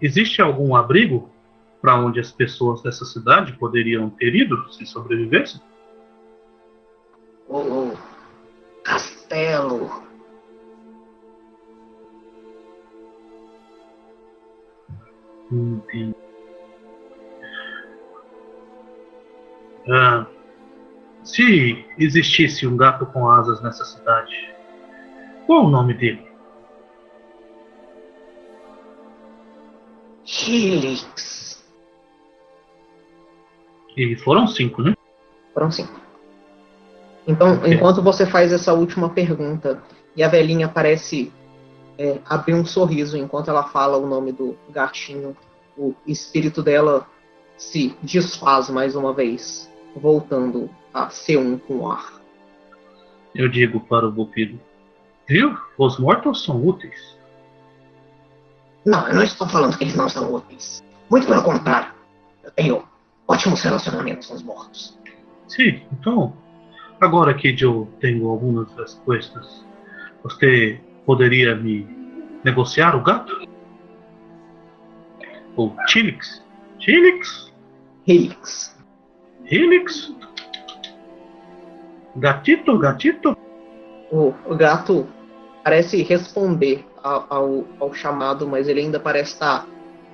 Existe 0.00 0.40
algum 0.40 0.74
abrigo 0.74 1.30
para 1.80 1.96
onde 1.96 2.20
as 2.20 2.30
pessoas 2.30 2.82
dessa 2.82 3.04
cidade 3.04 3.52
poderiam 3.54 4.10
ter 4.10 4.34
ido 4.34 4.70
se 4.72 4.84
sobrevivessem? 4.86 5.60
O 7.48 7.92
castelo 8.84 10.10
Entendi. 15.50 16.14
Ah, 19.88 20.26
se 21.24 21.84
existisse 21.98 22.66
um 22.66 22.76
gato 22.76 23.06
com 23.06 23.28
asas 23.28 23.60
nessa 23.60 23.84
cidade, 23.84 24.54
qual 25.46 25.64
o 25.64 25.68
nome 25.70 25.94
dele? 25.94 26.29
Helix. 30.50 31.62
E 33.96 34.16
foram 34.16 34.46
cinco, 34.46 34.82
né? 34.82 34.94
Foram 35.52 35.70
cinco. 35.70 36.00
Então, 37.26 37.64
enquanto 37.66 38.02
você 38.02 38.26
faz 38.26 38.52
essa 38.52 38.72
última 38.72 39.10
pergunta 39.10 39.82
e 40.16 40.22
a 40.22 40.28
velhinha 40.28 40.68
parece 40.68 41.32
é, 41.98 42.18
abrir 42.24 42.54
um 42.54 42.64
sorriso 42.64 43.16
enquanto 43.16 43.50
ela 43.50 43.64
fala 43.64 43.98
o 43.98 44.06
nome 44.06 44.32
do 44.32 44.56
gatinho, 44.70 45.36
o 45.76 45.94
espírito 46.06 46.62
dela 46.62 47.06
se 47.56 47.94
desfaz 48.02 48.70
mais 48.70 48.96
uma 48.96 49.12
vez, 49.12 49.70
voltando 49.94 50.70
a 50.94 51.10
ser 51.10 51.36
um 51.36 51.58
com 51.58 51.80
o 51.80 51.90
ar. 51.90 52.20
Eu 53.34 53.48
digo 53.48 53.80
para 53.80 54.08
o 54.08 54.10
Bupido. 54.10 54.58
Viu? 55.28 55.56
Os 55.78 55.98
mortos 55.98 56.42
são 56.42 56.64
úteis. 56.66 57.16
Não, 58.84 59.06
eu 59.08 59.14
não 59.14 59.22
estou 59.22 59.48
falando 59.48 59.76
que 59.76 59.84
eles 59.84 59.94
não 59.94 60.08
são 60.08 60.32
úteis. 60.32 60.82
Muito 61.10 61.26
pelo 61.26 61.42
contrário. 61.42 61.92
Eu 62.42 62.50
tenho 62.52 62.84
ótimos 63.28 63.60
relacionamentos 63.62 64.28
com 64.28 64.34
os 64.34 64.42
mortos. 64.42 64.98
Sim, 65.48 65.82
então, 65.92 66.32
agora 67.00 67.34
que 67.34 67.54
eu 67.60 67.92
tenho 68.00 68.28
algumas 68.28 68.72
respostas, 68.74 69.64
você 70.22 70.80
poderia 71.04 71.54
me 71.54 71.86
negociar 72.44 72.94
o 72.96 73.02
gato? 73.02 73.48
O 75.56 75.72
Chilix? 75.88 76.42
Chilix? 76.78 77.52
Helix. 78.06 78.76
Helix? 79.44 80.14
Gatito, 82.16 82.78
gatito? 82.78 83.36
O, 84.10 84.34
o 84.46 84.56
gato 84.56 85.06
parece 85.62 86.02
responder 86.02 86.84
ao, 87.02 87.64
ao, 87.78 87.94
chamado, 87.94 88.46
mas 88.46 88.68
ele 88.68 88.80
ainda 88.80 89.00
parece 89.00 89.32
estar 89.34 89.66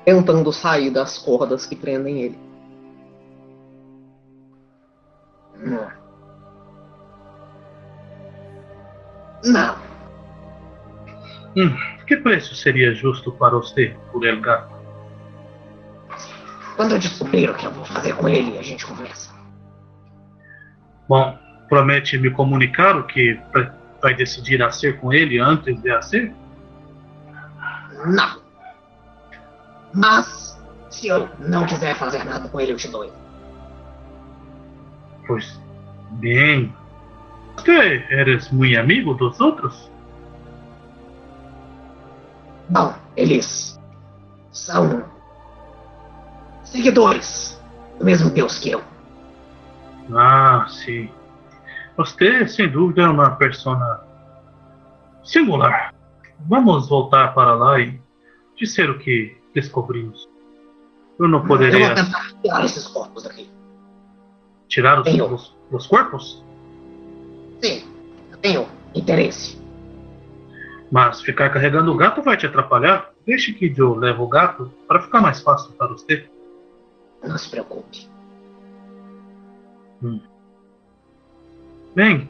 tentando 0.04 0.52
sair 0.52 0.90
das 0.90 1.18
cordas 1.18 1.66
que 1.66 1.74
prendem 1.74 2.22
ele. 2.22 2.38
Não. 5.56 5.90
Não. 9.44 9.76
Hum, 11.56 11.76
que 12.06 12.16
preço 12.16 12.54
seria 12.54 12.94
justo 12.94 13.32
para 13.32 13.56
você 13.56 13.96
por 14.12 14.26
el 14.26 14.40
gato? 14.40 14.74
Quando 16.76 16.92
eu 16.92 16.98
descobrir 16.98 17.48
o 17.48 17.54
que 17.54 17.66
eu 17.66 17.70
vou 17.70 17.84
fazer 17.86 18.14
com 18.14 18.28
ele, 18.28 18.58
a 18.58 18.62
gente 18.62 18.84
conversa. 18.84 19.34
Bom, 21.08 21.38
promete 21.68 22.18
me 22.18 22.30
comunicar 22.30 22.96
o 22.96 23.06
que 23.06 23.40
vai- 24.02 24.14
decidir 24.14 24.62
a 24.62 24.70
ser 24.70 24.98
com 25.00 25.12
ele 25.12 25.38
antes 25.38 25.80
de 25.80 25.90
a 25.90 26.00
ser? 26.02 26.34
Não. 28.06 28.40
Mas, 29.92 30.60
se 30.90 31.08
eu 31.08 31.28
não 31.38 31.66
quiser 31.66 31.94
fazer 31.96 32.24
nada 32.24 32.48
com 32.48 32.60
ele, 32.60 32.72
eu 32.72 32.76
te 32.76 32.88
dou 32.88 33.04
ele. 33.04 33.12
Pois 35.26 35.60
bem. 36.12 36.74
Você 37.56 38.04
eres 38.10 38.50
muito 38.50 38.78
amigo 38.78 39.14
dos 39.14 39.40
outros? 39.40 39.90
Bom, 42.68 42.94
eles 43.16 43.78
são 44.50 45.04
seguidores 46.64 47.60
do 47.98 48.04
mesmo 48.04 48.30
Deus 48.30 48.58
que 48.58 48.70
eu. 48.72 48.82
Ah, 50.14 50.66
sim. 50.68 51.10
Você, 51.96 52.46
sem 52.46 52.68
dúvida, 52.70 53.02
é 53.02 53.08
uma 53.08 53.30
persona 53.36 54.00
singular. 55.24 55.94
Vamos 56.48 56.88
voltar 56.88 57.34
para 57.34 57.54
lá 57.54 57.80
e 57.80 58.00
dizer 58.56 58.90
o 58.90 58.98
que 58.98 59.36
descobrimos. 59.54 60.28
Eu 61.18 61.28
não 61.28 61.38
Eu 61.40 61.46
poderia 61.46 61.86
vou 61.86 61.94
tentar 61.94 62.32
tirar 62.42 62.64
esses 62.64 62.86
corpos 62.88 63.22
daqui. 63.22 63.50
tirar 64.68 65.00
os, 65.00 65.08
os, 65.08 65.56
os 65.70 65.86
corpos, 65.86 66.44
Sim, 67.62 67.82
eu 68.30 68.38
tenho 68.38 68.68
interesse. 68.94 69.58
Mas 70.90 71.20
ficar 71.22 71.50
carregando 71.50 71.90
o 71.90 71.96
gato 71.96 72.22
vai 72.22 72.36
te 72.36 72.46
atrapalhar. 72.46 73.10
Deixe 73.24 73.52
que 73.52 73.72
Joe 73.72 73.98
leve 73.98 74.20
o 74.20 74.28
gato 74.28 74.70
para 74.86 75.00
ficar 75.02 75.20
mais 75.20 75.40
fácil 75.40 75.72
para 75.72 75.88
você. 75.88 76.28
Não 77.24 77.36
se 77.38 77.48
preocupe. 77.50 78.08
Bem, 81.96 82.28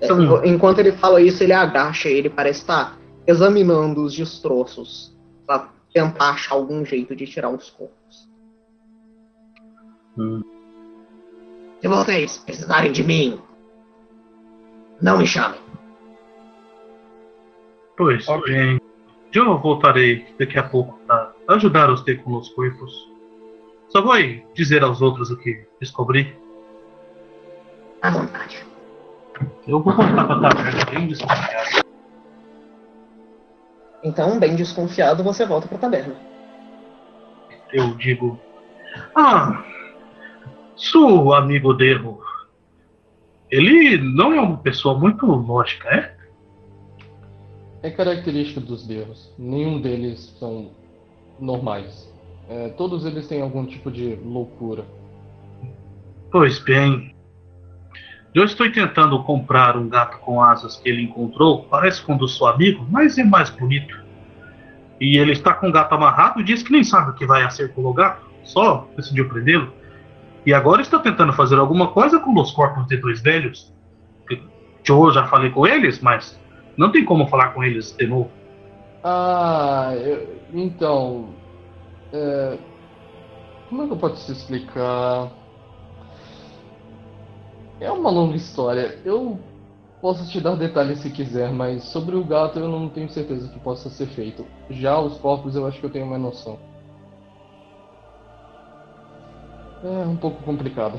É, 0.00 0.06
Então- 0.06 0.44
Enquanto 0.44 0.78
ele 0.80 0.90
fala 0.92 1.20
isso, 1.20 1.42
ele 1.44 1.52
agacha 1.52 2.08
e 2.08 2.14
ele 2.14 2.28
parece 2.30 2.60
estar 2.60 2.98
examinando 3.26 4.02
os 4.02 4.14
destroços 4.14 5.16
para 5.46 5.68
tentar 5.94 6.30
achar 6.30 6.54
algum 6.56 6.84
jeito 6.84 7.14
de 7.14 7.24
tirar 7.26 7.50
os 7.50 7.70
corpos. 7.70 8.28
hum, 10.18 10.42
Se 11.80 11.86
vocês 11.88 12.38
precisarem 12.38 12.90
de 12.92 13.02
mim, 13.04 13.40
não 15.00 15.18
me 15.18 15.26
chamem. 15.26 15.60
pois 17.96 18.26
bem, 18.46 18.80
eu 19.32 19.58
voltarei 19.58 20.26
daqui 20.38 20.58
a 20.58 20.62
pouco 20.64 20.98
para 21.06 21.32
ajudar 21.48 21.86
você 21.90 22.16
com 22.16 22.34
os 22.36 22.48
corpos. 22.50 22.92
Só 23.88 24.02
vou 24.02 24.14
dizer 24.54 24.82
aos 24.82 25.00
outros 25.00 25.30
o 25.30 25.36
que 25.36 25.64
descobri. 25.80 26.36
À 28.00 28.10
vontade. 28.10 28.64
Eu 29.66 29.82
vou 29.82 29.94
voltar 29.94 30.24
para 30.24 30.36
a 30.36 30.50
taverna 30.50 30.84
bem 30.90 31.06
desconfiado. 31.06 31.84
Então, 34.04 34.38
bem 34.38 34.56
desconfiado, 34.56 35.22
você 35.22 35.46
volta 35.46 35.68
pra 35.68 35.78
taberna. 35.78 36.14
Eu 37.72 37.94
digo: 37.94 38.38
Ah, 39.14 39.64
seu 40.76 41.32
amigo 41.32 41.72
Derro, 41.72 42.20
ele 43.50 43.98
não 43.98 44.32
é 44.32 44.40
uma 44.40 44.56
pessoa 44.56 44.98
muito 44.98 45.26
lógica, 45.26 45.88
é? 45.88 46.16
É 47.82 47.90
característica 47.90 48.60
dos 48.60 48.86
deus. 48.86 49.32
Nenhum 49.38 49.80
deles 49.80 50.34
são 50.38 50.70
normais. 51.38 52.10
É, 52.48 52.68
todos 52.70 53.04
eles 53.04 53.26
têm 53.28 53.40
algum 53.42 53.64
tipo 53.66 53.90
de 53.90 54.14
loucura. 54.16 54.84
Pois 56.30 56.58
bem. 56.58 57.11
Eu 58.34 58.44
estou 58.44 58.70
tentando 58.70 59.22
comprar 59.24 59.76
um 59.76 59.88
gato 59.88 60.18
com 60.20 60.42
asas 60.42 60.76
que 60.76 60.88
ele 60.88 61.02
encontrou. 61.02 61.64
Parece 61.64 62.02
com 62.02 62.16
do 62.16 62.26
seu 62.26 62.46
amigo, 62.46 62.86
mas 62.90 63.18
é 63.18 63.24
mais 63.24 63.50
bonito. 63.50 63.94
E 65.00 65.18
ele 65.18 65.32
está 65.32 65.52
com 65.52 65.68
o 65.68 65.72
gato 65.72 65.94
amarrado 65.94 66.40
e 66.40 66.44
diz 66.44 66.62
que 66.62 66.72
nem 66.72 66.82
sabe 66.82 67.10
o 67.10 67.14
que 67.14 67.26
vai 67.26 67.48
ser 67.50 67.74
com 67.74 67.84
o 67.84 67.92
gato. 67.92 68.22
Só 68.44 68.86
decidiu 68.96 69.28
prendê-lo. 69.28 69.72
E 70.46 70.54
agora 70.54 70.80
está 70.80 70.98
tentando 70.98 71.32
fazer 71.32 71.58
alguma 71.58 71.88
coisa 71.88 72.18
com 72.18 72.32
os 72.40 72.50
corpos 72.52 72.86
de 72.86 72.96
dois 72.96 73.20
velhos. 73.20 73.72
Eu 74.88 75.10
já 75.12 75.26
falei 75.26 75.50
com 75.50 75.66
eles, 75.66 76.00
mas 76.00 76.40
não 76.76 76.90
tem 76.90 77.04
como 77.04 77.28
falar 77.28 77.50
com 77.50 77.62
eles 77.62 77.92
de 77.92 78.06
novo. 78.06 78.30
Ah, 79.04 79.92
eu- 79.96 80.40
então. 80.52 81.28
é, 82.12 82.58
como 83.68 83.82
é 83.82 83.86
que 83.86 83.92
eu 83.92 83.96
posso 83.96 84.26
te 84.26 84.32
explicar? 84.32 85.30
É 87.82 87.90
uma 87.90 88.10
longa 88.10 88.36
história. 88.36 88.96
Eu 89.04 89.40
posso 90.00 90.30
te 90.30 90.40
dar 90.40 90.54
detalhes 90.54 91.00
se 91.00 91.10
quiser, 91.10 91.52
mas 91.52 91.82
sobre 91.82 92.14
o 92.14 92.22
gato 92.22 92.60
eu 92.60 92.68
não 92.68 92.88
tenho 92.88 93.10
certeza 93.10 93.48
que 93.48 93.58
possa 93.58 93.90
ser 93.90 94.06
feito. 94.06 94.46
Já 94.70 95.00
os 95.00 95.18
corpos 95.18 95.56
eu 95.56 95.66
acho 95.66 95.80
que 95.80 95.86
eu 95.86 95.90
tenho 95.90 96.06
mais 96.06 96.22
noção. 96.22 96.60
É 99.82 100.06
um 100.06 100.16
pouco 100.16 100.40
complicado. 100.44 100.96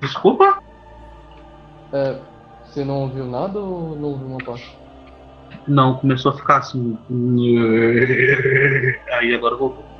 Desculpa? 0.00 0.58
É, 1.92 2.18
você 2.64 2.82
não 2.82 3.02
ouviu 3.02 3.26
nada 3.26 3.60
ou 3.60 3.94
não 3.94 4.08
ouviu 4.08 4.28
uma 4.28 4.38
parte? 4.38 4.74
Não, 5.68 5.98
começou 5.98 6.32
a 6.32 6.34
ficar 6.34 6.60
assim. 6.60 6.98
Aí 9.12 9.34
agora 9.34 9.54
voltou. 9.54 9.91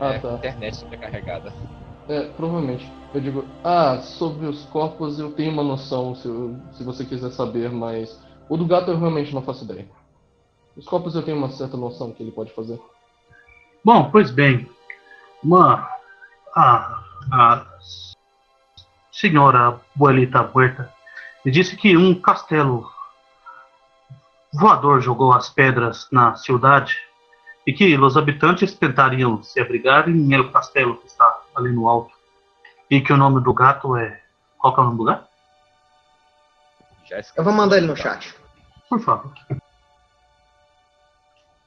Ah, 0.00 0.14
é, 0.14 0.18
tá. 0.18 0.34
Internet 0.34 0.76
sobrecarregada. 0.76 1.52
É, 2.08 2.22
provavelmente. 2.30 2.90
Eu 3.14 3.20
digo, 3.20 3.44
ah, 3.62 3.98
sobre 4.00 4.46
os 4.46 4.64
corpos 4.66 5.18
eu 5.18 5.32
tenho 5.32 5.52
uma 5.52 5.62
noção, 5.62 6.14
se, 6.14 6.26
eu- 6.26 6.58
se 6.72 6.82
você 6.82 7.04
quiser 7.04 7.30
saber, 7.30 7.70
mas 7.70 8.18
o 8.48 8.56
do 8.56 8.66
gato 8.66 8.90
eu 8.90 8.98
realmente 8.98 9.34
não 9.34 9.42
faço 9.42 9.64
ideia. 9.64 9.88
Os 10.76 10.86
corpos 10.86 11.14
eu 11.14 11.22
tenho 11.22 11.36
uma 11.36 11.50
certa 11.50 11.76
noção 11.76 12.12
que 12.12 12.22
ele 12.22 12.32
pode 12.32 12.52
fazer. 12.52 12.80
Bom, 13.84 14.10
pois 14.10 14.30
bem, 14.30 14.68
uma 15.42 15.88
a, 16.54 17.02
a 17.32 17.66
senhora 19.12 19.80
abuelita 19.94 20.50
Huerta 20.54 20.92
me 21.44 21.50
disse 21.50 21.76
que 21.76 21.96
um 21.96 22.14
castelo 22.14 22.90
voador 24.52 25.00
jogou 25.00 25.32
as 25.32 25.48
pedras 25.50 26.08
na 26.10 26.34
cidade 26.34 26.96
e 27.70 27.72
que 27.72 27.96
os 27.96 28.16
habitantes 28.16 28.74
tentariam 28.74 29.40
se 29.44 29.60
abrigar 29.60 30.08
em 30.08 30.34
el 30.34 30.50
castelo 30.50 30.96
que 30.96 31.06
está 31.06 31.40
ali 31.54 31.70
no 31.72 31.86
alto 31.86 32.12
e 32.90 33.00
que 33.00 33.12
o 33.12 33.16
nome 33.16 33.40
do 33.40 33.54
gato 33.54 33.96
é 33.96 34.20
qual 34.58 34.74
que 34.74 34.80
é 34.80 34.82
o 34.82 34.86
nome 34.86 34.98
do 34.98 35.04
gato? 35.04 35.28
Eu 37.36 37.44
vou 37.44 37.52
mandar 37.52 37.76
ele 37.76 37.86
no 37.86 37.96
chat. 37.96 38.34
Por 38.88 38.98
favor. 38.98 39.32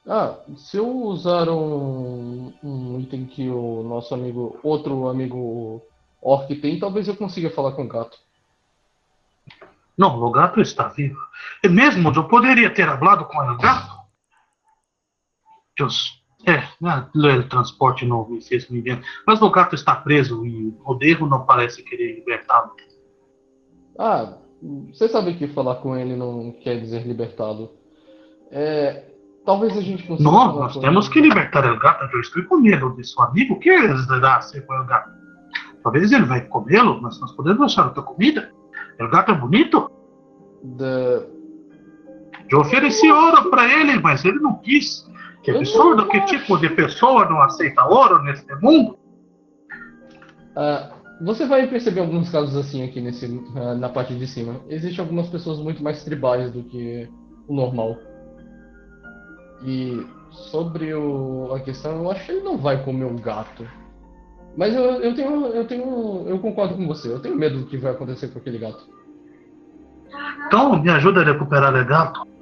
Ah, 0.06 0.36
se 0.58 0.76
eu 0.76 0.86
usar 0.86 1.48
um, 1.48 2.52
um 2.62 3.00
item 3.00 3.24
que 3.24 3.48
o 3.48 3.82
nosso 3.82 4.12
amigo, 4.12 4.60
outro 4.62 5.08
amigo 5.08 5.80
orc 6.20 6.54
tem, 6.56 6.78
talvez 6.78 7.08
eu 7.08 7.16
consiga 7.16 7.48
falar 7.48 7.72
com 7.72 7.84
o 7.84 7.88
gato. 7.88 8.18
Não, 9.96 10.22
o 10.22 10.30
gato 10.30 10.60
está 10.60 10.88
vivo. 10.88 11.18
E 11.62 11.68
mesmo 11.68 12.12
eu 12.14 12.28
poderia 12.28 12.68
ter 12.68 12.86
falado 12.98 13.24
com 13.24 13.38
o 13.38 13.56
gato. 13.56 13.93
Deus. 15.78 16.22
É, 16.46 16.62
né, 16.80 17.42
transporte 17.48 18.04
não 18.04 18.28
me 18.28 18.40
fez 18.42 18.68
me 18.68 18.78
engano. 18.80 19.02
Mas 19.26 19.40
o 19.40 19.50
gato 19.50 19.74
está 19.74 19.96
preso 19.96 20.44
e 20.46 20.74
o 20.84 20.94
Derro 20.94 21.26
não 21.26 21.46
parece 21.46 21.82
querer 21.82 22.16
libertá-lo. 22.16 22.72
Ah, 23.98 24.34
você 24.92 25.08
sabe 25.08 25.34
que 25.34 25.46
falar 25.48 25.76
com 25.76 25.96
ele 25.96 26.16
não 26.16 26.52
quer 26.62 26.78
dizer 26.80 27.06
libertá-lo. 27.06 27.70
É, 28.50 29.04
talvez 29.46 29.76
a 29.76 29.80
gente 29.80 30.06
consiga 30.06 30.30
Não, 30.30 30.54
nós 30.56 30.76
temos 30.76 31.06
ele. 31.06 31.14
que 31.14 31.20
libertar 31.22 31.64
o 31.70 31.78
gato. 31.78 32.04
Eu 32.14 32.20
estou 32.20 32.44
com 32.44 32.58
medo 32.58 32.94
de 32.94 33.04
seu 33.08 33.22
amigo. 33.22 33.54
O 33.54 33.58
que 33.58 33.70
eles 33.70 34.06
dará 34.06 34.40
ser 34.42 34.66
com 34.66 34.74
o 34.74 34.84
gato? 34.84 35.10
Talvez 35.82 36.12
ele 36.12 36.24
vai 36.26 36.42
comê-lo, 36.46 37.00
mas 37.00 37.18
nós 37.20 37.32
podemos 37.32 37.62
achar 37.62 37.86
outra 37.86 38.02
comida. 38.02 38.52
O 39.00 39.08
gato 39.08 39.32
é 39.32 39.34
bonito. 39.34 39.90
Da- 40.62 41.24
Eu 42.50 42.60
ofereci 42.60 43.10
ouro 43.10 43.48
para 43.50 43.66
ele, 43.80 43.98
mas 44.00 44.24
ele 44.24 44.38
não 44.40 44.56
quis. 44.60 45.10
Que 45.44 45.50
absurdo, 45.50 46.08
que 46.08 46.20
tipo 46.22 46.56
de 46.58 46.70
pessoa 46.70 47.28
não 47.28 47.42
aceita 47.42 47.84
ouro 47.84 48.22
neste 48.22 48.54
mundo? 48.62 48.98
Ah, 50.56 50.90
você 51.20 51.46
vai 51.46 51.66
perceber 51.66 52.00
alguns 52.00 52.30
casos 52.30 52.56
assim 52.56 52.82
aqui 52.82 53.00
nesse, 53.00 53.26
ah, 53.54 53.74
na 53.74 53.88
parte 53.90 54.14
de 54.14 54.26
cima. 54.26 54.60
Existem 54.68 55.02
algumas 55.04 55.28
pessoas 55.28 55.58
muito 55.58 55.82
mais 55.82 56.02
tribais 56.02 56.50
do 56.50 56.62
que 56.64 57.08
o 57.46 57.54
normal. 57.54 57.98
E 59.62 60.06
sobre 60.30 60.94
o- 60.94 61.52
a 61.54 61.60
questão, 61.60 62.02
eu 62.04 62.10
acho 62.10 62.24
que 62.24 62.32
ele 62.32 62.42
não 62.42 62.56
vai 62.56 62.82
comer 62.82 63.04
um 63.04 63.16
gato. 63.16 63.66
Mas 64.56 64.74
eu, 64.74 64.82
eu 64.82 65.14
tenho, 65.14 65.46
eu 65.46 65.66
tenho, 65.66 66.24
eu 66.26 66.38
concordo 66.38 66.74
com 66.74 66.86
você. 66.86 67.08
Eu 67.12 67.20
tenho 67.20 67.36
medo 67.36 67.58
do 67.60 67.66
que 67.66 67.76
vai 67.76 67.92
acontecer 67.92 68.28
com 68.28 68.38
aquele 68.38 68.58
gato. 68.58 68.88
Então, 70.46 70.80
me 70.80 70.90
ajuda 70.90 71.20
a 71.20 71.24
recuperar 71.24 71.74
o 71.74 71.84
gato. 71.84 72.33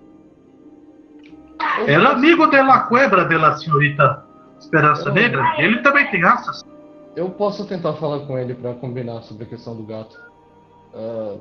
Era 1.87 2.03
posso- 2.05 2.17
amigo 2.17 2.47
de 2.49 2.63
la 2.63 2.81
cuebra 2.81 3.25
de 3.25 3.37
la 3.37 3.57
senhorita 3.57 4.25
Esperança 4.59 5.09
Eu- 5.09 5.15
Negra. 5.15 5.43
Ele 5.59 5.83
também 5.83 6.11
tem 6.11 6.23
asas. 6.25 6.65
Eu 7.17 7.29
posso 7.31 7.67
tentar 7.67 7.95
falar 7.95 8.21
com 8.27 8.39
ele 8.39 8.55
para 8.55 8.75
combinar 8.75 9.23
sobre 9.23 9.45
a 9.45 9.47
questão 9.47 9.75
do 9.77 9.83
gato. 9.85 10.19
Ah, 10.95 11.37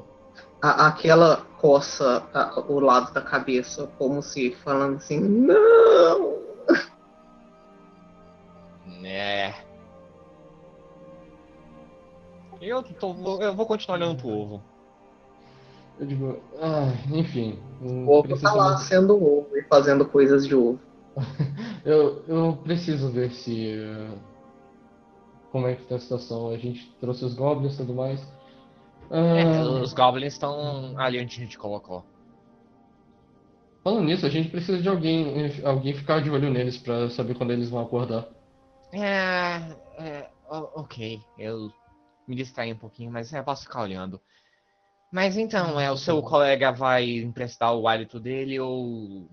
A- 0.64 0.88
aquela 0.88 1.38
coça 1.60 2.24
a- 2.34 2.60
o 2.68 2.80
lado 2.80 3.12
da 3.14 3.22
cabeça, 3.22 3.90
como 3.98 4.22
se 4.22 4.52
falando 4.64 4.98
assim, 4.98 5.20
não! 5.20 6.40
É. 9.04 9.54
Eu, 12.62 12.84
tô, 12.84 13.42
eu 13.42 13.56
vou 13.56 13.66
continuar 13.66 13.98
olhando 13.98 14.18
pro 14.22 14.30
ovo. 14.30 14.62
eu 16.00 16.06
digo, 16.06 16.40
ah, 16.62 16.92
enfim. 17.12 17.60
O 17.82 18.12
ovo 18.12 18.40
tá 18.40 18.54
lá 18.54 18.70
mais- 18.72 18.82
sendo 18.82 19.16
ovo 19.16 19.58
e 19.58 19.64
fazendo 19.64 20.06
coisas 20.06 20.48
de 20.48 20.56
ovo. 20.56 20.80
Eu, 21.84 22.24
eu 22.28 22.58
preciso 22.64 23.10
ver 23.10 23.32
se. 23.32 23.72
eh, 23.72 24.10
como 25.52 25.68
é 25.68 25.76
que 25.76 25.84
tá 25.86 25.96
a 25.96 26.00
situação. 26.00 26.50
A 26.50 26.58
gente 26.58 26.96
trouxe 27.02 27.26
os 27.26 27.34
goblins 27.34 27.74
e 27.74 27.78
tudo 27.78 27.94
mais. 27.94 28.22
É, 29.10 29.42
Ah, 29.44 29.64
os 29.64 29.94
goblins 29.94 30.34
estão 30.34 30.98
ali 30.98 31.20
onde 31.20 31.36
a 31.36 31.44
gente 31.44 31.58
colocou. 31.58 32.06
falando 33.84 34.06
nisso, 34.06 34.26
a 34.26 34.30
gente 34.30 34.50
precisa 34.50 34.80
de 34.80 34.88
alguém, 34.88 35.52
alguém 35.66 35.94
ficar 35.94 36.22
de 36.22 36.30
olho 36.30 36.52
neles 36.52 36.78
pra 36.78 37.10
saber 37.10 37.36
quando 37.36 37.52
eles 37.52 37.70
vão 37.70 37.82
acordar. 37.82 38.28
É, 38.94 39.58
é, 39.98 40.30
ok, 40.50 41.20
eu 41.38 41.70
me 42.28 42.36
distraí 42.36 42.72
um 42.72 42.78
pouquinho, 42.78 43.12
mas 43.12 43.34
é, 43.34 43.42
posso 43.42 43.64
ficar 43.64 43.82
olhando. 43.82 44.22
Mas 45.12 45.38
então, 45.38 45.80
é, 45.80 45.91
o 45.91 45.97
seu 45.97 46.22
colega 46.22 46.72
vai 46.72 47.18
emprestar 47.20 47.76
o 47.76 47.88
hálito 47.88 48.20
dele 48.20 48.59
ou. 48.59 49.30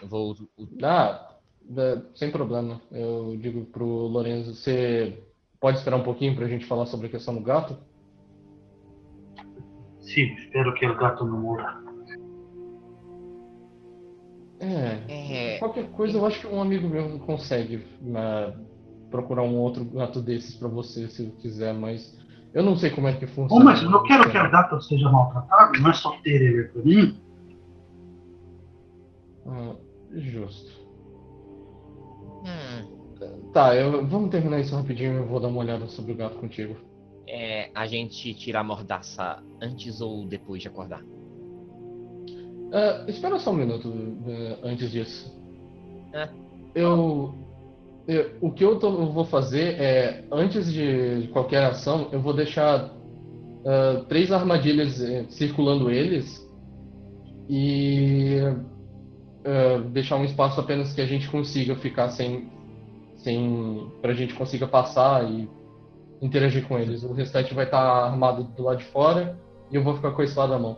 Eu 0.00 0.08
vou. 0.08 0.32
o- 0.56 0.68
Ah, 0.82 1.36
é, 1.76 2.02
sem 2.14 2.30
problema. 2.30 2.80
Eu 2.90 3.36
digo 3.38 3.64
pro 3.66 3.86
Lorenzo, 3.86 4.54
você 4.54 5.20
pode 5.60 5.78
esperar 5.78 5.96
um 5.96 6.04
pouquinho 6.04 6.36
pra 6.36 6.46
gente 6.46 6.64
falar 6.66 6.86
sobre 6.86 7.08
a 7.08 7.10
questão 7.10 7.34
do 7.34 7.40
gato? 7.40 7.76
Sim, 10.00 10.34
espero 10.34 10.74
que 10.74 10.86
o 10.86 10.96
gato 10.96 11.24
não 11.24 11.40
morra. 11.40 11.82
É, 14.60 15.54
É, 15.54 15.58
qualquer 15.58 15.90
coisa 15.90 16.16
eu 16.18 16.24
acho 16.24 16.40
que 16.40 16.46
um 16.46 16.60
amigo 16.62 16.88
meu 16.88 17.18
consegue 17.20 17.84
né, 18.00 18.54
procurar 19.10 19.42
um 19.42 19.56
outro 19.58 19.84
gato 19.84 20.20
desses 20.22 20.54
pra 20.56 20.68
você, 20.68 21.08
se 21.08 21.30
quiser, 21.40 21.74
mas 21.74 22.16
eu 22.54 22.62
não 22.62 22.76
sei 22.76 22.90
como 22.90 23.08
é 23.08 23.12
que 23.14 23.24
Ô, 23.24 23.28
funciona. 23.28 23.64
mas 23.64 23.82
eu 23.82 23.90
não 23.90 24.02
quero 24.04 24.30
que 24.30 24.36
o 24.38 24.50
gato 24.50 24.80
seja 24.82 25.10
maltratado, 25.10 25.78
não 25.80 25.90
é 25.90 25.92
só 25.94 26.10
ter 26.22 26.42
ele 26.42 26.64
pra 26.64 26.82
mim. 26.82 27.20
Ah, 29.46 29.74
justo. 30.14 30.70
hum, 32.44 33.02
Tá, 33.52 33.74
eu, 33.76 34.04
vamos 34.06 34.30
terminar 34.30 34.60
isso 34.60 34.74
rapidinho 34.74 35.12
e 35.14 35.16
eu 35.18 35.26
vou 35.26 35.38
dar 35.38 35.48
uma 35.48 35.60
olhada 35.60 35.86
sobre 35.86 36.12
o 36.12 36.16
gato 36.16 36.36
contigo. 36.38 36.74
é, 37.28 37.70
a 37.74 37.86
gente 37.86 38.34
tira 38.34 38.60
a 38.60 38.64
mordaça 38.64 39.42
antes 39.60 40.00
ou 40.00 40.26
depois 40.26 40.60
de 40.60 40.68
acordar? 40.68 41.02
Ah, 42.72 43.04
espera 43.06 43.38
só 43.38 43.50
um 43.52 43.56
minuto 43.56 43.92
eh, 44.26 44.58
antes 44.64 44.90
disso. 44.90 45.30
É. 46.14 46.28
Eu, 46.74 47.34
o 48.40 48.50
que 48.50 48.64
eu, 48.64 48.78
tô- 48.78 48.88
eu 49.00 49.12
vou 49.12 49.24
fazer 49.24 49.80
é, 49.80 50.24
antes 50.30 50.72
de 50.72 51.28
qualquer 51.32 51.64
ação, 51.64 52.08
eu 52.12 52.20
vou 52.20 52.32
deixar 52.34 52.90
ah, 53.64 54.04
três 54.08 54.32
armadilhas 54.32 55.00
eh, 55.00 55.24
circulando 55.30 55.90
eles 55.90 56.44
e 57.48 58.38
ah, 59.44 59.78
deixar 59.90 60.16
um 60.16 60.24
espaço 60.24 60.60
apenas 60.60 60.92
que 60.92 61.00
a 61.00 61.06
gente 61.06 61.28
consiga 61.28 61.76
ficar 61.76 62.10
sem, 62.10 62.50
sem, 63.18 63.86
pra 64.00 64.12
gente 64.14 64.34
consiga 64.34 64.66
passar 64.66 65.28
e 65.30 65.48
interagir 66.20 66.66
com 66.66 66.78
eles. 66.78 67.02
O 67.04 67.12
restante 67.12 67.54
vai 67.54 67.64
estar 67.64 67.80
armado 67.80 68.44
do 68.44 68.62
lado 68.62 68.78
de 68.78 68.84
fora 68.84 69.38
e 69.70 69.76
eu 69.76 69.82
vou 69.82 69.94
ficar 69.94 70.10
com 70.12 70.22
a 70.22 70.24
espada 70.24 70.54
na 70.54 70.58
mão. 70.58 70.76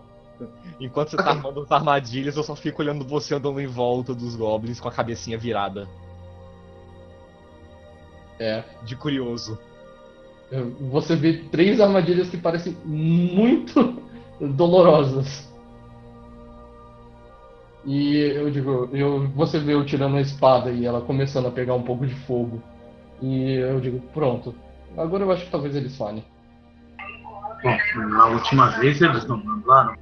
Enquanto 0.81 1.11
você 1.11 1.16
tá 1.16 1.31
armando 1.31 1.61
as 1.62 1.70
armadilhas, 1.70 2.37
eu 2.37 2.43
só 2.43 2.57
fico 2.57 2.83
olhando 2.83 3.05
você 3.05 3.35
andando 3.35 3.61
em 3.61 3.66
volta 3.66 4.14
dos 4.14 4.35
goblins 4.35 4.81
com 4.81 4.89
a 4.89 4.93
cabecinha 4.93 5.39
virada. 5.39 5.89
É. 8.39 8.64
De 8.82 8.97
curioso. 8.97 9.59
Você 10.91 11.16
vê 11.16 11.45
três 11.51 11.80
armadilhas 11.80 12.28
que 12.28 12.37
parecem 12.37 12.76
muito 12.85 14.03
dolorosas. 14.41 15.53
E 17.85 18.16
eu 18.16 18.51
digo, 18.51 18.89
eu, 18.93 19.28
você 19.28 19.59
vê 19.59 19.74
eu 19.74 19.85
tirando 19.85 20.16
a 20.16 20.20
espada 20.20 20.70
e 20.70 20.87
ela 20.87 21.01
começando 21.01 21.47
a 21.47 21.51
pegar 21.51 21.74
um 21.74 21.82
pouco 21.82 22.07
de 22.07 22.14
fogo. 22.14 22.62
E 23.20 23.55
eu 23.55 23.80
digo, 23.80 24.01
pronto. 24.12 24.55
Agora 24.97 25.24
eu 25.24 25.32
acho 25.32 25.45
que 25.45 25.51
talvez 25.51 25.74
eles 25.74 25.97
falhem. 25.97 26.24
Bom, 27.62 27.76
na 28.09 28.26
última 28.26 28.68
vez 28.78 29.01
eles 29.01 29.26
não 29.26 29.43
mandaram. 29.43 29.97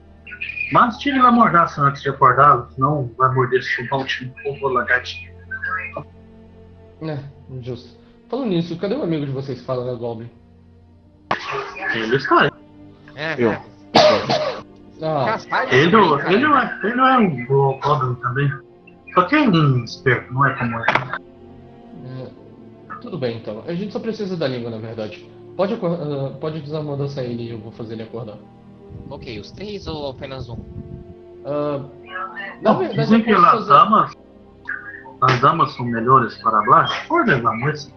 Mas 0.72 0.98
tire 0.98 1.18
a 1.18 1.30
mordaça 1.30 1.80
antes 1.82 2.02
de 2.02 2.08
acordá-lo, 2.08 2.68
senão 2.74 3.10
vai 3.16 3.32
morder 3.34 3.62
se 3.62 3.68
chupar 3.70 4.00
um 4.00 4.04
time 4.04 4.32
ou 4.44 4.68
lagartinho. 4.68 5.32
É, 7.02 7.18
justo. 7.60 8.01
Falando 8.32 8.48
nisso, 8.48 8.78
cadê 8.78 8.94
o 8.94 9.02
amigo 9.02 9.26
de 9.26 9.32
vocês 9.32 9.60
que 9.60 9.66
fala 9.66 9.84
da 9.84 9.92
Goblin? 9.92 10.30
Ele 11.94 12.16
está. 12.16 12.50
É, 13.14 13.34
Eu. 13.38 13.50
é. 13.50 13.62
Ah, 15.02 15.36
Ele, 15.70 15.82
ele, 15.82 15.90
não 15.90 16.58
é, 16.58 16.80
ele 16.82 16.94
não 16.94 17.06
é 17.08 17.18
um 17.18 17.44
go- 17.44 17.78
goblin 17.82 18.14
também. 18.22 18.50
Só 19.12 19.24
que 19.24 19.34
é 19.36 19.40
um 19.42 19.84
esperto, 19.84 20.32
não 20.32 20.46
é 20.46 20.54
como 20.56 20.76
ele. 20.80 20.86
é, 22.06 22.96
tudo 23.02 23.18
bem 23.18 23.36
então. 23.36 23.62
A 23.66 23.74
gente 23.74 23.92
só 23.92 23.98
precisa 23.98 24.34
da 24.34 24.48
língua, 24.48 24.70
na 24.70 24.78
verdade. 24.78 25.28
Pode, 25.54 25.74
ah, 25.74 26.32
pode 26.40 26.62
desamordaçar 26.62 27.24
ele 27.24 27.42
e 27.42 27.50
eu 27.50 27.58
vou 27.58 27.70
fazer 27.72 27.92
ele 27.94 28.04
acordar. 28.04 28.38
Ok, 29.10 29.38
os 29.40 29.50
três 29.52 29.86
ou 29.86 30.08
apenas 30.08 30.48
um? 30.48 30.56
Na 31.44 32.72
Não, 32.72 32.88
dizem 32.88 33.22
que 33.22 33.30
posso 33.34 33.44
as 33.46 33.52
fazer- 33.52 33.68
damas. 33.68 34.12
As 35.20 35.40
damas 35.42 35.72
são 35.74 35.84
melhores 35.84 36.34
para 36.38 36.62
falar. 36.64 37.06
Pode 37.08 37.28
levar, 37.28 37.54
mas. 37.58 37.92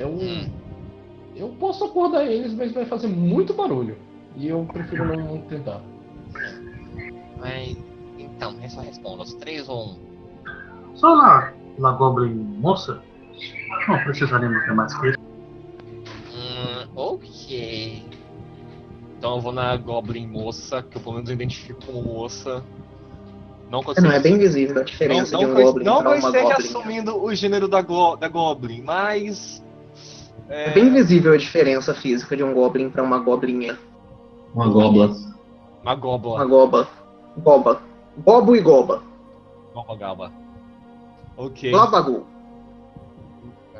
Eu, 0.00 0.08
Hum. 0.08 0.48
eu 1.36 1.48
posso 1.60 1.84
acordar 1.84 2.24
eles, 2.24 2.54
mas 2.54 2.72
vai 2.72 2.86
fazer 2.86 3.06
muito 3.06 3.52
barulho. 3.52 3.96
E 4.34 4.48
eu 4.48 4.66
prefiro 4.72 5.04
não 5.04 5.38
tentar. 5.42 5.82
Mas. 7.38 7.76
Então, 8.18 8.54
eu 8.62 8.70
só 8.70 8.80
respondo, 8.80 9.22
os 9.22 9.34
três 9.34 9.68
ou 9.68 9.90
um? 9.90 9.96
Só 10.94 11.12
lá, 11.14 11.52
lá 11.78 11.92
Goblin 11.92 12.34
moça. 12.34 13.02
Não 13.88 13.98
precisaremos 14.04 14.62
ter 14.64 14.74
mais 14.74 14.94
que 14.94 15.08
isso. 15.08 15.18
Hum, 16.32 16.88
ok. 16.94 18.02
Então 19.18 19.34
eu 19.36 19.40
vou 19.40 19.52
na 19.52 19.76
Goblin 19.76 20.26
moça, 20.26 20.82
que 20.82 20.96
eu 20.96 21.02
pelo 21.02 21.16
menos 21.16 21.30
identifico 21.30 21.80
como 21.84 22.02
moça. 22.02 22.64
Não 23.70 23.82
consigo. 23.82 24.06
Não 24.08 24.14
é 24.14 24.20
bem 24.20 24.38
visível 24.38 24.80
a 24.80 24.84
diferença 24.84 25.32
não, 25.36 25.40
de 25.40 25.44
não 25.46 25.52
um 25.52 25.54
que 25.54 25.60
eu- 25.60 25.66
Goblin 25.66 25.84
não 25.84 26.02
pra 26.02 26.02
que 26.02 26.16
eu 26.16 26.18
uma 26.20 26.28
esteja 26.38 26.56
assumindo 26.56 27.22
o 27.22 27.34
gênero 27.34 27.68
da, 27.68 27.82
glo- 27.82 28.16
da 28.16 28.28
Goblin, 28.28 28.82
mas. 28.82 29.62
É 30.50 30.70
bem 30.70 30.92
visível 30.92 31.32
a 31.32 31.36
diferença 31.36 31.94
física 31.94 32.36
de 32.36 32.42
um 32.42 32.52
Goblin 32.52 32.90
pra 32.90 33.02
uma 33.02 33.18
Goblinha. 33.18 33.78
Uma 34.54 34.68
gobla. 34.68 35.06
Uma 35.06 35.14
Uma 35.82 35.94
Gobla. 35.94 36.44
Goba. 36.44 36.88
Goba. 37.38 37.82
Gobo 38.18 38.56
e 38.56 38.60
Goba. 38.60 39.02
Goba 39.72 39.96
Gaba. 39.96 40.32
Ok. 41.36 41.70
Glabagu. 41.70 42.26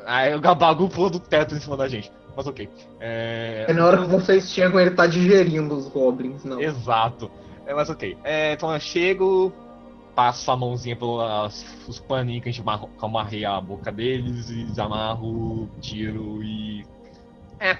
Aí 0.06 0.34
o 0.34 0.40
Gabagu 0.40 0.88
pula 0.88 1.10
do 1.10 1.20
teto 1.20 1.54
em 1.54 1.60
cima 1.60 1.76
da 1.76 1.88
gente. 1.88 2.10
Mas 2.36 2.46
ok. 2.46 2.68
É, 3.00 3.66
É 3.68 3.72
na 3.72 3.84
hora 3.84 3.98
que 3.98 4.08
vocês 4.08 4.48
chegam, 4.50 4.80
ele 4.80 4.92
tá 4.92 5.06
digerindo 5.06 5.74
os 5.74 5.88
Goblins, 5.88 6.44
não. 6.44 6.60
Exato. 6.60 7.30
É, 7.66 7.74
mas 7.74 7.90
ok. 7.90 8.16
É, 8.24 8.52
então 8.52 8.72
eu 8.72 8.80
chego, 8.80 9.52
passo 10.14 10.50
a 10.50 10.56
mãozinha 10.56 10.96
pelos 10.96 11.98
paninhos 12.06 12.42
que 12.42 12.48
a 12.48 12.52
gente 12.52 12.60
amarra- 12.60 12.88
amarrei 13.00 13.44
a 13.44 13.60
boca 13.60 13.90
deles 13.90 14.50
e 14.50 14.64
desamarro, 14.64 15.68
tiro 15.80 16.42
e. 16.42 16.84
É, 17.58 17.78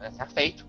é, 0.00 0.10
tá 0.16 0.26
feito. 0.26 0.66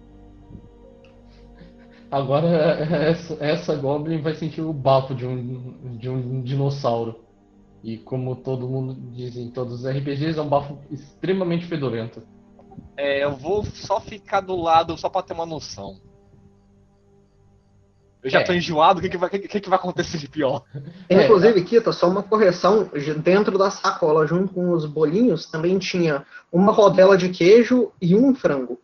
Agora 2.09 2.47
essa, 2.47 3.37
essa 3.43 3.75
Goblin 3.75 4.21
vai 4.21 4.33
sentir 4.35 4.61
o 4.61 4.71
bafo 4.71 5.13
de 5.13 5.25
um, 5.25 5.97
de 5.97 6.09
um 6.09 6.41
dinossauro. 6.41 7.23
E 7.83 7.97
como 7.97 8.35
todo 8.35 8.67
mundo 8.67 8.95
diz 9.11 9.37
em 9.37 9.51
todos 9.51 9.81
os 9.81 9.85
RPGs, 9.85 10.37
é 10.39 10.41
um 10.41 10.49
bafo 10.49 10.77
extremamente 10.89 11.65
fedorento. 11.65 12.23
É, 12.97 13.23
eu 13.23 13.35
vou 13.35 13.63
só 13.63 13.99
ficar 13.99 14.41
do 14.41 14.55
lado 14.55 14.97
só 14.97 15.09
pra 15.09 15.21
ter 15.21 15.33
uma 15.33 15.45
noção. 15.45 15.99
Eu 18.23 18.29
já 18.29 18.39
É. 18.41 18.43
tô 18.43 18.51
enjoado, 18.53 18.99
o 18.99 19.01
que, 19.01 19.09
que, 19.09 19.17
vai, 19.17 19.29
que, 19.29 19.59
que 19.61 19.69
vai 19.69 19.77
acontecer 19.77 20.17
de 20.17 20.27
pior? 20.27 20.63
É, 21.07 21.23
Inclusive, 21.23 21.63
Kita, 21.63 21.91
só 21.93 22.09
uma 22.09 22.23
correção, 22.23 22.85
de- 22.85 23.13
dentro 23.13 23.57
da 23.57 23.69
sacola, 23.71 24.25
junto 24.25 24.53
com 24.53 24.71
os 24.71 24.85
bolinhos, 24.85 25.45
também 25.45 25.77
tinha 25.77 26.25
uma 26.51 26.71
rodela 26.71 27.17
de 27.17 27.29
queijo 27.29 27.91
e 28.01 28.15
um 28.15 28.33
frango. 28.35 28.79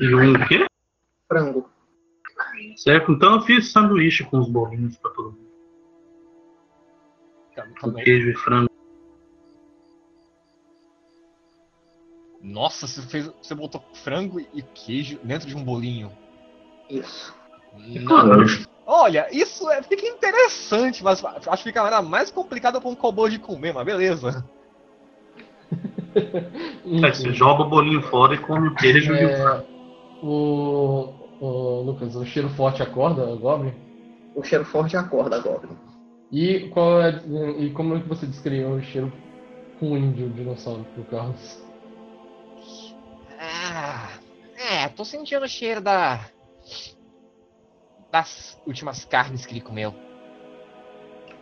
E 0.00 0.14
um 0.14 0.32
quê? 0.48 0.66
Frango. 1.28 1.70
Certo, 2.76 3.12
então 3.12 3.36
eu 3.36 3.40
fiz 3.42 3.70
sanduíche 3.70 4.24
com 4.24 4.38
os 4.38 4.48
bolinhos 4.48 4.96
pra 4.96 5.10
todo 5.12 5.32
mundo. 5.32 5.42
Com 7.80 7.90
Também. 7.90 8.04
queijo 8.04 8.30
e 8.30 8.34
frango. 8.34 8.70
Nossa, 12.40 12.86
você, 12.86 13.02
fez, 13.02 13.26
você 13.40 13.54
botou 13.54 13.82
frango 14.02 14.40
e 14.40 14.62
queijo 14.62 15.18
dentro 15.22 15.46
de 15.46 15.56
um 15.56 15.62
bolinho. 15.62 16.10
Isso. 16.90 17.32
Não. 17.74 18.72
Olha, 18.86 19.28
isso 19.32 19.70
é, 19.70 19.82
fica 19.82 20.06
interessante, 20.06 21.02
mas 21.02 21.24
acho 21.24 21.62
que 21.62 21.70
fica 21.70 21.82
ainda 21.82 22.02
mais 22.02 22.30
complicado 22.30 22.80
para 22.80 22.90
um 22.90 22.94
cowboy 22.94 23.30
de 23.30 23.38
comer, 23.38 23.72
mas 23.72 23.84
beleza. 23.84 24.44
Aí 26.84 27.14
você 27.14 27.32
joga 27.32 27.62
o 27.62 27.68
bolinho 27.68 28.02
fora 28.02 28.34
e 28.34 28.38
come 28.38 28.68
o 28.68 28.74
queijo 28.74 29.14
e 29.14 29.24
o. 29.24 29.28
É, 29.28 29.64
o, 30.22 31.12
o 31.40 31.82
Lucas, 31.82 32.14
o 32.14 32.24
cheiro 32.24 32.48
forte 32.50 32.82
acorda 32.82 33.24
Goblin? 33.36 33.74
O 34.34 34.42
cheiro 34.42 34.64
forte 34.64 34.96
acorda, 34.96 35.40
Goblin. 35.40 35.76
E 36.30 36.68
qual 36.70 37.02
é 37.02 37.22
e 37.58 37.70
como 37.70 37.96
é 37.96 38.00
que 38.00 38.08
você 38.08 38.26
descreveu 38.26 38.70
o 38.70 38.82
cheiro 38.82 39.12
ruim 39.80 40.12
de 40.12 40.24
um 40.24 40.30
dinossauro 40.30 40.84
pro 40.94 41.04
Carlos? 41.04 41.62
Ah, 43.38 44.08
é, 44.56 44.88
tô 44.88 45.04
sentindo 45.04 45.44
o 45.44 45.48
cheiro 45.48 45.80
da. 45.80 46.20
Das 48.12 48.60
últimas 48.66 49.04
carnes 49.06 49.46
que 49.46 49.54
ele 49.54 49.60
comeu. 49.62 49.94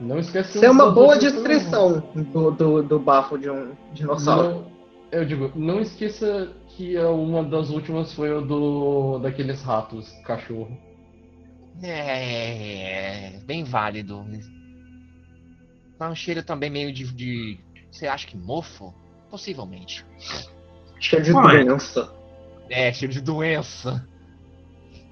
Não 0.01 0.19
esquece 0.19 0.57
Isso 0.57 0.65
é 0.65 0.71
uma 0.71 0.91
boa 0.91 1.19
descrição 1.19 2.01
do, 2.15 2.51
do, 2.53 2.83
do 2.83 2.99
bafo 2.99 3.37
de 3.37 3.51
um 3.51 3.75
dinossauro. 3.93 4.49
Não, 4.55 4.73
Eu 5.13 5.27
digo, 5.27 5.53
não 5.55 5.81
esqueça 5.81 6.55
que 6.69 6.97
a- 6.97 7.11
uma 7.11 7.43
das 7.45 7.69
últimas 7.69 8.15
foi 8.15 8.33
o 8.33 8.41
do 8.41 9.19
daqueles 9.19 9.61
ratos, 9.63 10.09
cachorro. 10.25 10.79
É, 11.83 13.41
bem 13.45 13.65
válido. 13.65 14.25
Tá 15.99 16.09
um 16.09 16.15
cheiro 16.15 16.43
também 16.43 16.71
meio 16.71 16.93
de, 16.93 17.13
de. 17.13 17.59
Você 17.91 18.07
acha 18.07 18.27
que 18.27 18.37
mofo? 18.37 18.95
Possivelmente. 19.31 20.05
Cheio 20.99 21.23
de 21.23 21.33
doença. 21.33 22.13
É, 22.71 22.93
cheiro 22.93 23.13
de 23.13 23.21
doença. 23.21 24.07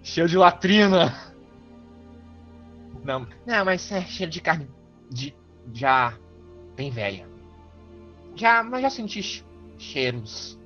Cheiro 0.02 0.28
de 0.28 0.36
latrina. 0.38 1.14
Não, 3.08 3.26
não, 3.46 3.64
mas 3.64 3.90
é 3.90 4.02
cheiro 4.02 4.30
de 4.30 4.38
carne 4.42 4.68
de 5.10 5.34
já 5.72 6.12
bem 6.76 6.90
velha. 6.90 7.26
Já, 8.36 8.62
mas 8.62 8.82
já 8.82 8.90
senti 8.90 9.22
che- 9.22 9.42
cheiros 9.78 10.58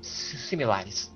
si- 0.00 0.38
similares. 0.38 1.14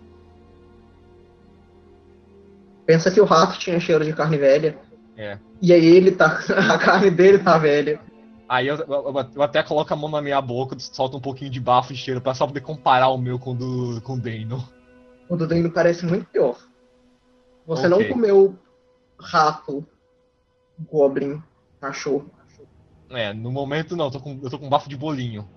Pensa 2.84 3.10
que 3.10 3.20
o 3.20 3.24
rato 3.24 3.58
tinha 3.58 3.80
cheiro 3.80 4.04
de 4.04 4.12
carne 4.12 4.36
velha. 4.36 4.78
É. 5.16 5.38
E 5.62 5.72
aí 5.72 5.84
ele 5.84 6.12
tá. 6.12 6.40
A 6.72 6.78
carne 6.78 7.10
dele 7.10 7.38
tá 7.38 7.56
velha. 7.56 8.00
Aí 8.48 8.66
eu, 8.66 8.76
eu- 8.76 9.30
eu 9.34 9.42
até 9.42 9.62
coloco 9.62 9.92
a 9.92 9.96
mão 9.96 10.10
na 10.10 10.20
minha 10.20 10.40
boca, 10.42 10.76
solto 10.78 11.16
um 11.16 11.20
pouquinho 11.20 11.50
de 11.50 11.58
bafo 11.60 11.92
e 11.92 11.96
cheiro 11.96 12.20
pra 12.20 12.34
só 12.34 12.46
poder 12.46 12.60
comparar 12.60 13.08
o 13.08 13.16
meu 13.16 13.38
com 13.38 13.52
o 13.52 13.54
do, 13.54 14.00
com 14.02 14.14
o 14.14 14.20
Dano. 14.20 14.62
O 15.28 15.36
do 15.36 15.46
Dano 15.46 15.70
parece 15.70 16.04
muito 16.04 16.26
pior. 16.26 16.58
Você 17.66 17.88
não 17.88 17.96
Ok. 17.98 18.08
comeu 18.10 18.58
rato, 19.18 19.86
goblin, 20.78 21.42
cachorro. 21.80 22.30
É, 23.10 23.32
no 23.32 23.52
momento 23.52 23.96
não, 23.96 24.06
eu 24.06 24.10
tô 24.10 24.20
com, 24.20 24.40
eu 24.42 24.50
tô 24.50 24.58
com 24.58 24.68
bafo 24.68 24.88
de 24.88 24.96
bolinho. 24.96 25.48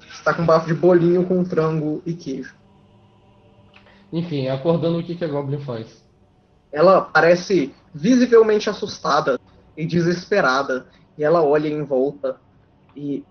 Você 0.00 0.22
tá 0.22 0.34
com 0.34 0.44
bafo 0.44 0.66
de 0.66 0.74
bolinho 0.74 1.26
com 1.26 1.44
frango 1.44 2.02
e 2.04 2.14
queijo. 2.14 2.54
Enfim, 4.12 4.48
acordando 4.48 4.98
o 4.98 5.02
que, 5.02 5.16
que 5.16 5.24
a 5.24 5.28
Goblin 5.28 5.60
faz? 5.60 6.04
Ela 6.70 7.00
parece 7.00 7.74
visivelmente 7.94 8.68
assustada 8.68 9.40
e 9.76 9.86
desesperada. 9.86 10.86
E 11.16 11.24
ela 11.24 11.42
olha 11.42 11.68
em 11.68 11.82
volta 11.82 12.38
e 12.94 13.24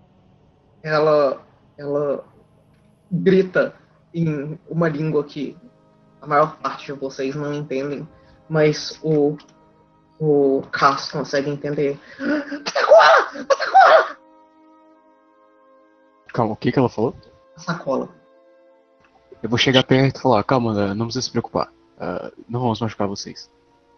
ela, 0.82 1.40
ela 1.78 2.24
grita 3.10 3.74
em 4.12 4.58
uma 4.68 4.88
língua 4.88 5.24
que 5.24 5.56
a 6.20 6.26
maior 6.26 6.56
parte 6.58 6.86
de 6.86 6.92
vocês 6.92 7.34
não 7.34 7.52
entendem, 7.52 8.06
mas 8.48 8.98
o, 9.02 9.36
o 10.22 10.62
Cass 10.70 11.10
consegue 11.10 11.50
entender. 11.50 11.98
Sacola! 12.16 13.10
A 13.34 13.56
sacola! 13.56 14.16
Calma, 16.32 16.52
o 16.52 16.56
que 16.56 16.70
que 16.70 16.78
ela 16.78 16.88
falou? 16.88 17.16
A 17.56 17.60
sacola. 17.60 18.08
Eu 19.42 19.48
vou 19.48 19.58
chegar 19.58 19.82
perto 19.82 20.18
e 20.18 20.22
falar, 20.22 20.44
calma, 20.44 20.94
não 20.94 21.06
precisa 21.06 21.22
se 21.22 21.30
preocupar. 21.30 21.72
Ah, 21.98 22.30
não 22.48 22.60
vamos 22.60 22.80
machucar 22.80 23.08
vocês. 23.08 23.50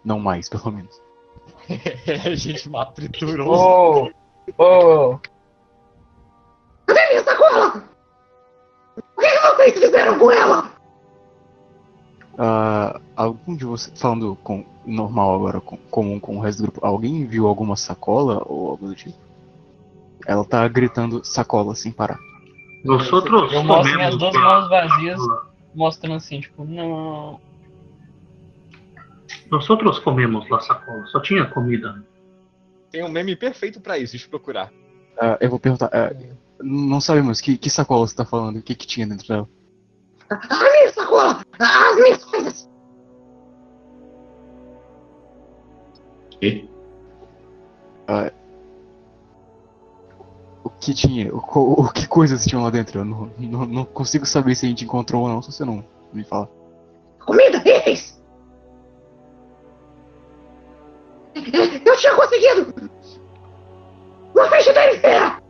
Não 0.02 0.18
mais, 0.18 0.48
pelo 0.50 0.72
menos. 0.72 0.98
a 2.24 2.34
gente 2.34 2.70
mata 2.70 2.92
triturou. 2.92 3.52
Ô! 3.52 4.10
Ô! 4.56 5.18
Cadê 6.86 7.08
minha 7.10 7.24
sacola? 7.24 7.84
O 8.96 9.20
que, 9.20 9.28
que 9.28 9.56
vocês 9.56 9.78
fizeram 9.78 10.18
com 10.18 10.30
ela? 10.30 10.70
Ah, 12.38 13.00
algum 13.16 13.56
de 13.56 13.64
vocês, 13.64 13.98
falando 14.00 14.36
com 14.42 14.64
normal 14.86 15.34
agora, 15.34 15.60
com, 15.60 15.76
comum 15.76 16.20
com 16.20 16.36
o 16.36 16.40
resto 16.40 16.58
do 16.58 16.62
grupo, 16.64 16.86
alguém 16.86 17.26
viu 17.26 17.46
alguma 17.46 17.76
sacola 17.76 18.42
ou 18.46 18.70
algo 18.70 18.88
do 18.88 18.94
tipo? 18.94 19.16
Ela 20.26 20.44
tá 20.44 20.66
gritando 20.68 21.24
sacola 21.24 21.74
sem 21.74 21.92
parar. 21.92 22.18
Nós 22.84 23.10
outros 23.12 23.52
Eu 23.52 23.64
mostro 23.64 23.92
comemos 23.92 23.96
minhas 23.96 24.18
duas 24.18 24.34
mãos 24.34 24.68
vazias, 24.68 25.20
mostrando 25.74 26.16
assim, 26.16 26.40
tipo, 26.40 26.64
não. 26.64 27.40
Nós 29.50 29.68
outros 29.70 29.98
comemos 29.98 30.48
lá 30.48 30.60
sacola, 30.60 31.06
só 31.06 31.20
tinha 31.20 31.46
comida. 31.46 32.02
Tem 32.90 33.02
um 33.02 33.08
meme 33.08 33.36
perfeito 33.36 33.80
pra 33.80 33.98
isso, 33.98 34.12
deixa 34.12 34.26
eu 34.26 34.30
procurar. 34.30 34.70
Ah, 35.20 35.36
eu 35.40 35.50
vou 35.50 35.58
perguntar, 35.58 35.90
ah, 35.92 36.14
não 36.60 37.00
sabemos 37.00 37.40
que, 37.40 37.56
que 37.56 37.70
sacola 37.70 38.06
você 38.06 38.14
tá 38.14 38.24
falando, 38.24 38.58
o 38.58 38.62
que 38.62 38.74
que 38.74 38.86
tinha 38.86 39.06
dentro 39.06 39.26
dela? 39.26 39.48
A 40.30 40.70
minha 40.70 40.92
sacola! 40.92 41.40
As 41.58 41.96
minhas 41.96 42.24
coisas! 42.24 42.73
E? 46.42 46.68
O 50.62 50.70
que 50.70 50.94
tinha, 50.94 51.34
o, 51.34 51.38
o 51.38 51.92
que 51.92 52.06
coisas 52.06 52.44
tinham 52.44 52.62
lá 52.62 52.70
dentro? 52.70 53.00
Eu 53.00 53.04
não, 53.04 53.30
não, 53.38 53.66
não 53.66 53.84
consigo 53.84 54.26
saber 54.26 54.54
se 54.54 54.66
a 54.66 54.68
gente 54.68 54.84
encontrou 54.84 55.22
ou 55.22 55.28
não, 55.28 55.42
se 55.42 55.52
você 55.52 55.64
não 55.64 55.84
me 56.12 56.24
fala. 56.24 56.48
Comida, 57.24 57.58
itens! 57.58 58.22
Eu 61.34 61.96
tinha 61.96 62.14
conseguido! 62.14 62.90
Uma 64.34 64.48
frigideira 64.48 64.96
inteira! 64.96 65.42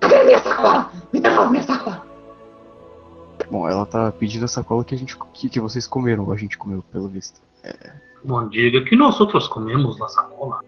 Cadê 0.00 0.16
a 0.16 0.24
minha 0.24 0.38
sacola? 0.42 0.90
Me 1.12 1.20
devolve 1.20 1.50
minha 1.50 1.62
sacola! 1.62 2.13
Bom, 3.50 3.68
ela 3.68 3.84
tá 3.84 4.10
pedindo 4.12 4.44
a 4.44 4.48
sacola 4.48 4.84
que 4.84 4.94
a 4.94 4.98
gente 4.98 5.16
que, 5.32 5.48
que 5.48 5.60
vocês 5.60 5.86
comeram, 5.86 6.24
ou 6.24 6.32
a 6.32 6.36
gente 6.36 6.56
comeu, 6.56 6.82
pelo 6.90 7.08
visto. 7.08 7.40
Bom, 8.24 8.48
diga 8.48 8.82
que 8.84 8.96
nós 8.96 9.20
outros 9.20 9.46
comemos 9.46 9.98
lá 9.98 10.08
sacola. 10.08 10.60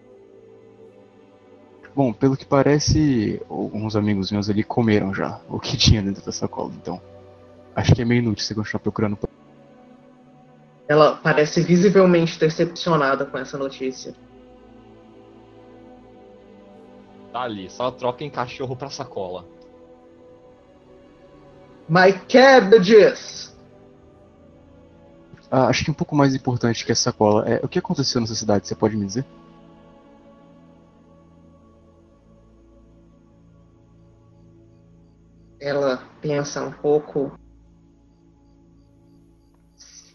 Bom, 1.95 2.13
pelo 2.13 2.37
que 2.37 2.45
parece, 2.45 3.41
alguns 3.49 3.95
amigos 3.95 4.31
meus 4.31 4.49
ali 4.49 4.63
comeram 4.63 5.11
já 5.13 5.41
o 5.49 5.59
que 5.59 5.75
tinha 5.77 6.01
dentro 6.01 6.23
da 6.23 6.31
sacola, 6.31 6.71
então. 6.79 7.01
Acho 7.75 7.93
que 7.93 8.01
é 8.01 8.05
meio 8.05 8.19
inútil 8.19 8.45
você 8.45 8.55
continuar 8.55 8.81
procurando. 8.81 9.17
Ela 10.87 11.15
parece 11.15 11.61
visivelmente 11.61 12.39
decepcionada 12.39 13.25
com 13.25 13.37
essa 13.37 13.57
notícia. 13.57 14.15
Tá 17.33 17.41
ali, 17.41 17.69
só 17.69 17.91
troca 17.91 18.23
em 18.23 18.29
cachorro 18.29 18.75
pra 18.75 18.89
sacola. 18.89 19.45
My 21.89 22.11
cabbages! 22.27 23.55
Ah, 25.49 25.67
acho 25.67 25.85
que 25.85 25.91
um 25.91 25.93
pouco 25.93 26.13
mais 26.13 26.35
importante 26.35 26.85
que 26.85 26.91
essa 26.91 27.03
sacola 27.03 27.47
é 27.47 27.61
o 27.63 27.69
que 27.69 27.79
aconteceu 27.79 28.19
nessa 28.19 28.35
cidade, 28.35 28.67
você 28.67 28.75
pode 28.75 28.97
me 28.97 29.05
dizer? 29.05 29.25
Ela 35.61 36.03
pensa 36.21 36.61
um 36.61 36.71
pouco. 36.71 37.31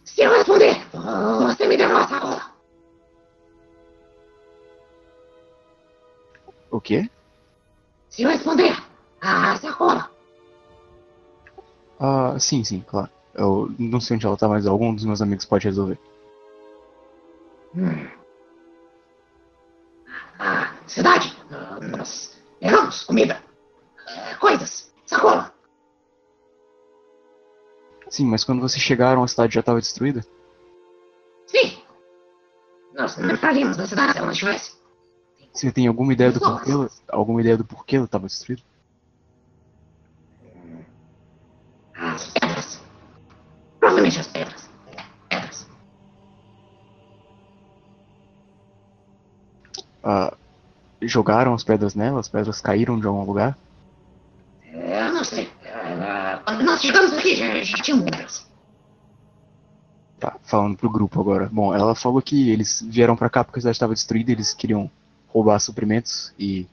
Se 0.04 0.20
eu 0.20 0.30
responder, 0.30 0.86
você 0.92 1.66
me 1.66 1.78
devolve 1.78 2.02
a 2.02 2.08
sacola! 2.08 2.52
O 6.70 6.80
quê? 6.80 7.10
Se 8.10 8.22
eu 8.22 8.28
responder, 8.28 8.76
a 9.22 9.56
sacola! 9.56 10.11
Ah, 12.04 12.36
sim, 12.36 12.64
sim, 12.64 12.80
claro. 12.80 13.08
Eu 13.32 13.72
não 13.78 14.00
sei 14.00 14.16
onde 14.16 14.26
ela 14.26 14.36
tá, 14.36 14.48
mas 14.48 14.66
algum 14.66 14.92
dos 14.92 15.04
meus 15.04 15.22
amigos 15.22 15.44
pode 15.44 15.68
resolver. 15.68 15.96
Hum. 17.76 18.08
Ah, 20.36 20.74
cidade! 20.88 21.32
Nós 21.96 22.36
levamos 22.60 23.04
comida, 23.04 23.40
ah, 24.08 24.34
coisas, 24.40 24.92
sacola! 25.06 25.54
Sim, 28.10 28.26
mas 28.26 28.42
quando 28.42 28.60
vocês 28.60 28.82
chegaram, 28.82 29.22
a 29.22 29.28
cidade 29.28 29.54
já 29.54 29.60
estava 29.60 29.78
destruída? 29.78 30.26
Sim! 31.46 31.84
Nós 32.94 33.16
não 33.16 33.30
entraríamos 33.30 33.76
na 33.76 33.86
cidade 33.86 34.12
se 34.12 34.18
ela 34.18 34.26
não 34.26 34.32
estivesse. 34.32 34.72
Você 35.52 35.70
tem 35.70 35.86
alguma 35.86 36.12
ideia 36.12 36.32
do 36.32 36.40
porquê 36.40 36.72
alguma 37.08 37.40
ideia 37.40 37.56
do 37.56 37.64
porquê 37.64 37.94
ela 37.94 38.06
estava 38.06 38.26
destruída? 38.26 38.62
Ah, 50.02 50.34
jogaram 51.02 51.54
as 51.54 51.64
pedras 51.64 51.94
nela? 51.94 52.20
As 52.20 52.28
pedras 52.28 52.60
caíram 52.60 52.98
de 52.98 53.06
algum 53.06 53.24
lugar? 53.24 53.56
Eu 54.72 55.12
não 55.12 55.24
sei. 55.24 55.48
Ah, 55.66 56.40
Quando 56.44 56.62
nós 56.64 56.80
chegamos 56.80 57.12
aqui, 57.12 57.36
já, 57.36 57.62
já 57.62 57.76
tinha 57.78 57.96
muitas. 57.96 58.50
Tá, 60.18 60.36
falando 60.44 60.76
pro 60.76 60.88
grupo 60.90 61.20
agora. 61.20 61.48
Bom, 61.52 61.74
ela 61.74 61.94
falou 61.94 62.22
que 62.22 62.50
eles 62.50 62.80
vieram 62.88 63.16
pra 63.16 63.28
cá 63.28 63.42
porque 63.42 63.58
a 63.58 63.62
cidade 63.62 63.76
estava 63.76 63.92
destruída, 63.94 64.30
eles 64.30 64.54
queriam 64.54 64.90
roubar 65.28 65.58
suprimentos 65.58 66.32
e 66.38 66.66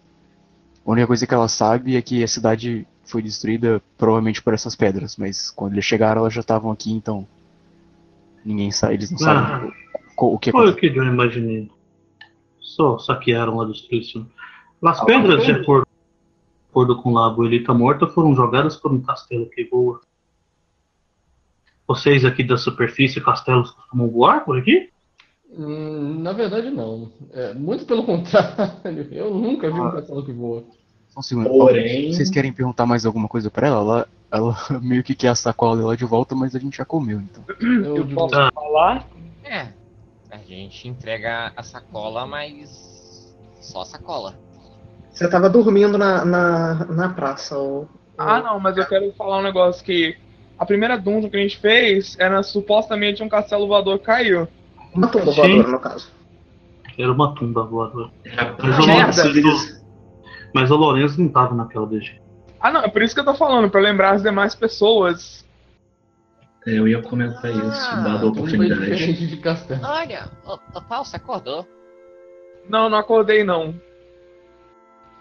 a 0.86 0.92
única 0.92 1.08
coisa 1.08 1.26
que 1.26 1.34
ela 1.34 1.48
sabe 1.48 1.96
é 1.96 2.02
que 2.02 2.24
a 2.24 2.28
cidade 2.28 2.86
foi 3.06 3.22
destruída 3.24 3.82
provavelmente 3.98 4.42
por 4.42 4.54
essas 4.54 4.76
pedras, 4.76 5.18
mas 5.18 5.50
quando 5.50 5.74
eles 5.74 5.86
chegaram 5.86 6.22
elas 6.22 6.34
já 6.34 6.42
estavam 6.42 6.70
aqui, 6.70 6.92
então 6.92 7.28
ninguém 8.46 8.72
sabe, 8.72 8.96
eles 8.96 9.10
não 9.12 9.18
sabem 9.18 9.72
o, 10.18 10.36
o 10.36 10.38
que 10.40 10.52
Foi 10.52 10.68
aconteceu. 10.70 10.90
o 10.90 10.94
que 10.94 11.00
eu 11.00 11.06
imaginei. 11.06 11.72
Só 12.76 13.00
saquearam 13.00 13.60
a 13.62 13.66
destruição. 13.66 14.28
As 14.84 15.02
Ah, 15.02 15.06
pedras, 15.06 15.44
de 15.44 15.52
acordo 15.52 15.86
com 15.86 16.70
acordo 16.72 17.02
com 17.02 17.10
o 17.10 17.14
Lago, 17.14 17.44
ele 17.46 17.64
tá 17.64 17.74
morto 17.74 18.04
ou 18.06 18.12
foram 18.12 18.36
jogadas 18.36 18.76
por 18.76 18.92
um 18.92 19.02
castelo 19.02 19.50
que 19.50 19.64
voa? 19.66 20.00
Vocês 21.88 22.24
aqui 22.24 22.44
da 22.44 22.58
superfície, 22.58 23.20
castelos 23.20 23.72
costumam 23.72 24.08
voar 24.10 24.46
por 24.46 24.58
aqui? 24.60 24.90
Hum, 25.52 26.20
na 26.22 26.32
verdade, 26.32 26.70
não. 26.70 27.12
É, 27.34 27.54
muito 27.56 27.86
pelo 27.86 28.04
contrário. 28.06 29.08
Eu 29.12 29.34
nunca 29.34 29.72
vi 29.72 29.80
um 29.80 29.92
castelo 29.92 30.24
que 30.24 30.32
voa. 30.32 30.64
Um. 31.34 31.44
Porém- 31.44 32.14
Vocês 32.14 32.30
querem 32.30 32.54
perguntar 32.54 32.86
mais 32.86 33.04
alguma 33.06 33.28
coisa 33.28 33.50
pra 33.50 33.68
ela? 33.68 33.80
Ela, 33.82 34.08
ela 34.32 34.56
meio 34.80 35.04
que 35.04 35.16
quer 35.16 35.30
a 35.30 35.36
sacola 35.36 35.76
dela 35.76 35.98
de 35.98 36.06
volta, 36.06 36.36
mas 36.36 36.56
a 36.56 36.60
gente 36.60 36.78
já 36.78 36.86
comeu, 36.86 37.20
então. 37.20 37.44
Eu, 37.60 37.98
Eu 37.98 38.08
posso 38.10 38.36
Ah. 38.36 38.52
falar? 38.54 39.08
É. 39.44 39.79
A 40.40 40.46
gente 40.46 40.88
entrega 40.88 41.52
a 41.56 41.64
sacola, 41.64 42.26
mas. 42.26 43.36
Só 43.60 43.82
a 43.82 43.86
sacola. 43.86 44.36
Você 45.12 45.30
tava 45.30 45.50
dormindo 45.50 45.98
na, 45.98 46.24
na, 46.24 46.86
na 46.86 47.10
praça. 47.10 47.58
O, 47.58 47.88
Ah, 48.18 48.42
não, 48.42 48.60
mas 48.60 48.78
eu 48.78 48.86
quero 48.88 49.12
falar 49.14 49.40
um 49.40 49.44
negócio 49.44 49.84
que 49.84 50.18
a 50.58 50.66
primeira 50.66 50.98
dungeon 50.98 51.30
que 51.30 51.38
a 51.38 51.42
gente 51.42 51.58
fez 51.58 52.16
era 52.18 52.42
supostamente 52.42 53.22
um 53.22 53.28
castelo 53.28 53.68
voador 53.68 54.00
que 54.00 54.06
caiu. 54.06 54.48
Uma 54.94 55.08
tumba 55.10 55.32
voadora, 55.32 55.68
no 55.68 55.80
caso. 55.80 56.10
Era 56.98 57.12
uma 57.12 57.36
tumba 57.36 57.64
voadora. 57.64 58.12
Mas 58.62 58.78
o. 58.78 58.82
Lourenço, 58.82 59.82
mas 60.54 60.72
o 60.72 60.76
Lourenço 60.76 61.22
não 61.22 61.30
tava 61.30 61.54
naquela 61.54 61.86
DG. 61.86 62.20
Ah, 62.62 62.72
não, 62.72 62.82
é 62.82 62.88
por 62.88 63.02
isso 63.02 63.14
que 63.14 63.22
eu 63.22 63.26
tô 63.26 63.34
falando, 63.34 63.70
pra 63.70 63.82
lembrar 63.82 64.16
as 64.16 64.24
demais 64.24 64.56
pessoas. 64.56 65.46
Eu 66.66 66.88
ia 66.88 67.02
comentar 67.02 67.50
isso, 67.52 67.90
Ah, 67.90 67.96
dada 68.02 68.20
a 68.20 68.22
é 68.22 68.26
oportunidade. 68.26 69.16
de. 69.16 69.42
Olha, 69.84 70.30
o, 70.46 70.54
o 70.78 70.82
Paulo, 70.82 71.06
você 71.06 71.16
acordou? 71.16 71.66
Não, 72.68 72.90
não 72.90 72.98
acordei 72.98 73.44
não. 73.44 73.74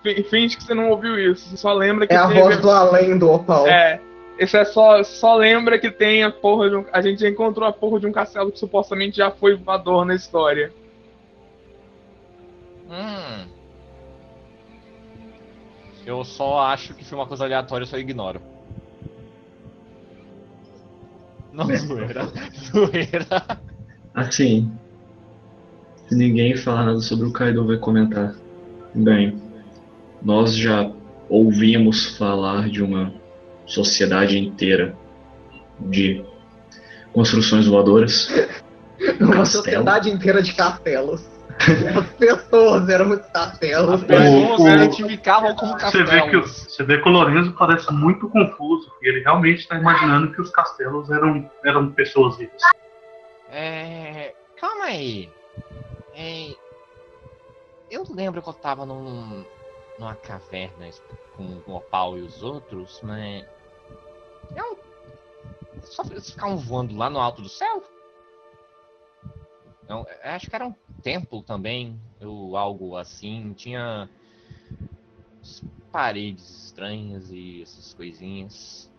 Fi- 0.03 0.23
Finge 0.25 0.57
que 0.57 0.65
você 0.65 0.75
não 0.75 0.91
ouviu 0.91 1.19
isso. 1.19 1.49
Você 1.49 1.57
só 1.57 1.73
lembra 1.73 2.07
que 2.07 2.13
É 2.13 2.17
a 2.17 2.27
teve- 2.29 2.41
voz 2.41 2.61
do 2.61 2.71
além 2.71 3.17
do 3.19 3.31
Opal. 3.31 3.67
É. 3.67 4.01
Esse 4.39 4.57
é 4.57 4.65
só, 4.65 5.03
só 5.03 5.35
lembra 5.37 5.79
que 5.79 5.91
tem 5.91 6.23
a 6.23 6.31
porra 6.31 6.71
de 6.71 6.77
um. 6.77 6.85
A 6.93 7.01
gente 7.01 7.21
já 7.23 7.29
encontrou 7.29 7.67
a 7.69 7.73
porra 7.73 7.99
de 8.01 8.07
um 8.07 8.13
castelo 8.13 8.53
que 8.53 8.59
supostamente 8.59 9.17
já 9.17 9.31
foi 9.31 9.55
voador 9.57 10.05
na 10.05 10.15
história. 10.15 10.73
Hum. 12.91 13.47
Eu 16.07 16.25
só 16.25 16.61
acho 16.61 16.95
que 16.95 17.05
foi 17.05 17.19
uma 17.19 17.27
coisa 17.27 17.45
aleatória, 17.45 17.83
eu 17.83 17.87
só 17.89 17.99
ignoro. 17.99 18.41
Não, 21.59 21.71
É. 21.71 21.77
zoeira. 21.77 22.29
Zoeira. 22.73 23.27
Assim, 24.15 24.71
se 26.07 26.15
ninguém 26.15 26.57
falar 26.57 26.87
nada 26.87 27.01
sobre 27.01 27.27
o 27.27 27.33
Kaido, 27.33 27.67
vai 27.67 27.77
comentar. 27.77 28.35
Bem, 28.95 29.37
nós 30.23 30.55
já 30.57 30.91
ouvimos 31.29 32.17
falar 32.17 32.69
de 32.71 32.83
uma 32.83 33.13
sociedade 33.67 34.39
inteira 34.39 34.97
de 35.81 36.25
construções 37.13 37.67
voadoras. 37.67 38.29
Uma 39.21 39.37
Castelo. 39.37 39.47
sociedade 39.47 40.11
inteira 40.11 40.43
de 40.43 40.53
castelos. 40.55 41.25
As 41.99 42.07
pessoas 42.17 42.89
eram 42.89 43.11
os 43.11 43.21
castelos. 43.27 43.95
As 43.95 44.05
pessoas 44.05 44.51
o- 44.61 44.63
se 44.63 44.69
identificavam 44.75 45.55
como 45.57 45.79
Você 45.79 46.03
vê, 46.05 46.23
que, 46.31 46.37
o- 46.37 46.43
castelos. 46.43 46.51
você 46.75 46.83
vê 46.85 47.03
que 47.03 47.09
o 47.09 47.13
Lourenço 47.13 47.53
parece 47.53 47.93
muito 47.93 48.29
confuso. 48.29 48.93
E 49.03 49.09
ele 49.09 49.21
realmente 49.21 49.61
está 49.61 49.77
imaginando 49.77 50.33
que 50.33 50.41
os 50.41 50.51
castelos 50.51 51.11
eram, 51.11 51.51
eram 51.65 51.91
pessoas 51.93 52.37
vivas. 52.37 52.61
É. 53.51 54.35
Calma 54.61 54.85
aí. 54.87 55.31
É, 56.15 56.55
eu 57.91 58.05
lembro 58.11 58.43
que 58.43 58.49
eu 58.49 58.53
tava 58.53 58.85
num, 58.85 59.45
numa 59.99 60.15
caverna 60.17 60.89
com 61.37 61.61
o 61.67 61.77
Opal 61.77 62.19
e 62.19 62.23
os 62.23 62.43
outros, 62.43 63.01
mas. 63.03 63.45
É 64.55 64.63
um. 64.63 64.77
Só 65.83 66.03
eles 66.11 66.31
ficavam 66.31 66.57
voando 66.57 66.97
lá 66.97 67.09
no 67.09 67.21
alto 67.21 67.41
do 67.41 67.49
céu? 67.49 67.83
Não, 69.89 70.01
eu 70.01 70.31
acho 70.31 70.51
que 70.51 70.55
era 70.55 70.67
um 70.67 70.75
templo 71.03 71.43
também, 71.43 71.99
ou 72.21 72.57
algo 72.57 72.97
assim. 72.97 73.55
Tinha 73.57 74.09
paredes 75.91 76.67
estranhas 76.67 77.31
e 77.31 77.63
essas 77.63 77.95
coisinhas. 77.95 78.91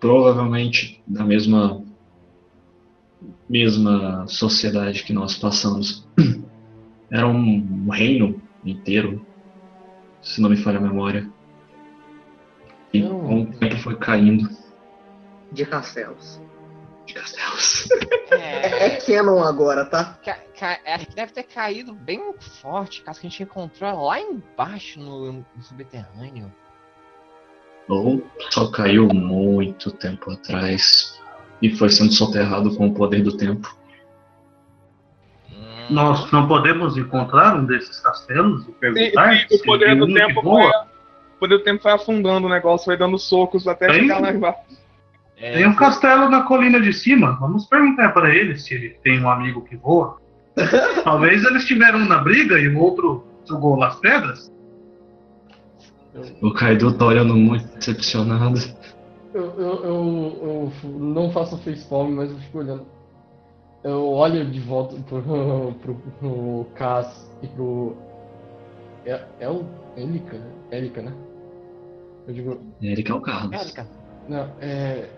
Provavelmente 0.00 1.02
da 1.06 1.24
mesma 1.24 1.82
mesma 3.48 4.26
sociedade 4.26 5.04
que 5.04 5.12
nós 5.12 5.36
passamos. 5.36 6.06
Era 7.10 7.26
um 7.26 7.88
reino 7.88 8.40
inteiro, 8.64 9.24
se 10.20 10.40
não 10.40 10.50
me 10.50 10.56
falha 10.56 10.78
a 10.78 10.82
memória. 10.82 11.30
E 12.92 13.00
Não. 13.00 13.20
com 13.20 13.42
o 13.42 13.46
tempo 13.58 13.76
foi 13.78 13.96
caindo 13.96 14.48
De 15.52 15.64
castelos. 15.66 16.40
É, 18.30 18.86
é 18.86 18.90
canon 18.96 19.42
agora, 19.42 19.84
tá? 19.86 20.18
Ca- 20.24 20.38
ca- 20.58 20.80
Acho 20.86 21.06
que 21.06 21.14
deve 21.14 21.32
ter 21.32 21.42
caído 21.44 21.94
bem 21.94 22.34
forte, 22.60 23.02
caso 23.02 23.20
que 23.20 23.26
a 23.26 23.30
gente 23.30 23.42
encontrou 23.42 24.06
lá 24.06 24.20
embaixo 24.20 24.98
no, 25.00 25.32
no 25.32 25.44
subterrâneo. 25.62 26.52
Ou 27.88 28.22
só 28.50 28.70
caiu 28.70 29.06
muito 29.08 29.90
tempo 29.92 30.30
atrás 30.32 31.20
e 31.62 31.70
foi 31.76 31.88
sendo 31.88 32.12
soterrado 32.12 32.74
com 32.76 32.88
o 32.88 32.94
poder 32.94 33.22
do 33.22 33.36
tempo. 33.36 33.74
Hum, 35.52 35.86
Nós 35.90 36.30
não 36.32 36.48
podemos 36.48 36.96
encontrar 36.96 37.56
um 37.56 37.64
desses 37.64 38.00
castelos 38.00 38.66
e 38.68 38.72
perguntar 38.72 39.34
o 39.34 39.48
se 39.56 39.64
poder 39.64 39.86
tem 39.90 39.98
do 39.98 40.06
um 40.06 40.14
tempo 40.14 40.40
que 40.40 40.46
voa. 40.46 40.62
foi. 40.72 40.86
O 41.36 41.38
poder 41.38 41.58
do 41.58 41.64
tempo 41.64 41.82
foi 41.82 41.92
afundando 41.92 42.46
o 42.46 42.50
negócio, 42.50 42.84
foi 42.86 42.96
dando 42.96 43.18
socos 43.18 43.68
até 43.68 43.86
Tem? 43.86 44.00
chegar 44.00 44.20
lá 44.20 44.32
embaixo. 44.32 44.58
É, 45.38 45.52
Tem 45.52 45.66
um 45.66 45.74
castelo 45.74 46.28
na 46.28 46.42
colina 46.42 46.80
de 46.80 46.92
cima. 46.92 47.36
Vamos 47.38 47.66
perguntar 47.66 48.12
para 48.12 48.34
eles 48.34 48.64
se 48.64 48.74
ele 48.74 48.90
tem 49.02 49.22
um 49.22 49.30
amigo 49.30 49.62
que 49.62 49.76
voa. 49.76 50.18
Talvez 51.04 51.44
eles 51.44 51.66
tiveram 51.66 52.00
um 52.00 52.06
na 52.06 52.18
briga 52.18 52.58
e 52.58 52.68
o 52.68 52.78
outro 52.78 53.24
jogou 53.46 53.76
nas 53.76 53.96
pedras. 54.00 54.50
O 56.42 56.50
Kaido 56.52 56.96
tá 56.96 57.04
olhando 57.04 57.36
muito 57.36 57.66
decepcionado. 57.76 58.58
Eu, 59.34 59.44
eu, 59.58 59.84
eu, 59.84 60.72
eu 60.82 60.90
não 60.90 61.30
faço 61.30 61.58
facepalm, 61.58 62.12
mas 62.12 62.30
eu 62.30 62.38
fico 62.38 62.58
olhando. 62.58 62.86
Eu 63.84 64.08
olho 64.08 64.50
de 64.50 64.60
volta 64.60 64.96
pro, 65.02 65.22
pro, 65.82 65.94
pro 65.94 66.66
Cass 66.74 67.30
e 67.42 67.46
pro. 67.48 67.94
É, 69.04 69.22
é 69.40 69.48
o 69.48 69.64
Elica, 69.96 70.38
né? 70.38 70.50
Elica, 70.72 71.02
né? 71.02 71.12
Eu 72.26 72.34
digo, 72.34 72.60
Ele 72.80 73.04
é 73.06 73.14
o 73.14 73.20
Carlos. 73.20 73.52
Érica, 73.52 73.86
não, 74.28 74.50
é. 74.60 75.08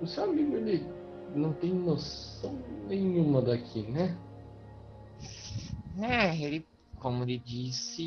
O 0.00 0.06
seu 0.06 0.24
amigo, 0.24 0.56
ele 0.56 0.86
não 1.34 1.52
tem 1.54 1.72
noção 1.72 2.58
nenhuma 2.86 3.40
daqui, 3.42 3.82
né? 3.90 4.16
É, 5.98 6.36
ele, 6.36 6.66
como 7.00 7.22
ele 7.24 7.38
disse, 7.38 8.02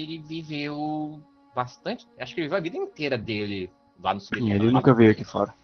ele 0.00 0.18
viveu 0.18 1.20
bastante. 1.54 2.06
Acho 2.18 2.34
que 2.34 2.40
ele 2.40 2.46
viveu 2.46 2.58
a 2.58 2.62
vida 2.62 2.76
inteira 2.76 3.18
dele 3.18 3.70
lá 4.02 4.14
no 4.14 4.20
subterrâneo. 4.20 4.62
ele 4.64 4.72
nunca 4.72 4.94
veio 4.94 5.10
aqui 5.10 5.24
fora. 5.24 5.54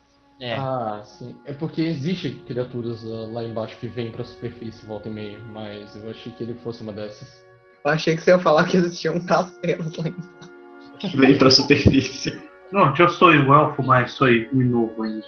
É, 0.41 0.55
Ah, 0.55 1.03
sim. 1.05 1.37
É 1.45 1.53
porque 1.53 1.83
existe 1.83 2.31
criaturas 2.47 3.05
ah, 3.05 3.29
lá 3.31 3.45
embaixo 3.45 3.77
que 3.79 3.87
vêm 3.87 4.11
pra 4.11 4.25
superfície 4.25 4.85
volta 4.87 5.09
e 5.09 5.13
meia, 5.13 5.39
mas 5.53 5.95
eu 5.97 6.11
achei 6.11 6.33
que 6.33 6.43
ele 6.43 6.55
fosse 6.55 6.83
uma 6.83 6.93
dessas. 6.93 7.47
Eu 7.85 7.91
achei 7.91 8.17
que 8.17 8.23
você 8.23 8.31
ia 8.31 8.39
falar 8.39 8.67
que 8.67 8.77
existiam 8.77 9.25
castelos 9.25 9.97
lá 9.97 10.09
em 10.09 11.17
Veio 11.17 11.39
pra 11.39 11.51
superfície. 11.51 12.43
Não, 12.71 12.95
eu 12.97 13.09
sou 13.09 13.29
o 13.29 13.55
elfo, 13.55 13.83
mas 13.83 14.13
sou 14.13 14.29
muito 14.29 14.65
novo 14.65 15.03
ainda. 15.03 15.27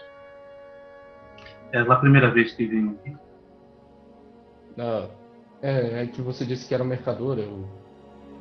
É 1.74 1.80
a 1.80 1.96
primeira 1.96 2.30
vez 2.30 2.54
que 2.54 2.66
venho 2.66 2.92
aqui. 2.92 3.16
Ah, 4.78 5.08
é, 5.60 6.02
é 6.02 6.06
que 6.06 6.22
você 6.22 6.46
disse 6.46 6.68
que 6.68 6.74
era 6.74 6.84
um 6.84 6.86
mercador, 6.86 7.36
eu. 7.36 7.66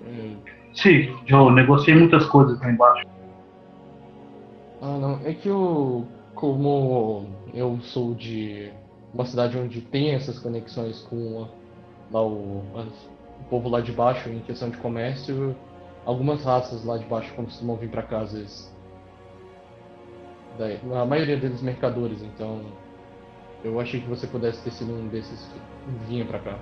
eu- 0.05 0.37
Sim, 0.75 1.15
eu 1.27 1.49
negociei 1.49 1.95
muitas 1.95 2.27
coisas 2.27 2.59
lá 2.59 2.71
embaixo. 2.71 3.07
Ah, 4.79 4.97
não, 4.99 5.19
é 5.25 5.33
que 5.33 5.49
eu. 5.49 6.07
Como 6.35 7.27
eu 7.53 7.79
sou 7.81 8.13
de 8.13 8.71
uma 9.13 9.25
cidade 9.25 9.57
onde 9.57 9.81
tem 9.81 10.11
essas 10.13 10.37
conexões 10.37 11.01
com 11.03 11.47
lá 12.11 12.21
o, 12.21 12.57
o 12.59 13.43
povo 13.49 13.69
lá 13.69 13.81
de 13.81 13.91
baixo 13.91 14.29
em 14.29 14.41
questão 14.41 14.69
de 14.69 14.77
comércio, 14.77 15.55
algumas 16.05 16.43
raças 16.43 16.83
lá 16.83 16.97
de 16.97 17.05
baixo 17.05 17.33
costumam 17.33 17.77
vir 17.77 17.89
pra 17.89 18.03
cá 18.03 18.21
às 18.21 18.33
vezes. 18.33 18.75
Daí, 20.57 20.79
a 20.93 21.05
maioria 21.05 21.37
deles 21.37 21.61
mercadores, 21.61 22.21
então 22.21 22.61
eu 23.63 23.79
achei 23.79 24.01
que 24.01 24.07
você 24.07 24.27
pudesse 24.27 24.61
ter 24.61 24.71
sido 24.71 24.93
um 24.93 25.07
desses 25.07 25.47
que 25.47 25.59
vinha 26.07 26.25
pra 26.25 26.39
cá. 26.39 26.59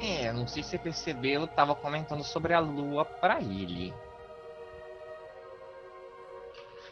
é, 0.00 0.32
não 0.32 0.46
sei 0.46 0.62
se 0.62 0.70
você 0.70 0.78
percebeu, 0.78 1.42
eu 1.42 1.46
tava 1.46 1.74
comentando 1.74 2.22
sobre 2.22 2.54
a 2.54 2.60
lua 2.60 3.04
pra 3.04 3.40
ele. 3.40 3.92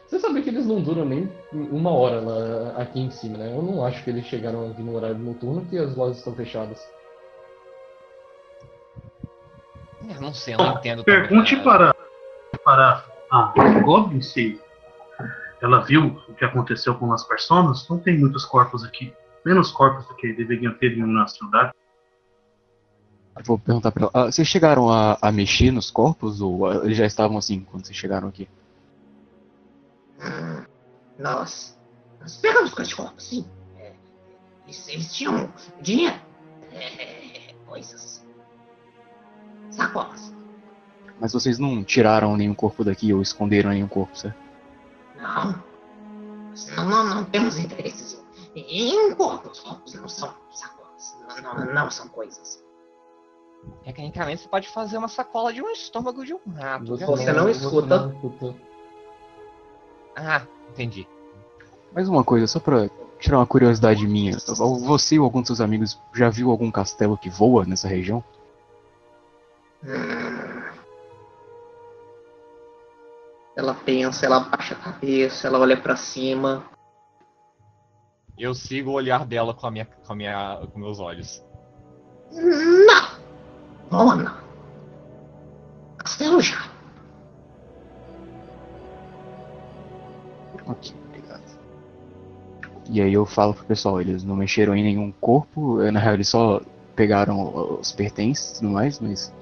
Você 0.06 0.18
sabe 0.18 0.40
que 0.40 0.48
eles 0.48 0.66
não 0.66 0.80
duram 0.80 1.05
nem 1.05 1.30
uma 1.52 1.90
hora 1.90 2.20
lá 2.20 2.82
aqui 2.82 2.98
em 2.98 3.10
cima, 3.10 3.36
né? 3.36 3.52
Eu 3.52 3.62
não 3.62 3.85
acho 3.85 4.02
que 4.02 4.09
eles 4.09 4.24
chegaram 4.24 4.64
a 4.64 4.72
vir 4.72 4.82
no 4.82 4.97
horário 4.97 5.18
noturno 5.18 5.66
que 5.66 5.76
as 5.76 5.94
lojas 5.94 6.16
estão 6.16 6.35
fechadas. 6.35 6.80
É, 10.09 10.18
não 10.18 10.32
sei, 10.32 10.55
eu 10.55 10.59
não 10.59 10.72
entendo. 10.72 11.05
Pergunte 11.05 11.56
para 11.56 11.94
para 12.64 13.05
a 13.30 13.52
Goblin 13.82 14.22
se 14.22 14.59
ela 15.60 15.80
viu 15.80 16.20
o 16.28 16.35
que 16.35 16.44
aconteceu 16.44 16.94
com 16.94 17.12
as 17.12 17.24
personas. 17.24 17.89
Não 17.89 17.98
tem 17.98 18.18
muitos 18.18 18.44
corpos 18.44 18.85
aqui. 18.85 19.12
Menos 19.44 19.70
corpos 19.70 20.06
do 20.06 20.14
que 20.14 20.32
deveriam 20.32 20.74
ter 20.74 20.97
em 20.97 21.02
uma 21.02 21.26
cidade. 21.26 21.72
Vou 23.44 23.59
perguntar 23.59 23.93
pra 23.93 24.05
ela. 24.05 24.10
ah, 24.14 24.24
vocês 24.26 24.47
chegaram 24.48 24.90
a, 24.90 25.16
a 25.20 25.30
mexer 25.30 25.70
nos 25.70 25.90
corpos 25.90 26.40
ou 26.40 26.66
ah, 26.66 26.85
eles 26.85 26.97
já 26.97 27.06
estavam 27.06 27.39
assim 27.39 27.60
quando 27.60 27.86
vocês 27.86 27.97
chegaram 27.97 28.28
aqui? 28.28 28.48
Hum, 30.20 30.64
nós, 31.18 31.78
nós 32.20 32.36
pegamos 32.36 32.74
com 32.74 32.82
os 32.82 32.93
corpos, 32.93 33.24
sim. 33.24 33.47
É, 33.76 33.93
eles, 34.64 34.89
eles 34.89 35.14
tinham 35.14 35.52
dinheiro, 35.80 36.16
é, 36.72 37.55
coisas, 37.64 38.26
sacolas. 39.70 40.35
Mas 41.20 41.32
vocês 41.32 41.59
não 41.59 41.85
tiraram 41.85 42.36
nenhum 42.36 42.55
corpo 42.55 42.85
daqui 42.85 43.12
ou 43.12 43.22
esconderam 43.22 43.70
nenhum 43.70 43.89
corpo, 43.89 44.16
certo? 44.16 44.48
Não, 45.20 45.62
não, 46.77 46.85
não, 46.89 47.15
não 47.15 47.24
temos 47.24 47.59
interesses 47.59 48.23
em, 48.55 48.90
em 48.90 49.15
corpos. 49.15 49.61
Corpos 49.61 49.95
não 49.95 50.09
são 50.09 50.32
sacolas, 50.51 51.16
não, 51.43 51.55
não, 51.55 51.74
não 51.74 51.90
são 51.90 52.09
coisas. 52.09 52.62
Tecnicamente 53.85 54.43
você 54.43 54.49
pode 54.49 54.69
fazer 54.69 54.99
uma 54.99 55.09
sacola 55.09 55.53
de 55.53 55.62
um 55.62 55.70
estômago 55.70 56.24
de 56.24 56.35
um 56.35 56.40
rato. 56.55 56.97
viu? 56.97 57.07
Você 57.07 57.32
não 57.32 57.49
escuta. 57.49 58.07
não 58.07 58.12
escuta. 58.12 58.55
Ah, 60.16 60.43
entendi. 60.70 61.07
Mais 61.93 62.09
uma 62.09 62.23
coisa, 62.23 62.47
só 62.47 62.61
pra 62.61 62.89
tirar 63.19 63.39
uma 63.39 63.47
curiosidade 63.47 64.07
minha. 64.07 64.39
Você 64.39 65.19
ou 65.19 65.24
algum 65.24 65.40
dos 65.40 65.49
seus 65.49 65.61
amigos 65.61 66.01
já 66.15 66.28
viu 66.31 66.51
algum 66.51 66.70
castelo 66.70 67.19
que 67.19 67.28
voa 67.31 67.65
nessa 67.65 67.89
região? 67.89 68.23
Hum. 69.85 70.57
Ela 73.59 73.74
pensa, 73.74 74.24
ela 74.24 74.39
baixa 74.39 74.76
a 74.76 74.78
cabeça, 74.78 75.48
ela 75.48 75.59
olha 75.59 75.76
pra 75.76 75.97
cima. 75.97 76.64
Eu 78.39 78.55
sigo 78.55 78.90
o 78.90 78.94
olhar 78.94 79.26
dela 79.26 79.52
com 79.52 79.66
a 79.66 79.70
minha, 79.72 79.85
com 79.85 80.12
a 80.12 80.14
minha, 80.14 80.60
com 80.72 80.78
meus 80.78 81.01
olhos. 81.01 81.44
Não! 82.30 83.18
Mona! 83.90 84.36
Castelo 85.97 86.40
já. 86.40 86.70
Ok, 90.64 90.94
obrigado. 91.09 91.43
E 92.89 93.02
aí 93.02 93.12
eu 93.12 93.26
falo 93.26 93.55
pro 93.55 93.64
pessoal, 93.64 94.01
eles 94.01 94.22
não 94.22 94.36
mexeram 94.36 94.76
em 94.76 94.85
nenhum 94.85 95.10
corpo, 95.10 95.82
eh, 95.82 95.90
na 95.90 95.98
real 95.98 96.14
eles 96.14 96.28
só 96.28 96.60
pegaram 96.94 97.80
os 97.80 97.90
pertences 97.90 98.52
e 98.52 98.60
tudo 98.60 98.70
mais, 98.70 99.01
mas 99.01 99.35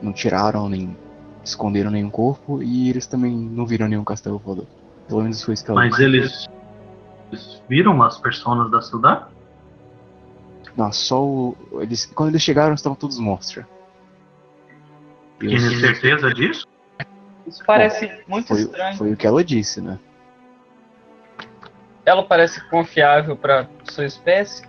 não 0.00 0.10
tiraram 0.10 0.70
nem 0.70 0.96
esconderam 1.44 1.90
nenhum 1.90 2.10
corpo 2.10 2.62
e 2.62 2.90
eles 2.90 3.06
também 3.06 3.34
não 3.34 3.66
viram 3.66 3.88
nenhum 3.88 4.04
castelo 4.04 4.38
voador. 4.38 4.66
Pelo 5.08 5.22
menos 5.22 5.42
foi 5.42 5.54
isso 5.54 5.64
que 5.64 5.70
ela 5.70 5.80
Mas 5.80 5.98
eles, 5.98 6.48
eles 7.30 7.62
viram 7.68 8.02
as 8.02 8.18
personas 8.18 8.70
da 8.70 8.80
cidade? 8.80 9.26
Não, 10.76 10.90
só 10.92 11.22
o. 11.22 11.56
Eles, 11.80 12.06
quando 12.06 12.30
eles 12.30 12.42
chegaram 12.42 12.74
estavam 12.74 12.96
todos 12.96 13.18
mortos 13.18 13.50
já. 13.50 13.64
Tem 15.38 15.58
certeza 15.58 16.32
disso? 16.32 16.66
Isso 17.46 17.62
parece 17.66 18.10
muito 18.28 18.48
foi, 18.48 18.60
estranho. 18.60 18.96
foi 18.96 19.12
o 19.12 19.16
que 19.16 19.26
ela 19.26 19.44
disse, 19.44 19.80
né? 19.80 19.98
Ela 22.06 22.22
parece 22.22 22.60
confiável 22.68 23.36
pra 23.36 23.68
sua 23.84 24.04
espécie. 24.04 24.62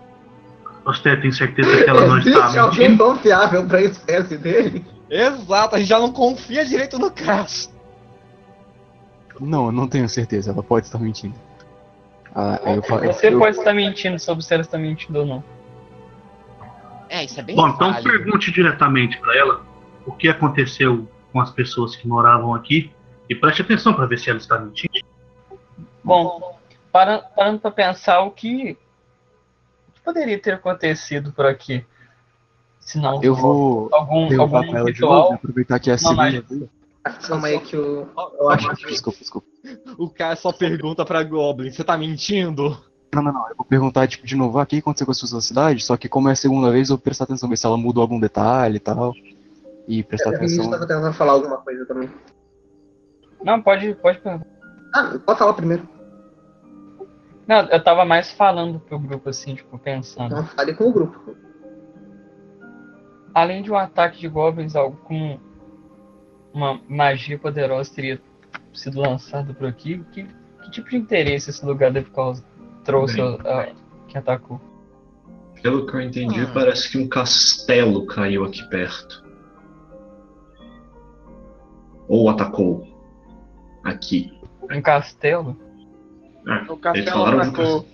Você 0.84 1.16
tem 1.18 1.32
certeza 1.32 1.84
que 1.84 1.90
ela 1.90 2.06
não 2.06 2.18
está 2.18 2.40
Existe 2.40 2.60
alguém 2.60 2.98
confiável 2.98 3.66
pra 3.66 3.82
espécie 3.82 4.38
dele? 4.38 4.86
Exato, 5.14 5.76
a 5.76 5.80
gente 5.80 5.88
já 5.90 6.00
não 6.00 6.12
confia 6.12 6.66
direito 6.66 6.98
no 6.98 7.12
caso. 7.12 7.72
Não, 9.40 9.68
eu 9.68 9.72
não 9.72 9.88
tenho 9.88 10.10
certeza, 10.10 10.52
ela 10.52 10.64
pode 10.64 10.88
estar 10.88 10.98
mentindo. 10.98 11.36
Ah, 12.36 12.60
eu, 12.66 12.82
Você 13.14 13.28
eu- 13.30 13.38
pode 13.38 13.58
estar 13.58 13.74
mentindo 13.74 14.18
sobre 14.18 14.44
se 14.44 14.52
ela 14.54 14.62
está 14.62 14.78
mentindo 14.78 15.20
ou 15.20 15.26
não. 15.26 15.44
É, 17.10 17.24
isso 17.24 17.40
é 17.40 17.44
bem 17.44 17.56
Bom, 17.56 17.68
então 17.68 17.94
pergunte 18.02 18.52
diretamente 18.52 19.20
para 19.20 19.38
ela 19.38 19.64
o 20.04 20.12
que 20.12 20.28
aconteceu 20.28 21.08
com 21.32 21.40
as 21.40 21.52
pessoas 21.52 21.96
que 21.96 22.08
moravam 22.08 22.56
aqui 22.56 22.92
e 23.30 23.36
preste 23.36 23.62
atenção 23.62 23.94
para 23.94 24.08
ver 24.08 24.18
se 24.18 24.32
ela 24.32 24.40
está 24.40 24.58
mentindo. 24.58 24.94
Bom, 26.04 26.58
para- 26.92 27.20
parando 27.20 27.60
para 27.60 27.70
pensar 27.70 28.22
o 28.22 28.32
que, 28.32 28.72
o 29.90 29.92
que 29.94 30.02
poderia 30.04 30.40
ter 30.40 30.56
acontecido 30.56 31.32
por 31.32 31.46
aqui. 31.46 31.86
Se 32.86 33.00
não 33.00 33.24
eu 33.24 33.34
vou 33.36 33.90
algum, 33.92 34.28
derrubar 34.28 34.64
algum 34.66 34.76
ela 34.78 34.86
de 34.86 34.92
ritual. 34.94 35.22
novo, 35.24 35.34
aproveitar 35.36 35.80
que 35.80 35.90
é 35.90 35.94
a 35.94 35.98
vez. 35.98 36.70
Calma 37.28 37.48
aí 37.48 37.60
que 37.60 37.76
o. 37.76 38.08
Eu 38.40 38.50
acho 38.50 38.76
que. 38.76 38.88
Desculpa, 38.88 39.20
desculpa. 39.20 39.48
O 39.98 40.10
cara 40.10 40.36
só 40.36 40.52
pergunta 40.52 41.06
pra 41.06 41.24
Goblin, 41.24 41.72
você 41.72 41.84
tá 41.84 41.98
mentindo? 41.98 42.78
Não, 43.14 43.22
não, 43.22 43.32
não. 43.34 43.50
Eu 43.50 43.56
vou 43.56 43.66
perguntar, 43.66 44.08
tipo, 44.08 44.26
de 44.26 44.36
novo, 44.36 44.58
ah, 44.58 44.64
o 44.64 44.66
que 44.66 44.78
aconteceu 44.78 45.06
com 45.06 45.12
as 45.12 45.18
pessoas 45.20 45.44
da 45.44 45.48
cidade? 45.48 45.84
Só 45.84 45.96
que 45.98 46.10
como 46.10 46.30
é 46.30 46.32
a 46.32 46.36
segunda 46.36 46.72
vez, 46.72 46.90
eu 46.90 46.96
vou 46.96 47.04
prestar 47.04 47.26
atenção, 47.26 47.48
ver 47.50 47.58
se 47.58 47.66
ela 47.66 47.78
mudou 47.78 48.02
algum 48.02 48.20
detalhe 48.20 48.78
e 48.78 48.80
tal. 48.80 49.14
E 49.88 50.02
prestar 50.04 50.30
A 50.30 50.34
gente 50.34 50.46
atenção. 50.46 50.70
tava 50.72 50.88
tentando 50.88 51.14
falar 51.14 51.34
alguma 51.34 51.58
coisa 51.58 51.86
também. 51.86 52.10
Não, 53.44 53.62
pode, 53.62 53.94
pode 53.96 54.20
perguntar. 54.20 54.48
Ah, 54.96 55.20
pode 55.26 55.40
falar 55.40 55.54
primeiro. 55.54 55.88
Não, 57.48 57.68
eu 57.70 57.84
tava 57.84 58.06
mais 58.06 58.32
falando 58.32 58.80
pro 58.80 58.98
grupo 58.98 59.30
assim, 59.30 59.56
tipo, 59.56 59.78
pensando. 59.78 60.34
Não 60.36 60.46
fale 60.46 60.74
com 60.74 60.86
o 60.88 60.94
grupo. 60.94 61.36
Além 63.34 63.64
de 63.64 63.72
um 63.72 63.76
ataque 63.78 64.20
de 64.20 64.28
goblins, 64.28 64.76
algo 64.76 64.98
com 64.98 65.40
uma 66.54 66.80
magia 66.88 67.38
poderosa 67.40 67.94
teria 67.94 68.22
sido 68.74 69.00
lançado 69.00 69.54
por 69.56 69.68
aqui. 69.68 70.04
Que, 70.12 70.24
que 70.24 70.72
tipo 70.72 70.90
de 70.90 70.98
interesse 70.98 71.50
esse 71.50 71.66
lugar 71.66 71.92
deve 71.92 72.10
causar, 72.12 72.44
trouxe 72.84 73.16
Bem. 73.18 73.40
a- 73.46 73.72
que 74.08 74.18
atacou? 74.18 74.62
Pelo 75.64 75.88
que 75.88 75.96
eu 75.96 76.02
entendi, 76.02 76.42
Hum. 76.42 76.52
parece 76.54 76.92
que 76.92 76.98
um 76.98 77.08
castelo 77.08 78.06
caiu 78.06 78.44
aqui 78.44 78.62
perto. 78.70 79.24
Ou 82.08 82.30
atacou. 82.30 82.88
Aqui. 83.84 84.38
Um 84.72 84.82
castelo? 84.82 85.58
É, 86.46 86.52
O 86.52 86.74
eles 86.74 86.80
castelo 86.82 87.12
falaram 87.12 87.40
de 87.40 87.48
um 87.48 87.50
atacou. 87.50 87.86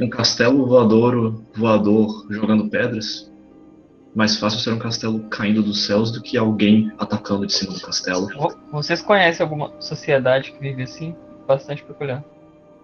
um 0.00 0.08
castelo 0.08 0.66
voador, 0.66 1.42
voador 1.54 2.26
jogando 2.30 2.68
pedras. 2.70 3.29
Mais 4.14 4.36
fácil 4.38 4.58
ser 4.58 4.72
um 4.72 4.78
castelo 4.78 5.20
caindo 5.28 5.62
dos 5.62 5.86
céus 5.86 6.10
do 6.10 6.20
que 6.20 6.36
alguém 6.36 6.92
atacando 6.98 7.46
de 7.46 7.52
cima 7.52 7.72
do 7.72 7.80
castelo. 7.80 8.26
Vo- 8.36 8.56
Vocês 8.72 9.00
conhecem 9.00 9.44
alguma 9.44 9.72
sociedade 9.80 10.52
que 10.52 10.58
vive 10.58 10.82
assim? 10.82 11.14
Bastante 11.46 11.82
peculiar. 11.84 12.24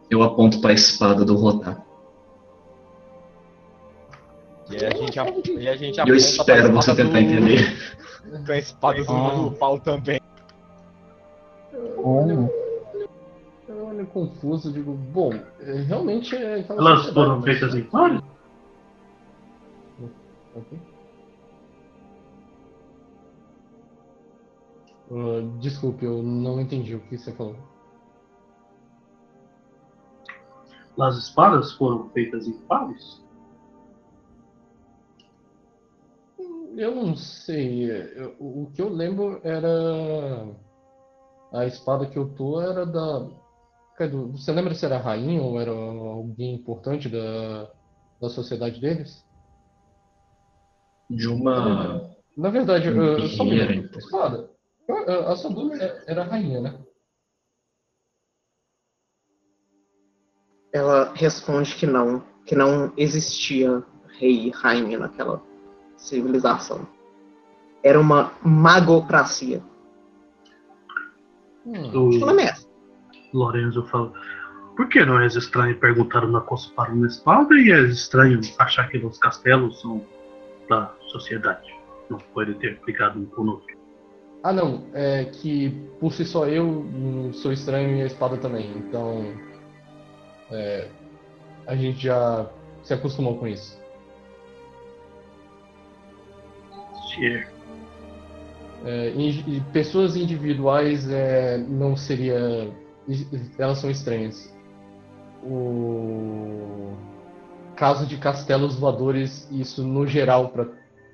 Eu 0.09 0.23
aponto 0.23 0.61
para 0.61 0.71
a 0.71 0.75
espada 0.75 1.25
do 1.25 1.35
Rotar. 1.37 1.85
E 4.71 4.77
a 4.85 4.91
gente, 4.91 5.19
ap- 5.19 5.47
e 5.49 5.69
a 5.69 5.77
gente 5.77 5.99
eu 5.99 6.15
espero 6.15 6.73
você 6.73 6.91
espada 6.93 7.05
tentar 7.05 7.19
do- 7.21 7.25
entender. 7.25 7.77
Pra 8.45 8.59
espada 8.59 9.05
do 9.05 9.13
Ah. 9.13 9.31
do 9.35 9.51
pau 9.53 9.79
também. 9.81 10.21
Eu 13.69 13.85
olho 13.87 14.07
confuso, 14.13 14.73
digo, 14.73 14.93
bom, 14.93 15.33
é, 15.61 15.73
realmente 15.83 16.35
é 16.37 16.65
Elas 16.69 17.07
foram 17.13 17.43
feitas 17.43 17.75
em 17.75 17.83
pares? 17.85 18.21
Ok. 20.55 20.79
Ah, 25.11 25.41
desculpe, 25.61 26.05
eu 26.05 26.23
não 26.23 26.61
entendi 26.61 26.95
o 26.95 27.01
que 27.01 27.17
você 27.17 27.33
falou. 27.33 27.57
As 31.01 31.17
espadas 31.17 31.73
foram 31.75 32.09
feitas 32.11 32.47
em 32.47 32.53
pares? 32.67 33.23
Eu 36.77 36.95
não 36.95 37.15
sei. 37.17 37.91
eu- 37.91 38.37
o 38.39 38.71
que 38.75 38.81
eu 38.83 38.89
lembro 38.89 39.41
era. 39.45 40.57
A 41.53 41.65
espada 41.67 42.07
que 42.07 42.19
eu 42.19 42.29
tô 42.35 42.61
era 42.61 42.85
da. 42.85 43.29
Cadu, 43.97 44.33
você 44.33 44.53
lembra 44.53 44.75
se 44.75 44.85
era 44.85 44.97
a 44.97 45.01
rainha 45.01 45.41
ou 45.43 45.59
era 45.61 45.71
alguém 45.71 46.55
importante 46.55 47.09
da, 47.09 47.71
da 48.21 48.29
sociedade 48.29 48.81
deles? 48.81 49.25
De 51.09 51.29
uma. 51.29 52.11
Na 52.37 52.51
verdade, 52.51 52.89
eu, 52.89 53.03
eu 53.03 53.29
só 53.29 53.45
me 53.45 53.55
lembro. 53.55 53.75
então. 53.87 53.99
Espada. 53.99 54.56
A, 54.89 55.35
sua 55.35 55.51
dúvida 55.51 56.05
era 56.07 56.23
a 56.23 56.27
rainha, 56.27 56.61
né? 56.61 56.79
Ela 60.73 61.13
responde 61.15 61.75
que 61.75 61.87
não, 61.87 62.23
que 62.45 62.55
não 62.55 62.93
existia 62.97 63.83
rei 64.19 64.47
e 64.47 64.51
rainha 64.51 64.99
naquela 64.99 65.43
civilização. 65.97 66.87
Era 67.83 67.99
uma 67.99 68.33
magocracia. 68.43 69.63
Hum, 71.65 71.91
O 71.95 72.21
Fala. 72.21 72.33
Lorenzo 73.33 73.85
falou. 73.87 74.13
Por 74.77 74.89
que 74.89 75.05
não 75.05 75.19
é 75.19 75.27
estranho 75.27 75.79
perguntar 75.81 76.23
uma 76.23 76.43
coisa 76.43 76.71
para 76.77 76.93
uma 76.93 77.07
espada 77.07 77.55
e 77.55 77.73
é 77.73 77.81
estranho 77.81 78.41
achar 78.59 78.89
que 78.89 78.99
os 78.99 79.19
castelos 79.19 79.81
são 79.81 80.07
da 80.69 80.95
sociedade? 81.09 81.75
Não 82.11 82.19
pode 82.19 82.55
ter 82.57 82.75
explicado 82.75 83.19
um 83.19 83.25
com 83.27 83.43
o 83.43 83.51
outro. 83.53 83.76
Ah, 84.43 84.53
não. 84.53 84.85
É 84.95 85.25
que 85.25 85.71
por 86.01 86.13
si 86.13 86.25
só 86.25 86.47
eu 86.47 86.85
sou 87.33 87.53
estranho 87.53 87.97
e 87.97 88.03
a 88.03 88.07
espada 88.07 88.37
também. 88.37 88.71
Então. 88.77 89.35
É, 90.51 90.89
a 91.67 91.75
gente 91.75 92.05
já 92.05 92.49
se 92.83 92.95
acostumou 92.95 93.37
com 93.39 93.47
isso. 93.47 93.77
É, 98.85 99.13
pessoas 99.73 100.17
individuais 100.17 101.11
é, 101.11 101.59
não 101.59 101.97
seria. 101.97 102.71
Elas 103.59 103.79
são 103.79 103.91
estranhas. 103.91 104.55
O 105.43 106.95
caso 107.75 108.07
de 108.07 108.17
castelos 108.17 108.77
voadores, 108.77 109.49
isso 109.51 109.85
no 109.85 110.07
geral, 110.07 110.49
para 110.49 110.69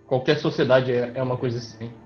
qualquer 0.07 0.39
sociedade 0.39 0.93
é, 0.93 1.13
é 1.15 1.23
uma 1.23 1.37
coisa 1.37 1.59
estranha. 1.59 2.02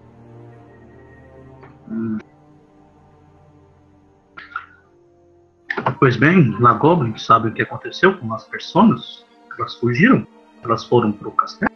Pois 5.98 6.16
bem, 6.16 6.56
La 6.60 6.72
Goblin 6.74 7.16
sabe 7.16 7.48
o 7.48 7.54
que 7.54 7.62
aconteceu 7.62 8.18
com 8.18 8.32
as 8.34 8.44
personas? 8.44 9.24
Elas 9.58 9.74
fugiram? 9.76 10.26
Elas 10.62 10.84
foram 10.84 11.12
pro 11.12 11.30
castelo? 11.32 11.70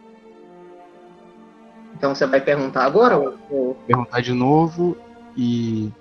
Então 1.95 2.13
você 2.15 2.25
vai 2.25 2.41
perguntar 2.41 2.85
agora? 2.85 3.17
ou- 3.17 3.75
Perguntar 3.87 4.21
de 4.21 4.33
novo 4.33 4.97
e. 5.35 5.91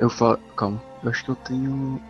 Eu 0.00 0.08
falo. 0.08 0.38
Calma, 0.56 0.80
eu 1.02 1.10
acho 1.10 1.24
que 1.24 1.30
eu 1.30 1.36
tenho. 1.36 2.00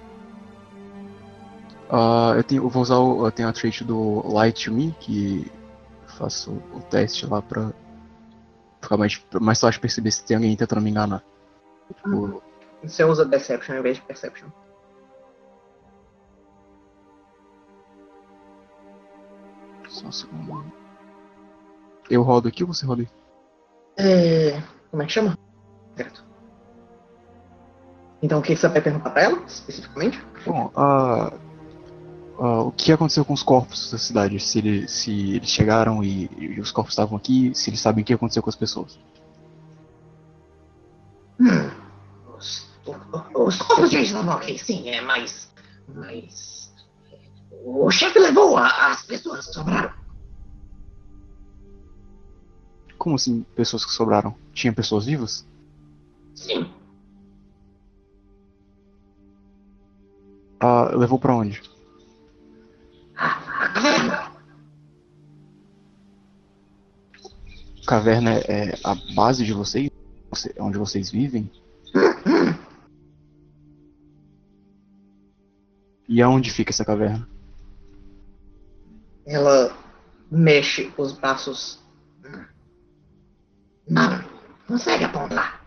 Ah, 1.91 2.35
eu 2.37 2.45
tenho. 2.45 2.63
Eu 2.65 2.69
vou 2.69 2.83
usar 2.83 2.99
o. 2.99 3.27
Eu 3.27 3.33
tenho 3.33 3.49
a 3.49 3.53
trait 3.53 3.83
do 3.85 4.27
Light 4.31 4.65
to 4.67 4.73
Me, 4.75 4.95
que 5.01 5.51
faço 6.19 6.53
o 6.75 6.81
teste 6.91 7.27
lá 7.27 7.41
pra 7.43 7.71
ficar 8.83 8.97
mais, 8.97 9.25
mais 9.41 9.61
fácil 9.61 9.81
perceber 9.81 10.11
se 10.11 10.25
tem 10.25 10.37
alguém 10.37 10.57
tentando 10.57 10.83
me 10.83 10.91
enganar. 10.91 11.23
Tipo, 11.89 12.43
Você 12.83 13.05
usa 13.05 13.25
Deception 13.25 13.77
em 13.77 13.83
vez 13.83 13.97
de 13.97 14.03
Perception. 14.03 14.49
só 19.89 20.07
um 20.07 20.13
segundo. 20.13 20.73
Eu 22.11 22.23
rodo 22.23 22.49
aqui 22.49 22.63
ou 22.65 22.73
você 22.73 22.85
roda 22.87 23.03
aí? 23.03 23.09
É, 23.99 24.63
Como 24.91 25.03
é 25.03 25.07
que 25.07 25.13
chama? 25.13 25.39
Certo. 25.97 26.25
Então 28.23 28.39
o 28.39 28.43
que 28.43 28.57
você 28.57 28.69
vai 28.69 28.81
perguntar 28.81 29.11
pra 29.11 29.23
ela, 29.23 29.43
especificamente? 29.47 30.25
Bom, 30.47 30.71
ah, 30.77 31.33
ah, 32.45 32.63
o 32.63 32.73
que 32.73 32.93
aconteceu 32.93 33.25
com 33.25 33.33
os 33.33 33.43
corpos 33.43 33.91
da 33.91 33.99
cidade? 33.99 34.39
Se, 34.41 34.59
ele- 34.59 34.89
se 34.89 35.11
eles 35.37 35.49
chegaram 35.49 36.03
e, 36.03 36.29
e 36.37 36.61
os 36.61 36.73
corpos 36.73 36.93
estavam 36.93 37.17
aqui, 37.17 37.53
se 37.55 37.71
eles 37.71 37.81
sabem 37.81 38.03
o 38.03 38.05
que 38.07 38.13
aconteceu 38.13 38.43
com 38.43 38.51
as 38.51 38.57
pessoas. 38.57 38.99
Hum, 41.41 41.71
os, 42.37 42.69
os 43.35 43.57
corpos 43.57 43.91
já 43.91 44.01
estavam 44.01 44.35
aqui, 44.35 44.59
sim, 44.59 44.89
é, 44.89 45.01
mas. 45.01 45.51
Mas. 45.95 46.73
O 47.65 47.91
chefe 47.91 48.19
levou 48.19 48.57
a- 48.57 48.91
as 48.93 49.05
pessoas 49.05 49.47
que 49.47 49.53
sobraram. 49.55 49.93
Como 52.99 53.15
assim, 53.17 53.45
pessoas 53.55 53.85
que 53.85 53.93
sobraram? 53.93 54.35
Tinha 54.53 54.73
pessoas 54.73 55.07
vivas? 55.07 55.47
Sim. 56.35 56.71
Ah, 60.61 60.91
levou 60.97 61.19
pra 61.19 61.35
onde? 61.35 61.61
Caverna. 67.87 68.39
É 68.49 68.75
a 68.85 68.95
base 69.15 69.45
de 69.45 69.53
vocês? 69.53 69.91
Você- 70.31 70.55
Onde 70.59 70.79
vocês 70.79 71.11
vivem? 71.11 71.51
E 76.09 76.21
aonde 76.23 76.51
fica 76.51 76.71
essa 76.71 76.85
caverna? 76.85 77.29
Ela 79.27 79.75
mexe 80.31 80.93
os 80.97 81.13
braços. 81.13 81.81
Não, 83.89 84.23
consegue 84.67 85.05
apontar. 85.05 85.61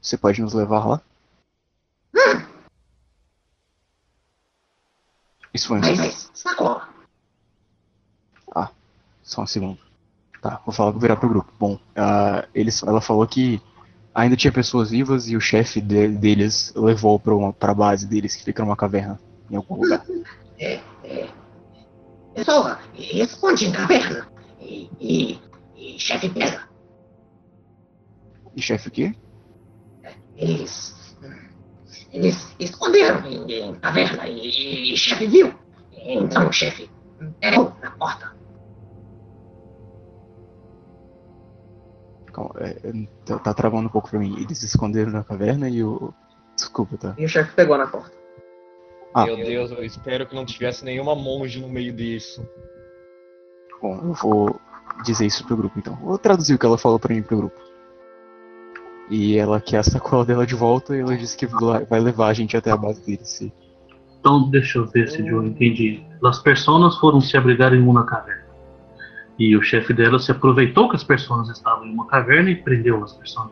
Você 0.00 0.16
pode 0.18 0.40
nos 0.42 0.52
levar 0.52 0.84
lá? 0.86 1.02
Isso 5.54 5.68
foi 5.68 5.78
um 5.78 5.80
Mas 5.80 6.30
sacola. 6.34 6.92
Só 9.22 9.42
um 9.42 9.46
segundo. 9.46 9.78
Tá, 10.40 10.60
vou 10.66 10.74
falar, 10.74 10.90
vou 10.90 11.00
virar 11.00 11.16
pro 11.16 11.28
grupo. 11.28 11.52
Bom, 11.58 11.78
ah, 11.96 12.46
eles, 12.52 12.82
ela 12.82 13.00
falou 13.00 13.26
que 13.26 13.62
ainda 14.14 14.36
tinha 14.36 14.52
pessoas 14.52 14.90
vivas 14.90 15.28
e 15.28 15.36
o 15.36 15.40
chefe 15.40 15.80
de- 15.80 16.08
deles 16.08 16.72
levou 16.74 17.18
pra, 17.18 17.34
uma, 17.34 17.52
pra 17.52 17.72
base 17.72 18.06
deles, 18.06 18.34
que 18.34 18.44
fica 18.44 18.62
numa 18.64 18.76
caverna 18.76 19.18
em 19.50 19.56
algum 19.56 19.76
lugar. 19.76 20.04
É, 20.58 20.80
é. 21.04 21.28
Pessoa, 22.34 22.78
esconde 22.94 23.66
em 23.66 23.72
caverna. 23.72 24.26
E, 24.60 24.90
e, 25.00 25.40
e 25.76 25.98
chefe 25.98 26.28
pega. 26.28 26.68
E 28.56 28.60
chefe 28.60 28.88
o 28.88 28.90
quê? 28.90 29.14
Eles. 30.36 30.94
Eles 32.12 32.54
esconderam 32.58 33.26
em, 33.26 33.52
em 33.52 33.74
caverna 33.74 34.26
e, 34.26 34.92
e 34.92 34.96
chefe 34.96 35.26
viu. 35.26 35.54
Então 35.92 36.48
o 36.48 36.52
chefe 36.52 36.90
pegou 37.40 37.72
na 37.80 37.90
porta. 37.92 38.32
Calma, 42.32 42.54
é, 42.60 42.70
é, 42.82 42.92
tá, 43.26 43.38
tá 43.38 43.54
travando 43.54 43.88
um 43.88 43.92
pouco 43.92 44.10
pra 44.10 44.18
mim. 44.18 44.40
Eles 44.40 44.58
se 44.58 44.66
esconderam 44.66 45.12
na 45.12 45.22
caverna 45.22 45.68
e 45.68 45.84
o. 45.84 46.12
Desculpa, 46.56 46.96
tá? 46.96 47.14
E 47.18 47.24
o 47.24 47.28
chefe 47.28 47.52
pegou 47.54 47.76
na 47.76 47.86
porta. 47.86 48.12
Ah. 49.14 49.26
Meu 49.26 49.36
Deus, 49.36 49.70
eu 49.70 49.84
espero 49.84 50.26
que 50.26 50.34
não 50.34 50.46
tivesse 50.46 50.84
nenhuma 50.84 51.14
monge 51.14 51.60
no 51.60 51.68
meio 51.68 51.92
disso. 51.92 52.46
Bom, 53.80 54.00
eu 54.02 54.12
vou 54.14 54.60
dizer 55.04 55.26
isso 55.26 55.46
pro 55.46 55.56
grupo 55.56 55.78
então. 55.78 55.96
Vou 55.96 56.16
traduzir 56.18 56.54
o 56.54 56.58
que 56.58 56.64
ela 56.64 56.78
falou 56.78 56.98
pra 56.98 57.14
mim 57.14 57.22
pro 57.22 57.36
grupo. 57.36 57.71
E 59.14 59.36
ela 59.36 59.60
quer 59.60 59.76
a 59.76 59.82
sacola 59.82 60.24
dela 60.24 60.46
de 60.46 60.54
volta 60.54 60.96
e 60.96 61.00
ela 61.00 61.14
disse 61.14 61.36
que 61.36 61.44
vai 61.46 62.00
levar 62.00 62.28
a 62.28 62.32
gente 62.32 62.56
até 62.56 62.70
a 62.70 62.76
base 62.78 63.04
deles. 63.04 63.28
se- 63.28 63.52
Então, 64.18 64.48
deixa 64.48 64.78
eu 64.78 64.86
ver 64.86 65.06
se 65.10 65.20
eu 65.26 65.44
entendi. 65.44 66.02
As 66.24 66.38
personas 66.40 66.96
foram 66.96 67.20
se 67.20 67.36
abrigar 67.36 67.74
em 67.74 67.80
uma 67.82 68.06
caverna. 68.06 68.40
E 69.38 69.54
o 69.54 69.62
chefe 69.62 69.92
dela 69.92 70.18
se 70.18 70.30
aproveitou 70.30 70.88
que 70.88 70.96
as 70.96 71.04
pessoas 71.04 71.50
estavam 71.50 71.84
em 71.86 71.92
uma 71.92 72.06
caverna 72.06 72.48
e 72.48 72.56
prendeu 72.56 73.04
as 73.04 73.12
pessoas. 73.12 73.50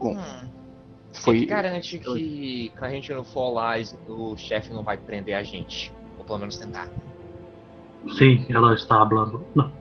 Bom, 0.00 0.14
Hum, 0.16 0.48
foi. 1.12 1.40
que 1.40 1.46
garante 1.46 1.98
que 1.98 2.72
quando 2.78 2.90
a 2.90 2.94
gente 2.94 3.12
não 3.12 3.24
for 3.24 3.50
lá, 3.50 3.74
o 4.06 4.36
chefe 4.38 4.72
não 4.72 4.82
vai 4.82 4.96
prender 4.96 5.34
a 5.34 5.42
gente? 5.42 5.92
Ou 6.16 6.24
pelo 6.24 6.38
menos 6.38 6.56
tentar. 6.56 6.88
Sim, 8.16 8.46
ela 8.48 8.74
está 8.74 9.06
falando. 9.06 9.46
Não. 9.54 9.72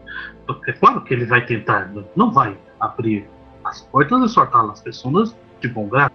É 0.67 0.73
claro 0.73 1.03
que 1.03 1.13
ele 1.13 1.25
vai 1.25 1.45
tentar, 1.45 1.91
não 2.15 2.31
vai 2.31 2.57
abrir 2.79 3.29
as 3.63 3.81
portas 3.81 4.21
e 4.21 4.33
soltar 4.33 4.69
as 4.69 4.81
pessoas 4.81 5.35
de 5.61 5.67
bom 5.67 5.87
grado. 5.89 6.13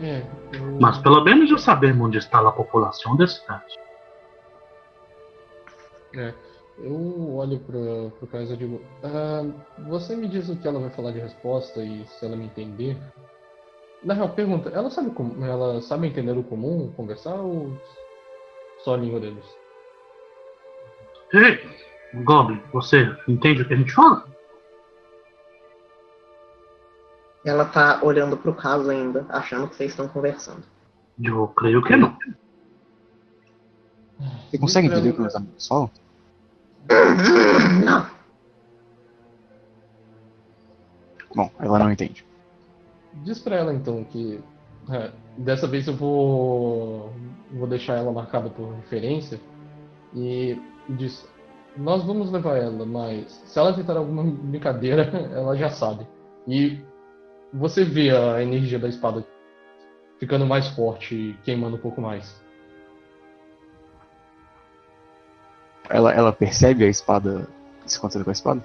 É, 0.00 0.22
eu- 0.52 0.78
Mas 0.80 0.98
pelo 0.98 1.22
menos 1.22 1.48
já 1.48 1.58
sabemos 1.58 2.06
onde 2.06 2.18
está 2.18 2.46
a 2.46 2.52
população 2.52 3.16
da 3.16 3.26
cidade. 3.26 3.78
É, 6.14 6.32
eu 6.78 7.34
olho 7.36 7.58
pro, 7.60 8.10
pro 8.18 8.26
Kaiser 8.28 8.56
e 8.56 8.58
digo, 8.58 8.82
"Ah, 9.02 9.44
você 9.88 10.14
me 10.16 10.28
diz 10.28 10.48
o 10.48 10.56
que 10.56 10.66
ela 10.68 10.80
vai 10.80 10.90
falar 10.90 11.12
de 11.12 11.20
resposta 11.20 11.82
e 11.82 12.06
se 12.06 12.24
ela 12.24 12.36
me 12.36 12.46
entender. 12.46 12.96
Na 14.02 14.14
real, 14.14 14.30
pergunta, 14.30 14.68
ela 14.70 14.90
sabe 14.90 15.10
como, 15.10 15.44
ela 15.44 15.80
sabe 15.80 16.06
entender 16.06 16.36
o 16.36 16.44
comum, 16.44 16.92
conversar 16.96 17.34
ou 17.34 17.72
só 18.86 18.94
a 18.94 18.96
língua 18.96 19.18
deles? 19.18 19.44
Ei, 21.32 21.60
Goblin, 22.22 22.62
você 22.72 23.16
entende 23.26 23.62
o 23.62 23.66
que 23.66 23.74
a 23.74 23.76
gente 23.76 23.92
fala? 23.92 24.24
Ela 27.44 27.64
tá 27.64 27.98
olhando 28.04 28.36
pro 28.36 28.54
caso 28.54 28.88
ainda, 28.88 29.26
achando 29.28 29.68
que 29.68 29.74
vocês 29.74 29.90
estão 29.90 30.06
conversando. 30.06 30.62
Eu 31.20 31.48
creio 31.48 31.82
que 31.82 31.96
não. 31.96 32.16
Você 34.48 34.56
consegue 34.56 34.86
entender 34.86 35.10
o 35.10 35.14
que 35.14 35.20
meus 35.20 35.34
amigos 35.34 35.66
falam? 35.66 35.90
Não, 37.84 38.06
Bom, 41.34 41.50
ela 41.58 41.80
não 41.80 41.90
entende. 41.90 42.24
Diz 43.12 43.40
pra 43.40 43.56
ela 43.56 43.74
então 43.74 44.04
que 44.04 44.40
é, 44.90 45.10
dessa 45.38 45.66
vez 45.66 45.86
eu 45.86 45.94
vou 45.94 47.12
vou 47.52 47.66
deixar 47.66 47.94
ela 47.94 48.12
marcada 48.12 48.50
por 48.50 48.74
referência 48.74 49.40
e 50.14 50.60
diz 50.90 51.26
nós 51.76 52.02
vamos 52.04 52.30
levar 52.30 52.56
ela, 52.56 52.86
mas 52.86 53.30
se 53.44 53.58
ela 53.58 53.72
tentar 53.72 53.96
alguma 53.96 54.22
brincadeira, 54.24 55.02
ela 55.32 55.54
já 55.56 55.68
sabe. 55.68 56.06
E 56.48 56.80
você 57.52 57.84
vê 57.84 58.10
a 58.10 58.42
energia 58.42 58.78
da 58.78 58.88
espada 58.88 59.26
ficando 60.18 60.46
mais 60.46 60.68
forte 60.68 61.14
e 61.14 61.34
queimando 61.44 61.76
um 61.76 61.80
pouco 61.80 62.00
mais. 62.00 62.42
Ela, 65.88 66.12
ela 66.12 66.32
percebe 66.32 66.84
a 66.84 66.88
espada 66.88 67.46
se 67.84 67.98
acontecendo 67.98 68.24
com 68.24 68.30
a 68.30 68.32
espada? 68.32 68.62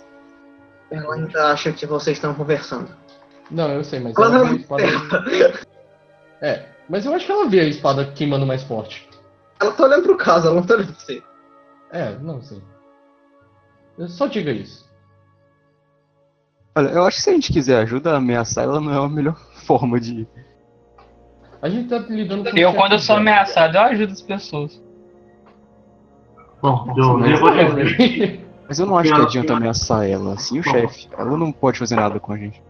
Ela 0.90 1.16
ainda 1.16 1.52
acha 1.52 1.72
que 1.72 1.86
vocês 1.86 2.18
estão 2.18 2.34
conversando. 2.34 2.90
Não, 3.50 3.70
eu 3.72 3.84
sei, 3.84 4.00
mas 4.00 4.18
Ela 4.18 4.44
vê 4.44 4.50
a 4.50 4.56
espada. 4.56 4.84
É, 6.42 6.66
mas 6.90 7.06
eu 7.06 7.14
acho 7.14 7.26
que 7.26 7.32
ela 7.32 7.48
vê 7.48 7.60
a 7.60 7.66
espada 7.68 8.12
queimando 8.14 8.46
mais 8.46 8.64
forte. 8.64 9.08
Ela 9.62 9.72
tá 9.72 9.84
olhando 9.84 10.04
pro 10.04 10.18
caso, 10.18 10.48
ela 10.48 10.56
não 10.56 10.66
tá 10.66 10.74
olhando 10.74 10.94
pra 10.94 11.00
você. 11.00 11.24
É, 11.92 12.18
não 12.20 12.42
sei. 12.42 12.62
Eu 13.98 14.08
Só 14.08 14.26
diga 14.28 14.52
isso. 14.52 14.90
Olha, 16.76 16.88
eu 16.90 17.06
acho 17.06 17.18
que 17.18 17.24
se 17.24 17.30
a 17.30 17.34
gente 17.34 17.52
quiser 17.54 17.78
ajuda, 17.82 18.16
ameaçar 18.16 18.64
ela 18.64 18.80
não 18.80 18.92
é 18.94 19.06
a 19.06 19.10
melhor 19.10 19.36
forma 19.66 20.00
de. 20.00 20.28
A 21.62 21.70
gente 21.70 21.90
tá 21.90 22.00
lidando 22.00 22.50
com. 22.50 22.58
Eu, 22.58 22.74
quando 22.74 22.94
eu 22.94 23.00
sou 23.00 23.18
ameaçado, 23.18 23.76
eu 23.78 23.82
ajudo 23.82 24.14
as 24.14 24.22
pessoas. 24.22 24.82
Bom, 26.62 26.86
Nossa, 26.86 27.00
eu, 27.00 27.18
mas 27.18 27.32
eu 27.32 27.38
vou 27.40 27.52
dela. 27.56 27.84
dizer, 27.84 28.48
Mas 28.68 28.80
eu 28.80 28.86
não 28.86 28.98
acho 28.98 29.14
que 29.14 29.22
adianta 29.22 29.54
ameaçar 29.54 30.08
ela, 30.10 30.34
assim 30.34 30.60
o 30.60 30.64
chefe. 30.64 31.10
Ela 31.18 31.38
não 31.38 31.52
pode 31.52 31.78
fazer 31.78 31.96
nada 31.96 32.20
com 32.20 32.32
a 32.34 32.38
gente. 32.38 32.64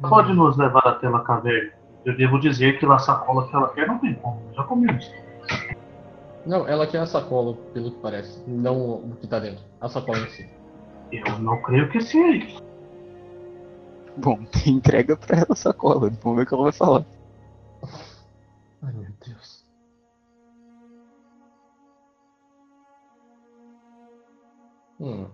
pode 0.00 0.32
nos 0.32 0.56
levar 0.56 0.86
até 0.86 1.06
a 1.06 1.18
caverna. 1.20 1.72
Eu 2.06 2.16
devo 2.16 2.38
dizer 2.38 2.78
que 2.78 2.86
lá 2.86 2.94
a 2.94 3.00
sacola 3.00 3.48
que 3.48 3.56
ela 3.56 3.68
quer 3.74 3.88
não 3.88 3.98
tem 3.98 4.14
como. 4.14 4.40
Já 4.54 4.62
comemos. 4.62 5.12
Não, 6.46 6.68
ela 6.68 6.86
quer 6.86 6.98
a 6.98 7.06
sacola, 7.06 7.56
pelo 7.74 7.90
que 7.90 7.98
parece. 7.98 8.40
Não 8.46 8.94
o 8.94 9.16
que 9.20 9.26
tá 9.26 9.40
dentro. 9.40 9.64
A 9.80 9.88
sacola 9.88 10.20
em 10.20 10.28
si. 10.28 10.48
Eu 11.10 11.38
não 11.40 11.60
creio 11.62 11.90
que 11.90 12.00
seja 12.00 12.44
isso. 12.44 12.62
Bom, 14.16 14.38
entrega 14.64 15.16
pra 15.16 15.38
ela 15.38 15.48
a 15.50 15.56
sacola, 15.56 16.08
vamos 16.22 16.36
ver 16.36 16.44
o 16.44 16.46
que 16.46 16.54
ela 16.54 16.62
vai 16.62 16.72
falar. 16.72 17.04
Ai 18.82 18.92
meu 18.92 19.10
Deus. 19.26 19.66
Hum. 25.00 25.26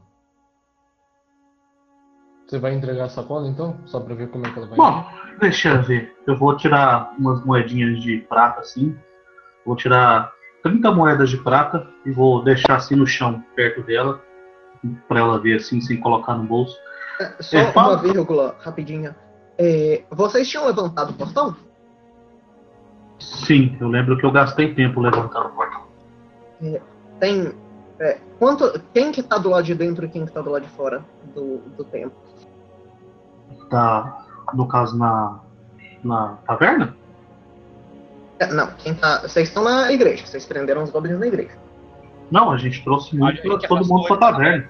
Você 2.52 2.58
vai 2.58 2.74
entregar 2.74 3.04
a 3.04 3.08
sacola 3.08 3.48
então? 3.48 3.78
Só 3.86 3.98
pra 3.98 4.14
ver 4.14 4.28
como 4.28 4.46
é 4.46 4.50
que 4.52 4.58
ela 4.58 4.68
vai. 4.68 4.76
Bom, 4.76 5.06
deixa 5.40 5.70
eu 5.70 5.82
ver. 5.82 6.14
Eu 6.26 6.36
vou 6.36 6.54
tirar 6.54 7.14
umas 7.18 7.42
moedinhas 7.46 8.02
de 8.02 8.18
prata 8.28 8.60
assim. 8.60 8.94
Vou 9.64 9.74
tirar 9.74 10.30
30 10.62 10.92
moedas 10.92 11.30
de 11.30 11.38
prata 11.38 11.88
e 12.04 12.10
vou 12.10 12.44
deixar 12.44 12.74
assim 12.76 12.94
no 12.94 13.06
chão, 13.06 13.42
perto 13.56 13.82
dela. 13.84 14.20
Pra 15.08 15.20
ela 15.20 15.40
ver 15.40 15.56
assim, 15.56 15.80
sem 15.80 15.98
colocar 15.98 16.34
no 16.34 16.44
bolso. 16.44 16.76
Só 17.40 17.56
É, 17.56 17.72
fala. 17.72 17.94
uma 17.94 18.02
vírgula 18.02 18.54
rapidinha. 18.60 19.16
É, 19.56 20.02
vocês 20.10 20.46
tinham 20.46 20.66
levantado 20.66 21.12
o 21.12 21.14
portão? 21.14 21.56
Sim, 23.18 23.78
eu 23.80 23.88
lembro 23.88 24.18
que 24.18 24.26
eu 24.26 24.30
gastei 24.30 24.74
tempo 24.74 25.00
levantando 25.00 25.46
o 25.46 25.52
portão. 25.52 25.86
Tem. 27.18 27.50
é, 27.98 28.18
quanto, 28.38 28.78
quem 28.92 29.10
que 29.10 29.22
tá 29.22 29.38
do 29.38 29.48
lado 29.48 29.64
de 29.64 29.74
dentro 29.74 30.04
e 30.04 30.08
quem 30.10 30.26
que 30.26 30.32
tá 30.32 30.42
do 30.42 30.50
lado 30.50 30.64
de 30.64 30.68
fora 30.72 31.02
do, 31.34 31.56
do 31.78 31.84
templo? 31.84 32.30
Tá, 33.70 34.26
no 34.54 34.66
caso, 34.68 34.96
na, 34.98 35.38
na 36.02 36.38
taverna? 36.46 36.96
É, 38.38 38.46
não, 38.46 38.66
quem 38.78 38.94
tá. 38.94 39.20
Vocês 39.20 39.48
estão 39.48 39.62
na 39.62 39.92
igreja, 39.92 40.26
vocês 40.26 40.44
prenderam 40.44 40.82
os 40.82 40.90
goblins 40.90 41.18
na 41.18 41.26
igreja. 41.26 41.56
Não, 42.30 42.50
a 42.50 42.56
gente 42.56 42.82
trouxe 42.82 43.16
muito 43.16 43.40
pra 43.42 43.58
todo 43.58 43.86
mundo 43.86 44.06
pra 44.06 44.16
taverna. 44.16 44.68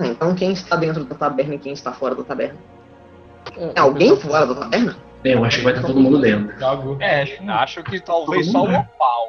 É, 0.00 0.06
Então 0.06 0.34
quem 0.34 0.52
está 0.52 0.76
dentro 0.76 1.04
da 1.04 1.14
taberna 1.14 1.54
e 1.54 1.58
quem 1.58 1.72
está 1.72 1.92
fora 1.92 2.14
da 2.14 2.24
taberna? 2.24 2.58
É, 3.56 3.78
alguém 3.80 4.16
fora 4.16 4.46
da 4.46 4.54
taberna? 4.54 4.96
É, 5.24 5.34
eu 5.34 5.44
acho 5.44 5.58
que 5.58 5.64
vai 5.64 5.74
estar 5.74 5.86
todo 5.86 6.00
mundo 6.00 6.20
dentro. 6.20 6.54
É, 7.00 7.22
acho 7.50 7.82
que 7.82 8.00
talvez 8.00 8.50
só 8.50 8.62
o? 8.62 8.64
Opal. 8.64 9.28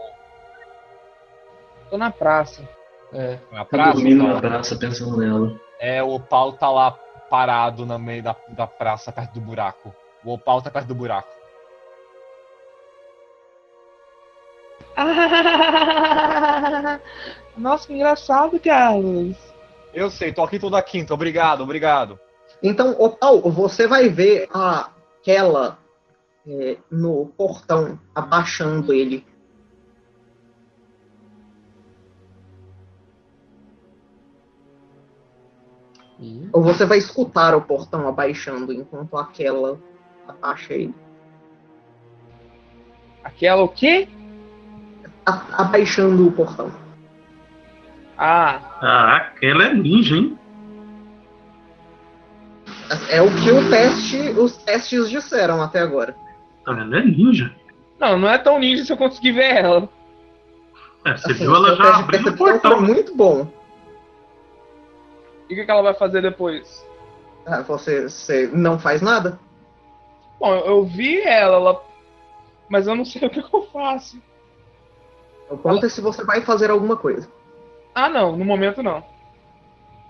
tô 1.90 1.98
na 1.98 2.12
praça. 2.12 2.68
É. 3.14 3.38
Na 3.52 3.60
Tá 3.60 3.66
praça, 3.66 3.94
dormindo 3.94 4.24
na 4.28 4.40
praça 4.42 4.76
pensando 4.76 5.18
nela. 5.18 5.56
É, 5.80 6.04
o 6.04 6.16
Opal 6.16 6.54
tá 6.54 6.70
lá 6.70 6.92
parado 7.30 7.86
no 7.86 8.00
meio 8.00 8.24
da, 8.24 8.36
da 8.50 8.68
praça, 8.68 9.12
perto 9.12 9.34
do 9.34 9.42
buraco. 9.42 9.94
O 10.24 10.34
Opal 10.34 10.62
tá 10.62 10.70
perto 10.70 10.88
do 10.88 10.96
buraco. 10.96 11.30
Ah, 14.96 17.00
nossa, 17.56 17.88
que 17.88 17.94
engraçado, 17.94 18.60
Carlos. 18.60 19.38
Eu 19.94 20.10
sei, 20.10 20.34
tô 20.34 20.44
aqui 20.44 20.60
toda 20.60 20.82
quinta. 20.82 21.14
Obrigado, 21.14 21.62
obrigado. 21.62 22.20
Então, 22.62 22.96
Opal, 23.00 23.42
você 23.42 23.88
vai 23.88 24.10
ver 24.10 24.50
aquela 24.52 25.78
é, 26.48 26.78
no 26.90 27.28
portão 27.38 28.00
abaixando 28.16 28.94
ele. 28.94 29.26
E... 36.20 36.50
Ou 36.52 36.64
você 36.64 36.86
vai 36.86 36.98
escutar 36.98 37.54
o 37.56 37.62
portão 37.62 38.08
abaixando 38.08 38.74
enquanto 38.74 39.16
aquela 39.18 39.80
abaixa 40.28 40.74
ele. 40.74 40.96
Aquela 43.24 43.62
o 43.64 43.70
quê? 43.70 44.08
A- 45.26 45.62
abaixando 45.64 46.28
o 46.28 46.32
portão. 46.32 46.72
Ah, 48.18 48.60
Ah, 48.82 49.16
aquela 49.18 49.66
é 49.66 49.74
ninja, 49.74 50.16
hein? 50.16 50.38
É 53.10 53.22
o 53.22 53.28
que 53.36 53.52
o 53.52 53.70
teste, 53.70 54.18
os 54.40 54.58
testes 54.58 55.10
disseram 55.10 55.62
até 55.62 55.82
agora. 55.82 56.16
Vendo? 56.66 56.96
É 56.96 57.04
ninja. 57.04 57.54
não, 58.00 58.18
não 58.18 58.30
é 58.30 58.38
tão 58.38 58.60
ninja 58.60 58.84
se 58.86 58.92
eu 58.92 58.98
conseguir 58.98 59.34
ver 59.34 59.58
ela. 59.58 59.90
É, 61.06 61.16
você 61.16 61.32
Assim, 61.32 61.44
viu 61.44 61.56
ela 61.56 61.76
já 61.76 61.98
abrindo 62.00 62.30
o 62.30 62.38
portão. 62.38 62.72
foi 62.78 62.82
muito 62.82 63.16
bom. 63.16 63.48
E 65.50 65.54
o 65.54 65.56
que, 65.56 65.66
que 65.66 65.72
ela 65.72 65.82
vai 65.82 65.94
fazer 65.94 66.22
depois? 66.22 66.86
Ah, 67.46 67.62
Você, 67.62 68.10
você 68.10 68.48
não 68.48 68.78
faz 68.78 69.02
nada? 69.02 69.40
Bom, 70.40 70.54
eu 70.56 70.86
vi 70.86 71.22
ela, 71.22 71.56
ela... 71.56 71.84
mas 72.70 72.88
eu 72.88 72.96
não 72.96 73.06
sei 73.06 73.26
o 73.28 73.30
que 73.30 73.40
eu 73.40 73.64
faço. 73.72 74.22
O 75.50 75.58
ponto 75.58 75.86
é 75.86 75.90
se 75.90 76.02
você 76.02 76.24
vai 76.24 76.42
fazer 76.42 76.70
alguma 76.70 76.98
coisa. 76.98 77.28
Ah, 77.96 78.10
não, 78.10 78.36
no 78.36 78.46
momento 78.46 78.84
não. 78.84 79.04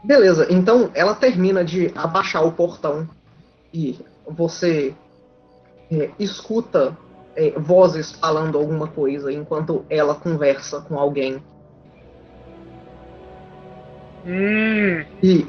Beleza, 0.04 0.48
então 0.50 0.92
ela 0.94 1.16
termina 1.16 1.64
de 1.64 1.92
abaixar 1.96 2.46
o 2.46 2.52
portão 2.52 3.08
e 3.74 4.00
você 4.28 4.96
é, 5.92 6.12
escuta 6.20 6.98
é, 7.36 7.52
vozes 7.52 8.12
falando 8.14 8.58
alguma 8.58 8.88
coisa 8.88 9.32
enquanto 9.32 9.86
ela 9.90 10.16
conversa 10.16 10.82
com 10.82 11.00
alguém. 11.00 11.42
E 15.24 15.48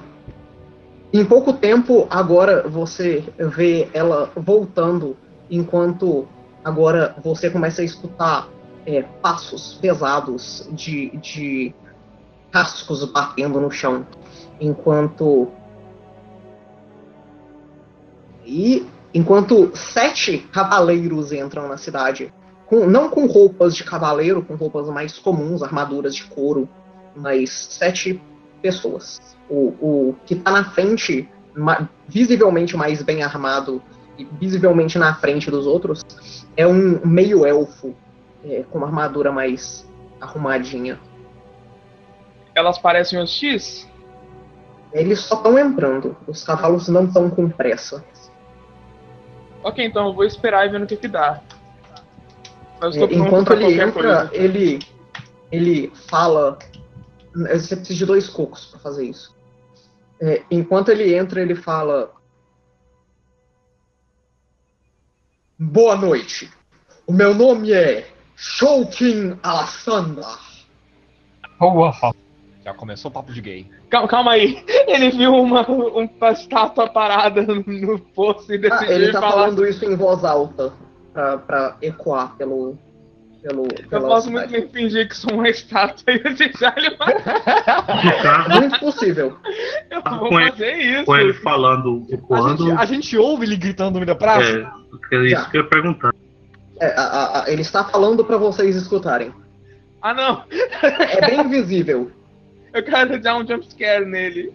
em 1.13 1.25
pouco 1.25 1.53
tempo, 1.55 2.07
agora 2.11 2.69
você 2.69 3.25
vê 3.39 3.89
ela 3.93 4.31
voltando, 4.37 5.17
enquanto 5.51 6.29
agora 6.63 7.17
você 7.25 7.51
começa 7.51 7.83
a 7.83 7.85
escutar 7.85 8.49
é, 8.87 9.03
passos 9.03 9.75
pesados 9.81 10.69
de, 10.71 11.11
de 11.17 11.75
cascos 12.53 13.05
batendo 13.05 13.61
no 13.61 13.71
chão. 13.71 14.07
Enquanto. 14.61 15.49
E 18.45 18.87
enquanto 19.13 19.71
sete 19.75 20.39
cavaleiros 20.39 21.33
entram 21.33 21.69
na 21.69 21.77
cidade. 21.77 22.33
Com, 22.67 22.87
não 22.87 23.09
com 23.09 23.27
roupas 23.27 23.75
de 23.75 23.83
cavaleiro, 23.83 24.43
com 24.43 24.55
roupas 24.55 24.89
mais 24.89 25.19
comuns, 25.19 25.63
armaduras 25.63 26.15
de 26.15 26.25
couro, 26.25 26.69
mas 27.17 27.51
sete 27.51 28.21
pessoas. 28.61 29.21
O, 29.49 29.75
o 29.81 30.17
que 30.27 30.35
tá 30.35 30.51
na 30.51 30.65
frente, 30.65 31.29
visivelmente 32.07 32.77
mais 32.77 33.03
bem 33.03 33.23
armado 33.23 33.83
e 34.17 34.25
visivelmente 34.25 34.99
na 34.99 35.15
frente 35.15 35.51
dos 35.51 35.67
outros, 35.67 36.05
é 36.57 36.67
um 36.67 37.01
meio-elfo 37.07 37.95
é, 38.45 38.65
com 38.71 38.79
uma 38.79 38.87
armadura 38.87 39.33
mais 39.33 39.89
arrumadinha. 40.21 40.99
elas 42.55 42.79
parecem 42.79 43.21
hostis? 43.21 43.89
Eles 44.93 45.21
só 45.21 45.37
estão 45.37 45.59
entrando, 45.59 46.17
os 46.27 46.43
cavalos 46.43 46.89
não 46.89 47.05
estão 47.05 47.29
com 47.31 47.49
pressa. 47.49 48.05
Ok, 49.63 49.85
então 49.85 50.09
eu 50.09 50.15
vou 50.15 50.25
esperar 50.25 50.67
e 50.67 50.71
ver 50.71 50.81
no 50.81 50.87
que 50.87 50.97
que 50.97 51.09
dá. 51.09 51.41
É, 52.81 53.15
enquanto 53.15 53.53
ele 53.53 53.81
entra, 53.81 53.93
coisa. 53.93 54.31
ele, 54.33 54.79
ele 55.51 55.93
fala. 56.09 56.59
Você 57.47 57.77
precisa 57.77 57.99
de 57.99 58.07
dois 58.07 58.29
cocos 58.29 58.67
para 58.67 58.81
fazer 58.81 59.07
isso. 59.07 59.37
É, 60.21 60.43
enquanto 60.51 60.89
ele 60.89 61.15
entra, 61.15 61.41
ele 61.41 61.55
fala. 61.55 62.13
Boa 65.59 65.97
noite. 65.97 66.51
O 67.07 67.13
meu 67.13 67.35
nome 67.35 67.73
é 67.73 68.09
Shoukin 68.37 69.39
Alassandar. 69.43 70.41
Já 72.65 72.75
começou 72.75 73.11
o 73.11 73.15
papo 73.15 73.33
de 73.33 73.41
gay. 73.41 73.71
Calma, 73.91 74.09
calma 74.09 74.33
aí. 74.33 74.65
Ele 74.87 75.11
viu 75.11 75.33
uma, 75.33 75.67
uma 75.67 76.31
estátua 76.33 76.89
parada 76.89 77.43
no, 77.43 77.99
poço 77.99 78.53
e 78.53 78.57
Ah, 78.57 78.61
decidiu 78.61 78.95
ele 78.95 79.13
tá 79.13 79.21
falar. 79.21 79.33
falando 79.33 79.67
isso 79.67 79.85
em 79.85 79.97
voz 79.97 80.25
alta 80.25 80.73
pra, 81.13 81.39
pra 81.39 81.77
ecoar 81.81 82.37
pelo, 82.37 82.79
pelo, 83.43 83.67
Eu 83.91 84.01
posso 84.01 84.31
muito 84.31 84.51
bem 84.51 84.69
fingir 84.69 85.09
que 85.09 85.17
sou 85.17 85.33
uma 85.35 85.49
estátua 85.49 86.13
e 86.13 86.19
deixar 86.35 86.77
ele 86.77 86.91
caso, 86.97 88.51
Muito 88.61 88.79
possível. 88.81 89.37
Eu 89.91 90.01
Ah, 90.05 90.17
vou 90.17 90.29
com 90.29 90.41
ele- 90.41 90.51
fazer 90.51 90.73
isso. 90.77 91.05
com 91.05 91.17
ele 91.17 91.33
falando, 91.35 92.07
A 92.11 92.15
ecoando, 92.15 92.67
gente, 92.69 92.79
a 92.81 92.85
gente 92.85 93.17
ouve 93.17 93.47
ele 93.47 93.57
gritando 93.57 93.91
no 93.93 93.97
meio 93.97 94.07
da 94.07 94.15
praça. 94.15 94.71
é, 95.13 95.17
é 95.17 95.27
isso 95.27 95.51
que 95.51 95.57
eu 95.57 95.63
ia 95.63 95.69
perguntar. 95.69 96.13
É, 96.81 96.87
a- 96.97 97.03
a- 97.03 97.45
a- 97.45 97.51
ele 97.51 97.63
está 97.63 97.85
falando 97.85 98.25
pra 98.25 98.37
vocês 98.37 98.77
escutarem. 98.77 99.33
Ah, 100.03 100.15
não. 100.15 100.45
É 100.83 101.27
bem 101.31 101.49
visível. 101.49 102.11
Eu 102.73 102.83
quero 102.85 103.21
dar 103.21 103.37
um 103.37 103.47
jumpscare 103.47 104.05
nele. 104.05 104.53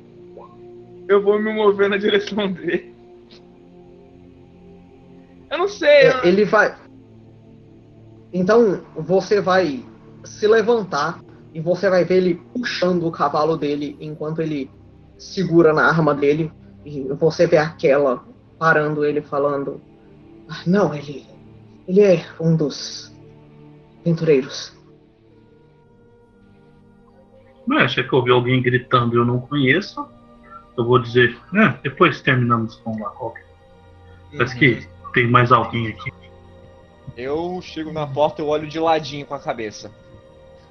Eu 1.08 1.22
vou 1.22 1.38
me 1.42 1.52
mover 1.54 1.90
na 1.90 1.98
direção 1.98 2.50
dele. 2.52 2.94
Eu 5.52 5.58
não 5.58 5.68
sei. 5.68 6.08
eu- 6.10 6.18
É, 6.20 6.28
ele 6.28 6.46
vai. 6.46 6.74
Então 8.34 8.82
você 8.96 9.40
vai 9.40 9.86
se 10.24 10.48
levantar 10.48 11.22
e 11.54 11.62
você 11.62 11.88
vai 11.88 12.04
ver 12.04 12.16
ele 12.16 12.42
puxando 12.54 13.06
o 13.06 13.12
cavalo 13.12 13.56
dele 13.56 13.96
enquanto 14.02 14.42
ele 14.42 14.72
segura 15.20 15.72
na 15.72 15.86
arma 15.86 16.16
dele 16.16 16.52
e 16.84 17.04
você 17.14 17.46
vê 17.46 17.58
aquela 17.58 18.26
parando 18.58 19.06
ele 19.06 19.22
falando: 19.22 19.80
"Ah, 20.50 20.64
"Não, 20.66 20.94
ele 20.94 21.26
ele 21.88 22.02
é 22.02 22.26
um 22.40 22.56
dos 22.56 23.16
aventureiros." 24.02 24.76
Mas 27.68 27.94
se 27.94 28.00
é 28.00 28.04
que 28.04 28.12
eu 28.12 28.20
ouvir 28.20 28.32
alguém 28.32 28.62
gritando 28.62 29.16
eu 29.16 29.24
não 29.24 29.40
conheço, 29.40 30.06
eu 30.78 30.86
vou 30.86 31.00
dizer, 31.00 31.38
é, 31.54 31.70
depois 31.84 32.22
terminamos 32.22 32.76
com 32.78 32.96
o 32.96 33.00
Lacok. 33.00 33.40
Parece 34.36 34.58
que 34.58 34.88
tem 35.14 35.30
mais 35.30 35.52
alguém 35.52 35.88
aqui. 35.88 36.13
Eu 37.16 37.60
chego 37.62 37.92
na 37.92 38.08
porta 38.08 38.42
e 38.42 38.46
olho 38.46 38.68
de 38.68 38.80
ladinho 38.80 39.26
com 39.26 39.36
a 39.36 39.40
cabeça. 39.40 39.92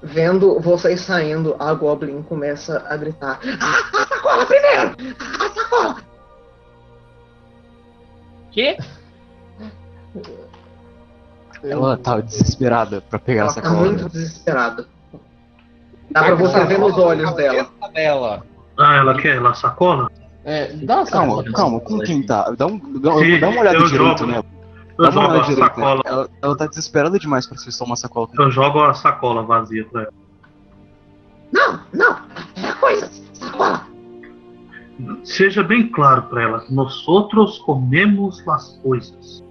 Vendo 0.01 0.59
vocês 0.59 0.99
saindo, 1.01 1.55
a 1.57 1.73
Goblin 1.73 2.21
começa 2.23 2.85
a 2.89 2.97
gritar: 2.97 3.39
"Ah, 3.61 4.01
a 4.01 4.05
sacola 4.07 4.45
primeiro! 4.45 4.95
A 5.39 5.49
sacola!" 5.53 5.95
Quê? 8.51 8.77
Ela 11.63 11.97
tá 11.97 12.19
desesperada 12.19 13.01
pra 13.01 13.17
pegar 13.17 13.41
Ela 13.43 13.51
essa 13.51 13.61
tá 13.61 13.69
cola. 13.69 13.81
muito 13.85 14.09
desesperada. 14.09 14.85
Dá 16.11 16.23
pra 16.25 16.35
você 16.35 16.65
ver 16.65 16.77
nos 16.77 16.97
olhos 16.97 17.33
dela. 17.35 17.67
Dela. 17.93 18.45
Ah, 18.77 18.95
ela 18.97 19.17
quer 19.19 19.37
ela 19.37 19.53
sacola? 19.53 20.11
É, 20.43 20.67
dá 20.73 20.97
uma 20.97 21.05
Calma, 21.05 21.35
sacola. 21.37 21.53
calma, 21.53 21.79
com 21.79 21.99
quem 21.99 22.25
tá? 22.25 22.51
Dá, 22.51 22.67
um, 22.67 22.77
dá, 22.99 23.13
Sim, 23.15 23.39
dá 23.39 23.47
uma 23.49 23.61
olhada 23.61 23.77
eu 23.77 23.85
direito, 23.87 24.17
jogo. 24.19 24.31
né? 24.31 24.43
Eu 24.97 25.05
uma 25.05 25.11
jogo 25.11 25.27
olhada 25.33 25.51
a 25.51 25.55
sacola. 25.55 26.01
Ela, 26.05 26.29
ela 26.41 26.57
tá 26.57 26.67
desesperada 26.67 27.17
demais 27.19 27.47
pra 27.47 27.57
se 27.57 27.77
tomar 27.77 27.95
sacola 27.95 28.27
Eu 28.37 28.51
jogo 28.51 28.79
a 28.79 28.93
sacola 28.93 29.43
vazia 29.43 29.85
pra 29.85 30.03
ela. 30.03 30.13
Não, 31.51 31.79
não, 31.93 32.17
é 32.63 32.71
coisa, 32.79 33.09
sacola. 33.33 33.87
Seja 35.23 35.63
bem 35.63 35.87
claro 35.89 36.23
pra 36.23 36.43
ela, 36.43 36.65
nós 36.69 37.07
outros 37.07 37.57
comemos 37.59 38.47
as 38.47 38.77
coisas. 38.77 39.43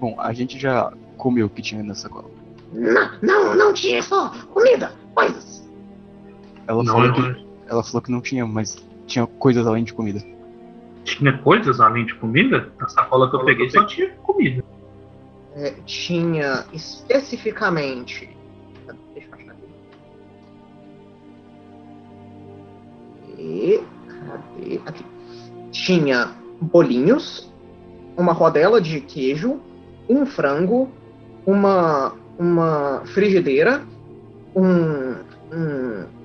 Bom, 0.00 0.16
a 0.18 0.32
gente 0.32 0.58
já 0.58 0.92
comeu 1.16 1.46
o 1.46 1.50
que 1.50 1.62
tinha 1.62 1.82
nessa 1.82 2.02
sacola. 2.02 2.30
Não, 2.72 3.10
não, 3.22 3.54
não 3.54 3.72
tinha 3.74 4.02
só 4.02 4.30
comida, 4.52 4.92
coisas. 5.14 5.62
Ela 6.66 6.82
Não, 6.82 6.92
falou, 6.94 7.12
que, 7.12 7.20
eu- 7.20 7.46
ela 7.68 7.82
falou 7.82 8.02
que 8.02 8.10
não 8.10 8.20
tinha, 8.20 8.46
mas 8.46 8.76
tinha 9.06 9.26
coisas 9.26 9.66
além 9.66 9.84
de 9.84 9.92
comida. 9.92 10.22
Tinha 11.04 11.36
coisas 11.38 11.80
além 11.80 12.06
de 12.06 12.14
comida? 12.14 12.72
A 12.80 12.88
sacola 12.88 13.28
que 13.30 13.36
eu 13.36 13.44
peguei 13.44 13.70
só 13.70 13.84
tinha 13.84 14.10
comida. 14.22 14.64
É, 15.54 15.70
tinha 15.84 16.64
especificamente. 16.72 18.28
Deixa 19.14 19.28
eu 19.28 19.34
achar 19.34 19.52
aqui. 19.52 19.68
E. 23.38 23.80
Cadê? 24.26 24.80
Aqui. 24.86 25.04
Tinha 25.70 26.32
bolinhos, 26.60 27.52
uma 28.16 28.32
rodela 28.32 28.80
de 28.80 29.00
queijo, 29.00 29.60
um 30.08 30.24
frango, 30.24 30.90
uma, 31.44 32.14
uma 32.38 33.02
frigideira, 33.06 33.82
um. 34.54 35.14
um 35.52 36.21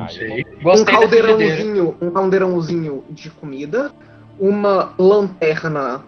Não 0.00 0.06
Ah, 0.06 0.08
sei. 0.08 0.46
um 0.64 0.84
caldeirãozinho, 0.84 1.96
um 2.00 2.10
caldeirãozinho 2.10 3.04
de 3.10 3.28
comida, 3.30 3.92
uma 4.38 4.94
lanterna 4.98 6.02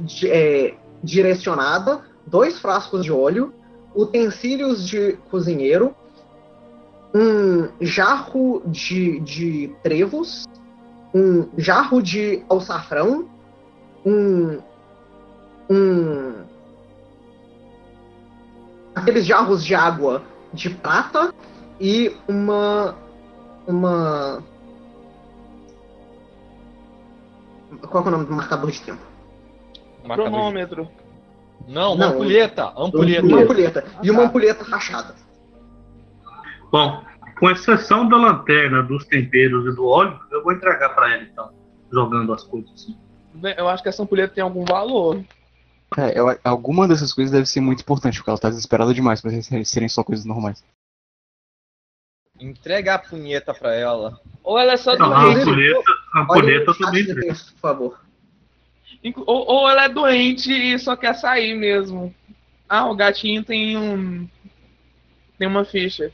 de- 0.00 0.28
é, 0.28 0.74
direcionada, 1.04 2.00
dois 2.26 2.58
frascos 2.58 3.04
de 3.04 3.12
óleo, 3.12 3.54
utensílios 3.94 4.86
de 4.88 5.12
cozinheiro, 5.30 5.94
um 7.14 7.68
jarro 7.80 8.60
de, 8.66 9.20
de 9.20 9.72
trevos, 9.84 10.44
um 11.14 11.48
jarro 11.56 12.02
de 12.02 12.42
alçafrão, 12.48 13.28
um, 14.04 14.58
um 15.70 16.34
aqueles 18.94 19.24
jarros 19.24 19.64
de 19.64 19.74
água 19.74 20.22
de 20.52 20.70
prata 20.70 21.32
e 21.80 22.14
uma 22.28 22.94
uma 23.66 24.42
qual 27.90 28.02
que 28.02 28.08
é 28.08 28.12
o 28.12 28.16
nome 28.16 28.26
do 28.26 28.32
marcador 28.32 28.70
de 28.70 28.80
tempo? 28.80 29.00
Marcador 30.04 30.24
de- 30.30 30.36
Cronômetro. 30.36 30.88
Não, 31.68 31.94
uma 31.94 32.06
Não, 32.06 32.12
ampulheta. 32.14 32.72
Ampulheta. 32.76 33.26
Uma 33.26 33.40
ampulheta 33.42 33.84
e 34.02 34.10
uma 34.10 34.22
ampulheta 34.22 34.64
rachada. 34.64 35.14
Bom, 36.70 37.02
com 37.38 37.50
exceção 37.50 38.08
da 38.08 38.16
lanterna, 38.16 38.82
dos 38.82 39.04
temperos 39.06 39.66
e 39.72 39.74
do 39.76 39.84
óleo, 39.86 40.18
eu 40.30 40.42
vou 40.42 40.52
entregar 40.52 40.90
pra 40.90 41.12
ela 41.12 41.22
então, 41.22 41.50
jogando 41.92 42.32
as 42.32 42.42
coisas 42.44 42.70
assim. 42.72 42.96
Eu 43.56 43.68
acho 43.68 43.82
que 43.82 43.88
essa 43.88 44.02
ampulheta 44.02 44.34
tem 44.34 44.44
algum 44.44 44.64
valor. 44.64 45.22
É, 45.96 46.18
eu- 46.18 46.36
alguma 46.44 46.86
dessas 46.88 47.12
coisas 47.12 47.32
deve 47.32 47.46
ser 47.46 47.60
muito 47.60 47.80
importante, 47.80 48.18
porque 48.18 48.30
ela 48.30 48.38
tá 48.38 48.48
desesperada 48.48 48.92
demais 48.94 49.20
pra 49.20 49.30
serem- 49.42 49.64
serem 49.64 49.88
só 49.88 50.02
coisas 50.02 50.24
normais. 50.24 50.64
Entrega 52.38 52.94
a 52.94 52.98
punheta 52.98 53.54
pra 53.54 53.74
ela. 53.74 54.20
Ou 54.42 54.58
ela 54.58 54.72
é 54.72 54.76
só 54.76 54.96
Não, 54.96 55.12
a 55.12 55.22
doente. 55.22 55.50
a 56.14 56.26
o 56.28 56.50
eu 56.50 56.64
chat 56.64 56.78
também 56.78 57.04
texto, 57.06 57.52
por 57.54 57.60
favor. 57.60 58.00
Ou, 59.26 59.46
ou 59.46 59.68
ela 59.68 59.84
é 59.84 59.88
doente 59.88 60.52
e 60.52 60.78
só 60.78 60.96
quer 60.96 61.14
sair 61.14 61.54
mesmo. 61.54 62.14
Ah, 62.68 62.86
o 62.90 62.96
gatinho 62.96 63.44
tem 63.44 63.76
um. 63.76 64.28
Tem 65.38 65.46
uma 65.46 65.64
ficha. 65.64 66.12